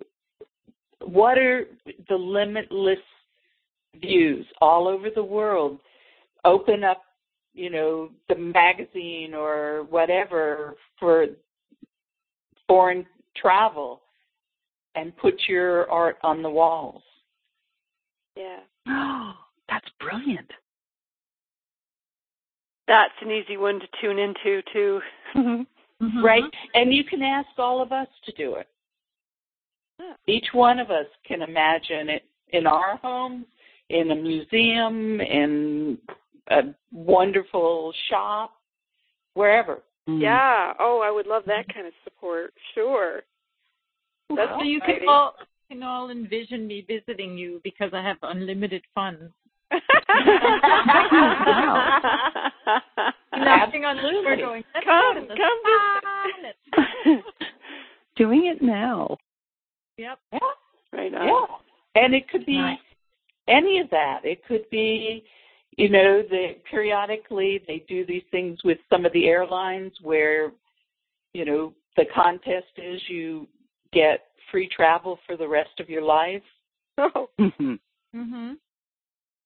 what 1.05 1.37
are 1.37 1.65
the 2.09 2.15
limitless 2.15 2.97
views 4.01 4.45
all 4.61 4.87
over 4.87 5.09
the 5.09 5.23
world? 5.23 5.79
Open 6.45 6.83
up, 6.83 7.03
you 7.53 7.69
know, 7.69 8.09
the 8.29 8.35
magazine 8.35 9.33
or 9.33 9.85
whatever 9.89 10.75
for 10.99 11.27
foreign 12.67 13.05
travel 13.35 14.01
and 14.95 15.15
put 15.17 15.35
your 15.47 15.89
art 15.91 16.17
on 16.23 16.41
the 16.41 16.49
walls. 16.49 17.03
Yeah. 18.35 18.59
Oh, 18.87 19.33
That's 19.69 19.87
brilliant. 19.99 20.49
That's 22.87 23.13
an 23.21 23.31
easy 23.31 23.57
one 23.57 23.81
to 23.81 23.87
tune 24.01 24.17
into 24.17 24.61
too. 24.73 25.01
Mm-hmm. 25.35 25.61
Right? 26.23 26.43
And 26.75 26.93
you 26.93 27.03
can 27.03 27.23
ask 27.23 27.47
all 27.57 27.81
of 27.81 27.91
us 27.91 28.07
to 28.27 28.31
do 28.33 28.53
it. 28.53 28.67
Each 30.27 30.45
one 30.53 30.79
of 30.79 30.91
us 30.91 31.07
can 31.25 31.41
imagine 31.41 32.09
it 32.09 32.23
in 32.49 32.67
our 32.67 32.97
homes, 32.97 33.45
in 33.89 34.11
a 34.11 34.15
museum, 34.15 35.19
in 35.21 35.97
a 36.49 36.61
wonderful 36.91 37.93
shop, 38.09 38.53
wherever. 39.33 39.81
Mm. 40.07 40.21
Yeah. 40.21 40.73
Oh, 40.79 41.01
I 41.03 41.11
would 41.11 41.27
love 41.27 41.43
that 41.47 41.71
kind 41.73 41.87
of 41.87 41.93
support. 42.03 42.53
Sure. 42.73 43.21
That's 44.35 44.51
so 44.59 44.63
you 44.63 44.79
can 44.81 44.89
exciting. 44.91 45.09
all 45.09 45.35
can 45.69 45.83
all 45.83 46.09
envision 46.09 46.65
me 46.67 46.85
visiting 46.87 47.37
you 47.37 47.61
because 47.63 47.91
I 47.93 48.01
have 48.01 48.17
unlimited 48.21 48.81
funds. 48.95 49.33
Knocking 53.31 53.83
on 53.83 53.97
the 53.97 54.01
door 54.01 54.35
going, 54.37 54.63
Come, 54.85 55.15
go 55.15 55.21
to 55.21 55.27
the 55.27 55.35
come 55.35 55.59
spa, 57.13 57.21
Doing 58.15 58.45
it 58.47 58.61
now. 58.61 59.17
Yep. 59.97 60.19
Yeah. 60.31 60.39
right 60.93 61.13
on. 61.13 61.27
Yeah. 61.27 62.01
And 62.01 62.13
it 62.15 62.29
could 62.29 62.45
be 62.45 62.57
Nice. 62.57 62.77
Any 63.47 63.79
of 63.79 63.89
that. 63.89 64.21
It 64.23 64.45
could 64.45 64.69
be, 64.69 65.23
you 65.77 65.89
know, 65.89 66.23
they 66.29 66.61
periodically 66.69 67.63
they 67.67 67.83
do 67.87 68.05
these 68.05 68.23
things 68.31 68.59
with 68.63 68.77
some 68.89 69.05
of 69.05 69.13
the 69.13 69.27
airlines 69.27 69.93
where, 70.01 70.51
you 71.33 71.45
know, 71.45 71.73
the 71.95 72.05
contest 72.13 72.67
is 72.77 73.01
you 73.07 73.47
get 73.93 74.25
free 74.51 74.67
travel 74.67 75.19
for 75.25 75.35
the 75.37 75.47
rest 75.47 75.79
of 75.79 75.89
your 75.89 76.01
life. 76.03 76.43
Oh, 76.97 77.29
Mhm. 77.39 77.79
Mhm. 78.15 78.57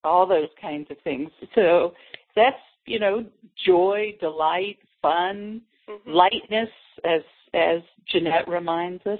all 0.03 0.25
those 0.25 0.49
kinds 0.59 0.89
of 0.89 0.97
things. 1.03 1.29
So 1.53 1.93
that's, 2.35 2.57
you 2.85 2.99
know, 2.99 3.25
joy, 3.65 4.15
delight, 4.19 4.79
fun, 5.01 5.61
mhm. 5.87 5.99
lightness, 6.05 6.69
as 7.03 7.21
as 7.53 7.81
Jeanette 8.07 8.47
reminds 8.47 9.05
us, 9.05 9.19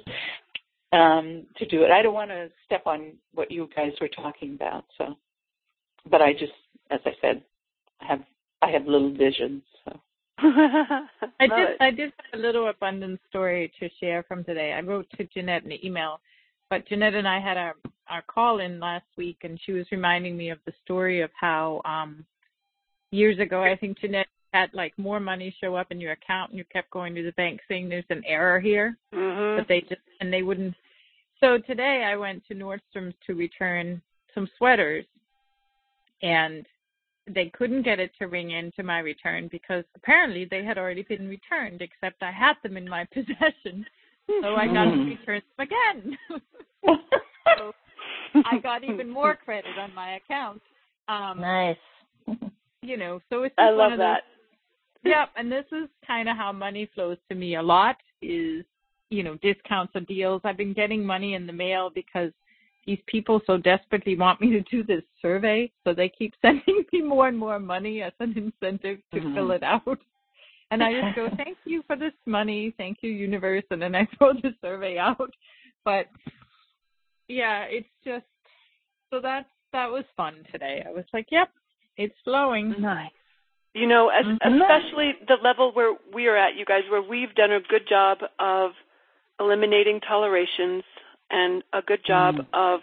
um, 0.93 1.45
to 1.57 1.65
do 1.65 1.83
it. 1.83 1.91
I 1.91 2.01
don't 2.01 2.13
want 2.13 2.31
to 2.31 2.49
step 2.65 2.83
on 2.85 3.13
what 3.33 3.51
you 3.51 3.69
guys 3.75 3.91
were 4.01 4.09
talking 4.09 4.53
about, 4.55 4.85
so 4.97 5.15
but 6.09 6.21
I 6.21 6.33
just 6.33 6.53
as 6.89 6.99
I 7.05 7.11
said, 7.21 7.43
I 8.01 8.05
have 8.07 8.21
I 8.61 8.71
have 8.71 8.85
little 8.85 9.11
visions. 9.13 9.61
So 9.85 9.99
I 10.39 11.47
did. 11.47 11.69
it. 11.69 11.77
I 11.79 11.91
did 11.91 12.11
have 12.31 12.39
a 12.39 12.43
little 12.43 12.69
abundance 12.69 13.19
story 13.29 13.71
to 13.79 13.89
share 13.99 14.23
from 14.23 14.43
today. 14.43 14.73
I 14.73 14.81
wrote 14.81 15.07
to 15.17 15.25
Jeanette 15.25 15.63
an 15.63 15.73
email, 15.83 16.19
but 16.69 16.87
Jeanette 16.87 17.15
and 17.15 17.27
I 17.27 17.39
had 17.39 17.57
our 17.57 17.75
our 18.09 18.21
call 18.23 18.59
in 18.59 18.79
last 18.79 19.05
week, 19.17 19.37
and 19.43 19.59
she 19.65 19.71
was 19.71 19.85
reminding 19.91 20.35
me 20.35 20.49
of 20.49 20.59
the 20.65 20.73
story 20.83 21.21
of 21.21 21.29
how 21.39 21.81
um 21.85 22.25
years 23.11 23.39
ago, 23.39 23.63
I 23.63 23.75
think 23.75 23.99
Jeanette 23.99 24.27
had 24.53 24.69
like 24.73 24.97
more 24.97 25.19
money 25.19 25.55
show 25.61 25.75
up 25.75 25.91
in 25.91 26.01
your 26.01 26.11
account, 26.13 26.49
and 26.51 26.57
you 26.57 26.65
kept 26.71 26.89
going 26.91 27.15
to 27.15 27.23
the 27.23 27.31
bank 27.33 27.61
saying 27.67 27.87
there's 27.87 28.03
an 28.09 28.23
error 28.25 28.59
here, 28.59 28.97
Mhm. 29.13 29.57
but 29.57 29.67
they 29.67 29.81
just 29.81 30.01
and 30.19 30.31
they 30.33 30.41
wouldn't. 30.43 30.75
So 31.41 31.57
today 31.57 32.03
I 32.05 32.15
went 32.15 32.45
to 32.47 32.55
Nordstrom's 32.55 33.15
to 33.25 33.33
return 33.33 34.01
some 34.33 34.47
sweaters, 34.57 35.05
and 36.21 36.65
they 37.27 37.49
couldn't 37.49 37.81
get 37.81 37.99
it 37.99 38.11
to 38.19 38.27
ring 38.27 38.51
into 38.51 38.83
my 38.83 38.99
return 38.99 39.49
because 39.51 39.83
apparently 39.95 40.45
they 40.45 40.63
had 40.63 40.77
already 40.77 41.01
been 41.03 41.27
returned, 41.27 41.81
except 41.81 42.21
I 42.21 42.31
had 42.31 42.53
them 42.61 42.77
in 42.77 42.87
my 42.87 43.05
possession. 43.13 43.85
So 44.41 44.55
I 44.55 44.67
got 44.67 44.85
to 44.85 44.91
Mhm. 44.91 45.05
return 45.07 45.41
them 45.57 45.67
again. 45.67 46.17
so 47.57 47.73
I 48.45 48.59
got 48.59 48.83
even 48.83 49.09
more 49.09 49.35
credit 49.35 49.77
on 49.77 49.93
my 49.95 50.15
account. 50.15 50.61
Um, 51.07 51.39
Nice. 51.41 51.77
you 52.83 52.97
know, 52.97 53.19
so 53.29 53.43
it's 53.43 53.55
I 53.57 53.65
just 53.65 53.77
one 53.77 53.89
love 53.89 53.91
of 53.93 53.97
those 53.99 54.05
that. 54.05 54.23
Yep, 55.03 55.29
and 55.35 55.51
this 55.51 55.65
is 55.71 55.89
kind 56.05 56.29
of 56.29 56.37
how 56.37 56.51
money 56.51 56.85
flows 56.93 57.17
to 57.29 57.35
me 57.35 57.55
a 57.55 57.61
lot 57.61 57.97
is, 58.21 58.63
you 59.11 59.23
know, 59.23 59.35
discounts 59.43 59.93
or 59.95 60.01
deals. 60.01 60.41
I've 60.43 60.57
been 60.57 60.73
getting 60.73 61.05
money 61.05 61.35
in 61.35 61.45
the 61.45 61.53
mail 61.53 61.91
because 61.93 62.31
these 62.87 62.99
people 63.05 63.41
so 63.45 63.57
desperately 63.57 64.15
want 64.17 64.41
me 64.41 64.49
to 64.51 64.61
do 64.61 64.83
this 64.83 65.03
survey, 65.21 65.71
so 65.83 65.93
they 65.93 66.09
keep 66.09 66.33
sending 66.41 66.83
me 66.91 67.01
more 67.01 67.27
and 67.27 67.37
more 67.37 67.59
money 67.59 68.01
as 68.01 68.13
an 68.19 68.33
incentive 68.35 68.99
to 69.13 69.19
Mhm. 69.19 69.35
fill 69.35 69.51
it 69.51 69.61
out. 69.63 69.99
And 70.71 70.81
I 70.81 70.93
just 70.93 71.15
go, 71.15 71.29
thank 71.37 71.57
you 71.65 71.83
for 71.85 71.97
this 71.97 72.13
money, 72.25 72.73
thank 72.77 72.99
you, 73.03 73.11
universe, 73.11 73.65
and 73.69 73.81
then 73.81 73.93
I 73.93 74.05
throw 74.17 74.33
the 74.33 74.55
survey 74.61 74.97
out. 74.97 75.31
But 75.83 76.07
yeah, 77.27 77.63
it's 77.63 77.89
just 78.03 78.25
so 79.09 79.19
that's 79.19 79.49
that 79.73 79.89
was 79.89 80.03
fun 80.17 80.43
today. 80.51 80.83
I 80.87 80.91
was 80.91 81.05
like, 81.13 81.27
yep, 81.31 81.49
it's 81.97 82.15
flowing. 82.23 82.75
Nice. 82.79 83.11
You 83.73 83.87
know, 83.87 84.09
as, 84.09 84.25
Mhm. 84.25 84.61
especially 84.61 85.13
the 85.27 85.37
level 85.41 85.71
where 85.71 85.95
we 86.13 86.27
are 86.27 86.35
at, 86.35 86.55
you 86.55 86.65
guys, 86.65 86.83
where 86.89 87.01
we've 87.01 87.33
done 87.35 87.53
a 87.53 87.61
good 87.61 87.87
job 87.87 88.17
of 88.39 88.71
eliminating 89.41 89.99
tolerations 89.99 90.83
and 91.29 91.63
a 91.73 91.81
good 91.81 92.03
job 92.05 92.35
Mm. 92.37 92.45
of 92.53 92.81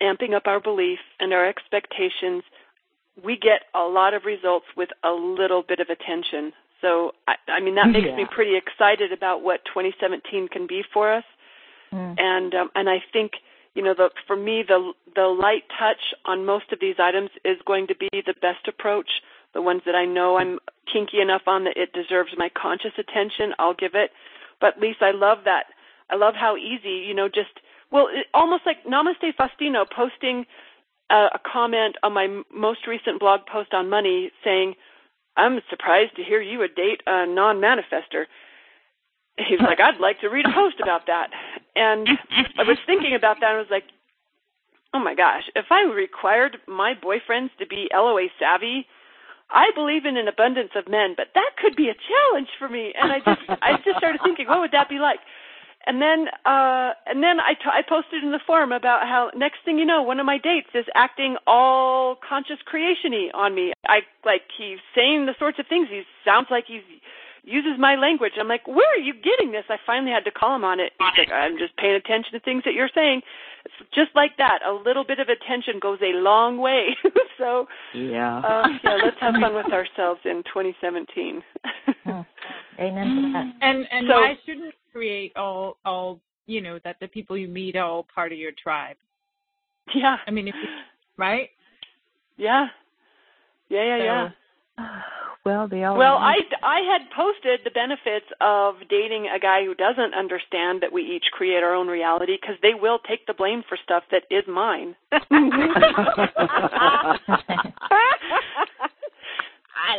amping 0.00 0.34
up 0.34 0.46
our 0.46 0.60
belief 0.60 1.00
and 1.18 1.32
our 1.32 1.46
expectations. 1.46 2.42
We 3.22 3.36
get 3.36 3.64
a 3.74 3.82
lot 3.82 4.14
of 4.14 4.24
results 4.24 4.66
with 4.76 4.90
a 5.02 5.12
little 5.12 5.62
bit 5.62 5.80
of 5.80 5.90
attention. 5.90 6.52
So, 6.80 7.14
I, 7.28 7.34
I 7.48 7.60
mean, 7.60 7.74
that 7.74 7.88
makes 7.88 8.16
me 8.16 8.24
pretty 8.24 8.56
excited 8.56 9.12
about 9.12 9.42
what 9.42 9.64
2017 9.66 10.48
can 10.48 10.66
be 10.66 10.82
for 10.94 11.12
us 11.12 11.24
and 11.92 12.54
um, 12.54 12.70
and 12.74 12.88
I 12.88 13.02
think 13.12 13.32
you 13.74 13.82
know 13.82 13.94
the 13.94 14.10
for 14.26 14.36
me 14.36 14.62
the 14.66 14.92
the 15.14 15.26
light 15.26 15.64
touch 15.78 16.14
on 16.24 16.46
most 16.46 16.72
of 16.72 16.80
these 16.80 16.96
items 16.98 17.30
is 17.44 17.56
going 17.66 17.86
to 17.88 17.94
be 17.94 18.08
the 18.12 18.34
best 18.40 18.68
approach. 18.68 19.10
The 19.52 19.62
ones 19.62 19.82
that 19.86 19.96
I 19.96 20.04
know 20.04 20.36
I'm 20.36 20.58
kinky 20.92 21.20
enough 21.20 21.42
on 21.46 21.64
that 21.64 21.76
it 21.76 21.92
deserves 21.92 22.30
my 22.36 22.50
conscious 22.50 22.92
attention, 22.98 23.52
I'll 23.58 23.74
give 23.74 23.94
it. 23.94 24.10
But 24.60 24.78
Lisa, 24.80 25.04
I 25.04 25.12
love 25.12 25.38
that. 25.44 25.64
I 26.10 26.16
love 26.16 26.34
how 26.34 26.56
easy 26.56 27.04
you 27.06 27.14
know 27.14 27.28
just 27.28 27.60
well 27.90 28.08
it, 28.10 28.26
almost 28.34 28.62
like 28.66 28.84
Namaste 28.84 29.34
Faustino 29.38 29.84
posting 29.94 30.44
a, 31.10 31.28
a 31.34 31.40
comment 31.50 31.96
on 32.02 32.12
my 32.12 32.24
m- 32.24 32.44
most 32.54 32.86
recent 32.86 33.20
blog 33.20 33.40
post 33.50 33.72
on 33.72 33.88
money 33.88 34.30
saying, 34.44 34.74
"I'm 35.36 35.60
surprised 35.70 36.16
to 36.16 36.24
hear 36.24 36.40
you 36.40 36.58
would 36.58 36.74
date 36.74 37.02
a 37.06 37.26
non-manifester." 37.26 38.26
he 39.48 39.56
was 39.56 39.64
like, 39.64 39.80
I'd 39.80 40.00
like 40.00 40.20
to 40.20 40.28
read 40.28 40.46
a 40.46 40.52
post 40.52 40.76
about 40.82 41.06
that. 41.06 41.30
And 41.76 42.08
I 42.58 42.62
was 42.62 42.78
thinking 42.86 43.14
about 43.14 43.38
that 43.40 43.50
and 43.50 43.56
I 43.56 43.60
was 43.60 43.70
like, 43.70 43.84
oh 44.92 44.98
my 44.98 45.14
gosh, 45.14 45.44
if 45.54 45.66
I 45.70 45.82
required 45.82 46.58
my 46.66 46.94
boyfriends 46.94 47.50
to 47.58 47.66
be 47.66 47.88
LOA 47.92 48.26
savvy, 48.38 48.86
I 49.52 49.70
believe 49.74 50.06
in 50.06 50.16
an 50.16 50.28
abundance 50.28 50.70
of 50.76 50.88
men, 50.88 51.14
but 51.16 51.28
that 51.34 51.50
could 51.60 51.76
be 51.76 51.88
a 51.88 51.94
challenge 51.94 52.48
for 52.58 52.68
me. 52.68 52.92
And 53.00 53.12
I 53.12 53.18
just, 53.18 53.40
I 53.62 53.72
just 53.84 53.98
started 53.98 54.20
thinking, 54.24 54.46
what 54.46 54.60
would 54.60 54.72
that 54.72 54.88
be 54.88 54.98
like? 54.98 55.20
And 55.86 56.00
then, 56.00 56.28
uh, 56.44 56.92
and 57.06 57.22
then 57.22 57.40
I, 57.40 57.54
t- 57.54 57.72
I 57.72 57.80
posted 57.88 58.22
in 58.22 58.32
the 58.32 58.40
forum 58.46 58.70
about 58.70 59.02
how 59.08 59.30
next 59.34 59.58
thing 59.64 59.78
you 59.78 59.86
know, 59.86 60.02
one 60.02 60.20
of 60.20 60.26
my 60.26 60.36
dates 60.36 60.68
is 60.74 60.84
acting 60.94 61.36
all 61.46 62.16
conscious 62.16 62.58
creationy 62.70 63.28
on 63.32 63.54
me. 63.54 63.72
I 63.88 64.00
like 64.24 64.42
he's 64.58 64.78
saying 64.94 65.24
the 65.24 65.34
sorts 65.38 65.58
of 65.58 65.66
things. 65.68 65.88
He 65.90 66.02
sounds 66.24 66.48
like 66.50 66.64
he's 66.68 66.82
uses 67.44 67.72
my 67.78 67.96
language. 67.96 68.32
I'm 68.38 68.48
like, 68.48 68.66
where 68.66 68.88
are 68.94 68.98
you 69.00 69.14
getting 69.14 69.52
this? 69.52 69.64
I 69.68 69.76
finally 69.86 70.12
had 70.12 70.24
to 70.24 70.30
call 70.30 70.54
him 70.56 70.64
on 70.64 70.80
it. 70.80 70.92
He's 70.98 71.18
like, 71.26 71.32
I'm 71.32 71.56
just 71.58 71.76
paying 71.76 71.94
attention 71.94 72.32
to 72.32 72.40
things 72.40 72.62
that 72.64 72.74
you're 72.74 72.90
saying. 72.94 73.22
It's 73.64 73.74
just 73.94 74.10
like 74.14 74.32
that. 74.38 74.60
A 74.66 74.72
little 74.72 75.04
bit 75.04 75.18
of 75.20 75.28
attention 75.28 75.80
goes 75.80 75.98
a 76.02 76.16
long 76.18 76.58
way. 76.58 76.96
so, 77.38 77.66
Yeah. 77.94 78.38
uh, 78.38 78.68
yeah, 78.84 78.98
let's 79.04 79.16
have 79.20 79.34
fun 79.40 79.54
with 79.54 79.66
ourselves 79.72 80.20
in 80.24 80.42
2017. 80.44 81.42
Amen. 82.78 83.54
And 83.60 83.86
and 83.90 84.06
So- 84.08 84.20
why 84.20 84.34
shouldn't 84.46 84.74
create 84.92 85.36
all 85.36 85.76
all 85.84 86.20
you 86.46 86.60
know 86.60 86.78
that 86.84 86.96
the 87.00 87.08
people 87.08 87.36
you 87.36 87.48
meet 87.48 87.76
are 87.76 87.84
all 87.84 88.06
part 88.14 88.32
of 88.32 88.38
your 88.38 88.52
tribe? 88.52 88.96
yeah, 89.94 90.16
I 90.26 90.30
mean, 90.30 90.48
if 90.48 90.54
you, 90.54 90.68
right? 91.16 91.50
yeah, 92.36 92.66
yeah, 93.68 93.96
yeah, 93.96 94.28
So- 94.28 94.34
yeah. 94.82 95.00
Well, 95.44 95.68
they 95.68 95.84
all. 95.84 95.96
Well, 95.96 96.16
I, 96.18 96.40
I 96.62 96.80
had 96.80 97.10
posted 97.16 97.60
the 97.64 97.70
benefits 97.70 98.26
of 98.40 98.74
dating 98.90 99.28
a 99.34 99.38
guy 99.38 99.64
who 99.64 99.74
doesn't 99.74 100.12
understand 100.14 100.82
that 100.82 100.92
we 100.92 101.02
each 101.02 101.24
create 101.32 101.62
our 101.62 101.74
own 101.74 101.88
reality 101.88 102.36
because 102.40 102.56
they 102.62 102.74
will 102.74 102.98
take 103.08 103.26
the 103.26 103.32
blame 103.32 103.62
for 103.66 103.78
stuff 103.82 104.02
that 104.10 104.24
is 104.30 104.44
mine. 104.46 104.94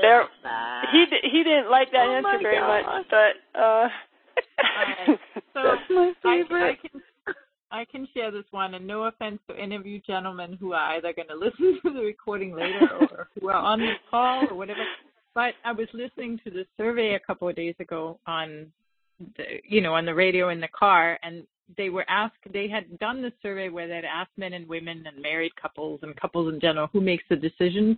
there, 0.02 0.28
he 0.92 1.06
he 1.24 1.44
didn't 1.44 1.72
like 1.72 1.92
that 1.92 2.08
Oh 2.08 2.14
answer 2.14 2.40
very 2.42 2.60
God. 2.60 2.86
much, 2.86 3.06
but 3.10 3.60
uh, 3.60 3.88
Alright, 4.60 5.20
So 5.54 5.64
That's 5.64 5.90
my 5.90 6.14
I, 6.24 6.30
I 6.30 6.44
favorite. 6.44 6.78
can 6.82 7.02
I 7.74 7.86
can 7.86 8.08
share 8.14 8.32
this 8.32 8.44
one, 8.52 8.74
and 8.74 8.86
no 8.86 9.06
offense 9.06 9.40
to 9.50 9.56
any 9.56 9.76
of 9.76 9.86
you 9.86 10.02
gentlemen 10.06 10.58
who 10.60 10.74
are 10.74 10.96
either 10.96 11.14
going 11.14 11.28
to 11.30 11.36
listen 11.36 11.80
to 11.84 11.94
the 11.94 12.02
recording 12.02 12.54
later 12.56 12.88
or 13.00 13.28
who 13.40 13.48
are 13.50 13.56
on 13.56 13.80
the 13.80 13.94
call 14.10 14.48
or 14.50 14.56
whatever. 14.56 14.82
But 15.34 15.54
I 15.64 15.72
was 15.72 15.88
listening 15.94 16.40
to 16.44 16.52
the 16.52 16.66
survey 16.78 17.16
a 17.16 17.20
couple 17.20 17.48
of 17.48 17.56
days 17.56 17.76
ago 17.80 18.20
on 18.28 18.68
the 19.38 19.44
you 19.64 19.82
know 19.82 19.94
on 19.94 20.06
the 20.06 20.14
radio 20.14 20.50
in 20.50 20.60
the 20.60 20.68
car, 20.68 21.18
and 21.24 21.46
they 21.78 21.90
were 21.90 22.06
asked 22.10 22.36
they 22.52 22.68
had 22.68 23.00
done 23.00 23.22
the 23.22 23.32
survey 23.42 23.70
where 23.70 23.88
they'd 23.88 24.06
asked 24.06 24.38
men 24.38 24.54
and 24.54 24.68
women 24.68 25.04
and 25.08 25.22
married 25.22 25.56
couples 25.56 26.00
and 26.04 26.16
couples 26.16 26.54
in 26.54 26.60
general 26.60 26.90
who 26.92 27.02
makes 27.02 27.24
the 27.30 27.36
decisions. 27.36 27.98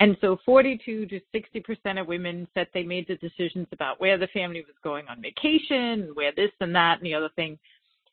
And 0.00 0.16
so 0.20 0.38
42 0.44 1.06
to 1.06 1.20
60% 1.34 2.00
of 2.00 2.06
women 2.06 2.46
said 2.54 2.68
they 2.72 2.84
made 2.84 3.08
the 3.08 3.16
decisions 3.16 3.66
about 3.72 4.00
where 4.00 4.16
the 4.16 4.28
family 4.28 4.60
was 4.60 4.76
going 4.84 5.08
on 5.08 5.20
vacation, 5.20 6.10
where 6.14 6.32
this 6.36 6.52
and 6.60 6.74
that 6.76 6.98
and 6.98 7.06
the 7.06 7.14
other 7.14 7.30
thing. 7.34 7.58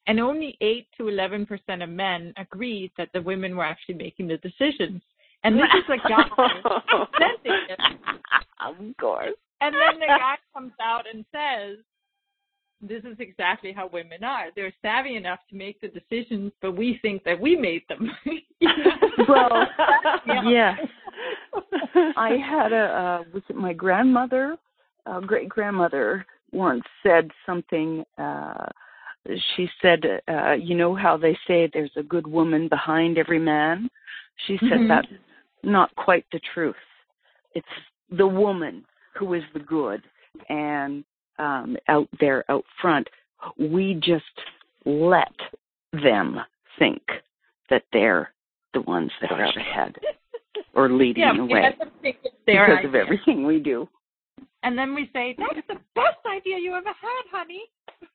And 0.07 0.19
only 0.19 0.57
8 0.61 0.87
to 0.97 1.03
11% 1.03 1.83
of 1.83 1.89
men 1.89 2.33
agreed 2.37 2.91
that 2.97 3.09
the 3.13 3.21
women 3.21 3.55
were 3.55 3.65
actually 3.65 3.95
making 3.95 4.27
the 4.27 4.37
decisions. 4.37 5.01
And 5.45 5.55
this 5.55 5.69
is 5.77 5.83
a 5.89 5.97
guy 6.09 6.23
presenting 6.35 7.61
it. 7.69 7.79
of 8.59 8.75
course. 8.99 9.35
And 9.61 9.73
then 9.73 9.99
the 9.99 10.07
guy 10.07 10.35
comes 10.53 10.73
out 10.81 11.03
and 11.11 11.23
says, 11.31 11.77
this 12.81 13.03
is 13.03 13.17
exactly 13.19 13.71
how 13.71 13.87
women 13.87 14.23
are. 14.23 14.47
They're 14.55 14.73
savvy 14.81 15.15
enough 15.15 15.39
to 15.49 15.55
make 15.55 15.79
the 15.81 15.87
decisions, 15.87 16.51
but 16.61 16.75
we 16.75 16.99
think 17.01 17.23
that 17.23 17.39
we 17.39 17.55
made 17.55 17.83
them. 17.87 18.11
Well, 19.29 19.67
Yeah. 20.27 20.49
yes. 20.49 20.87
I 22.17 22.31
had 22.45 22.73
a 22.73 22.85
uh, 22.85 23.23
was 23.33 23.43
it 23.49 23.55
my 23.55 23.71
grandmother, 23.73 24.57
uh, 25.05 25.19
great 25.21 25.47
grandmother 25.47 26.25
once 26.51 26.83
said 27.01 27.29
something. 27.45 28.03
Uh, 28.17 28.65
she 29.55 29.69
said, 29.81 30.01
uh, 30.27 30.51
"You 30.53 30.75
know 30.75 30.93
how 30.95 31.15
they 31.17 31.37
say 31.47 31.69
there's 31.73 31.91
a 31.95 32.03
good 32.03 32.27
woman 32.27 32.67
behind 32.67 33.17
every 33.17 33.39
man." 33.39 33.89
She 34.47 34.57
said 34.57 34.79
Mhm. 34.81 34.87
that's 34.89 35.07
not 35.65 35.93
quite 35.95 36.25
the 36.31 36.39
truth. 36.53 36.75
It's 37.53 37.67
the 38.09 38.27
woman 38.27 38.85
who 39.17 39.33
is 39.33 39.43
the 39.53 39.59
good, 39.59 40.01
and 40.49 41.03
um, 41.39 41.77
out 41.87 42.09
there 42.19 42.43
out 42.49 42.65
front, 42.81 43.07
we 43.57 43.93
just 43.95 44.25
let 44.85 45.33
them 45.91 46.39
think 46.77 47.01
that 47.69 47.83
they're 47.93 48.31
the 48.73 48.81
ones 48.81 49.11
that 49.21 49.31
are 49.31 49.45
out 49.45 49.55
ahead 49.57 49.95
or 50.73 50.89
leading 50.89 51.23
yeah, 51.23 51.33
the 51.35 51.45
way 51.45 51.61
let 51.63 51.79
them 51.79 51.91
think 52.01 52.17
it's 52.23 52.35
their 52.45 52.67
because 52.67 52.85
of 52.85 52.95
everything 52.95 53.45
we 53.45 53.59
do. 53.59 53.87
And 54.63 54.77
then 54.77 54.93
we 54.95 55.09
say, 55.13 55.35
that's 55.37 55.65
the 55.67 55.79
best 55.93 56.25
idea 56.25 56.57
you 56.57 56.73
ever 56.73 56.89
had, 56.89 57.23
honey. 57.31 57.65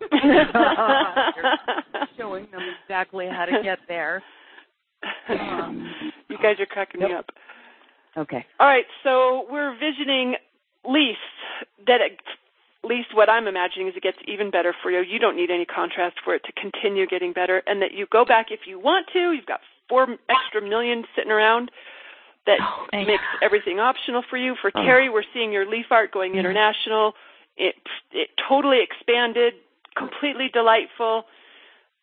Showing 2.18 2.48
them 2.50 2.62
exactly 2.82 3.28
how 3.30 3.44
to 3.44 3.62
get 3.62 3.78
there. 3.88 4.22
Um, 5.30 6.09
you 6.30 6.38
guys 6.38 6.60
are 6.60 6.66
cracking 6.66 7.00
me 7.00 7.12
up. 7.12 7.30
Okay. 8.16 8.44
All 8.58 8.66
right, 8.66 8.86
so 9.04 9.46
we're 9.50 9.76
visioning 9.78 10.36
least 10.84 11.18
that 11.86 12.00
at 12.00 12.12
least 12.88 13.08
what 13.14 13.28
I'm 13.28 13.46
imagining 13.46 13.88
is 13.88 13.94
it 13.96 14.02
gets 14.02 14.18
even 14.26 14.50
better 14.50 14.74
for 14.82 14.90
you. 14.90 15.00
You 15.00 15.18
don't 15.18 15.36
need 15.36 15.50
any 15.50 15.64
contrast 15.66 16.16
for 16.24 16.34
it 16.34 16.42
to 16.44 16.52
continue 16.52 17.06
getting 17.06 17.32
better, 17.32 17.62
and 17.66 17.82
that 17.82 17.92
you 17.92 18.06
go 18.10 18.24
back 18.24 18.46
if 18.50 18.60
you 18.66 18.78
want 18.78 19.06
to. 19.12 19.32
You've 19.32 19.46
got 19.46 19.60
four 19.88 20.06
extra 20.28 20.62
million 20.66 21.04
sitting 21.14 21.30
around 21.30 21.70
that 22.46 22.58
Oh, 22.60 22.86
makes 22.92 23.22
everything 23.42 23.80
optional 23.80 24.22
for 24.28 24.38
you. 24.38 24.56
For 24.60 24.70
Oh. 24.74 24.82
Terry, 24.82 25.10
we're 25.10 25.24
seeing 25.34 25.52
your 25.52 25.66
leaf 25.66 25.86
art 25.90 26.10
going 26.12 26.36
international. 26.36 27.14
It 27.56 27.76
it 28.12 28.30
totally 28.48 28.80
expanded, 28.82 29.54
completely 29.96 30.48
delightful. 30.52 31.26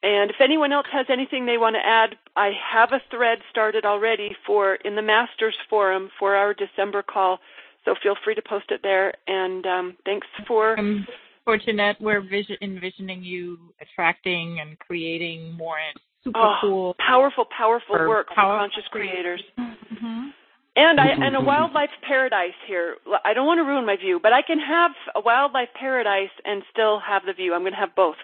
And 0.03 0.29
if 0.29 0.37
anyone 0.39 0.71
else 0.71 0.85
has 0.91 1.07
anything 1.09 1.45
they 1.45 1.57
want 1.57 1.75
to 1.75 1.85
add, 1.85 2.15
I 2.35 2.51
have 2.71 2.91
a 2.91 3.01
thread 3.09 3.39
started 3.49 3.83
already 3.83 4.35
for 4.45 4.75
in 4.75 4.95
the 4.95 5.01
Masters 5.01 5.55
Forum 5.69 6.09
for 6.19 6.35
our 6.35 6.53
December 6.53 7.01
call. 7.01 7.39
So 7.83 7.95
feel 8.03 8.15
free 8.23 8.35
to 8.35 8.41
post 8.41 8.65
it 8.69 8.81
there. 8.83 9.13
And 9.27 9.65
um, 9.65 9.97
thanks 10.05 10.27
for 10.47 10.77
I'm 10.77 11.07
fortunate 11.45 11.97
we're 11.99 12.21
vision- 12.21 12.57
envisioning 12.61 13.23
you 13.23 13.57
attracting 13.81 14.59
and 14.59 14.77
creating 14.79 15.53
more 15.53 15.77
super 16.23 16.39
oh, 16.39 16.55
cool. 16.61 16.95
powerful, 16.99 17.45
powerful 17.57 17.95
For 17.95 18.07
work 18.07 18.27
for 18.27 18.35
conscious 18.35 18.83
creators. 18.91 19.41
Mhm. 19.57 20.33
And 20.75 20.99
I 20.99 21.07
and 21.07 21.35
a 21.35 21.41
wildlife 21.41 21.89
paradise 22.07 22.53
here. 22.67 22.97
I 23.25 23.33
don't 23.33 23.47
want 23.47 23.57
to 23.57 23.63
ruin 23.63 23.83
my 23.83 23.95
view, 23.95 24.19
but 24.21 24.31
I 24.31 24.43
can 24.43 24.59
have 24.59 24.91
a 25.15 25.19
wildlife 25.19 25.69
paradise 25.73 26.29
and 26.45 26.61
still 26.71 26.99
have 26.99 27.25
the 27.25 27.33
view. 27.33 27.55
I'm 27.55 27.61
going 27.61 27.73
to 27.73 27.79
have 27.79 27.95
both. 27.95 28.17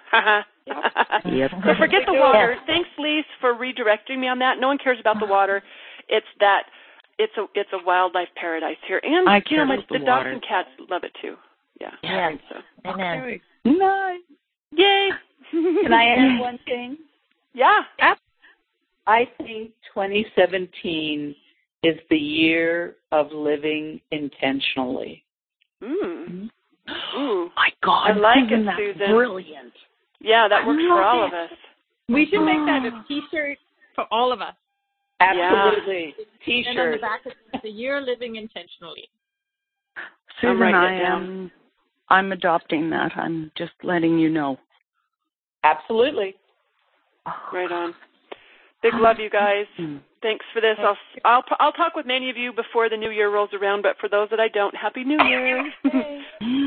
Haha. 0.68 1.30
Yep. 1.30 1.52
So 1.52 1.74
forget 1.78 2.02
the 2.06 2.14
water. 2.14 2.56
Thanks, 2.66 2.90
Lise, 2.98 3.26
for 3.42 3.54
redirecting 3.54 4.20
me 4.20 4.28
on 4.28 4.40
that. 4.40 4.56
No 4.60 4.68
one 4.68 4.78
cares 4.78 4.98
about 5.00 5.20
the 5.20 5.26
water. 5.26 5.62
It's 6.10 6.28
that 6.40 6.64
it's 7.20 7.34
a 7.38 7.46
it's 7.56 7.70
a 7.74 7.86
wildlife 7.86 8.30
paradise 8.36 8.78
here, 8.88 9.00
and 9.04 9.28
I 9.28 9.38
you 9.50 9.58
know 9.58 9.66
care 9.66 9.66
my, 9.66 9.74
about 9.76 9.88
the, 9.90 10.00
the 10.00 10.06
dogs 10.06 10.28
and 10.32 10.42
cats 10.42 10.70
love 10.90 11.04
it 11.04 11.12
too. 11.22 11.36
Yeah. 11.80 11.92
Yes. 12.04 12.34
So 12.50 12.90
Amen. 12.90 13.40
Nice. 13.66 14.20
yay! 14.72 15.10
Can 15.52 15.94
I 15.94 16.06
add 16.06 16.40
one 16.40 16.60
thing? 16.66 16.98
Yeah. 17.54 17.82
I 19.06 19.26
think 19.38 19.72
2017 19.94 21.36
is 21.84 21.96
the 22.10 22.18
year 22.18 22.96
of 23.12 23.28
living 23.32 24.00
intentionally. 24.12 25.24
Mm. 25.84 26.50
Ooh. 27.18 27.50
My 27.56 27.70
God, 27.84 28.12
I 28.12 28.14
like 28.14 28.50
Susan, 28.50 28.62
it, 28.62 28.66
that's 28.66 28.78
Susan. 28.78 29.16
Brilliant. 29.16 29.74
Yeah, 30.24 30.48
that 30.48 30.66
works 30.66 30.82
for 30.88 31.04
all 31.04 31.26
of 31.26 31.34
us. 31.34 31.50
We 32.10 32.28
should 32.30 32.44
make 32.44 32.66
that 32.66 32.86
a 32.86 32.92
ah. 32.94 33.04
T-shirt 33.08 33.58
for 33.96 34.06
all 34.12 34.32
of 34.32 34.42
us. 34.42 34.56
Absolutely. 35.20 36.16
T 36.46 36.64
shirt. 36.64 36.70
And 36.72 36.80
on 36.80 36.92
the 36.92 36.98
T-shirt. 36.98 37.02
back 37.02 37.22
it's 37.26 37.64
the 37.64 37.70
year 37.70 38.02
living 38.02 38.36
intentionally. 38.36 39.10
Susan, 40.42 40.62
I 40.62 41.02
am. 41.02 41.52
I'm 42.10 42.32
adopting 42.32 42.90
that. 42.90 43.12
I'm 43.16 43.52
just 43.58 43.72
letting 43.84 44.18
you 44.18 44.30
know. 44.30 44.58
Absolutely. 45.64 46.36
Right 47.54 47.72
on. 47.72 47.94
Big 48.82 48.94
love, 48.96 49.16
you 49.20 49.30
guys. 49.30 49.66
Thanks 50.22 50.46
for 50.54 50.60
this. 50.60 50.76
I'll 50.80 50.98
I'll 51.24 51.44
I'll 51.60 51.72
talk 51.72 51.96
with 51.96 52.06
many 52.06 52.30
of 52.30 52.36
you 52.36 52.52
before 52.52 52.90
the 52.90 52.98
new 52.98 53.12
year 53.12 53.32
rolls 53.34 53.52
around. 53.54 53.82
But 53.82 53.96
for 54.00 54.10
those 54.10 54.30
that 54.30 54.42
I 54.42 54.50
don't, 54.50 54.76
happy 54.76 55.06
New 55.06 55.24
Year. 55.24 55.72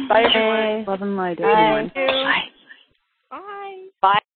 Bye, 0.08 0.24
everyone. 0.24 0.86
Love 0.86 1.02
and 1.02 1.16
light, 1.16 1.38
Bye. 1.38 1.52
everyone. 1.52 1.92
Bye. 1.94 2.42
Bye. 4.06 4.35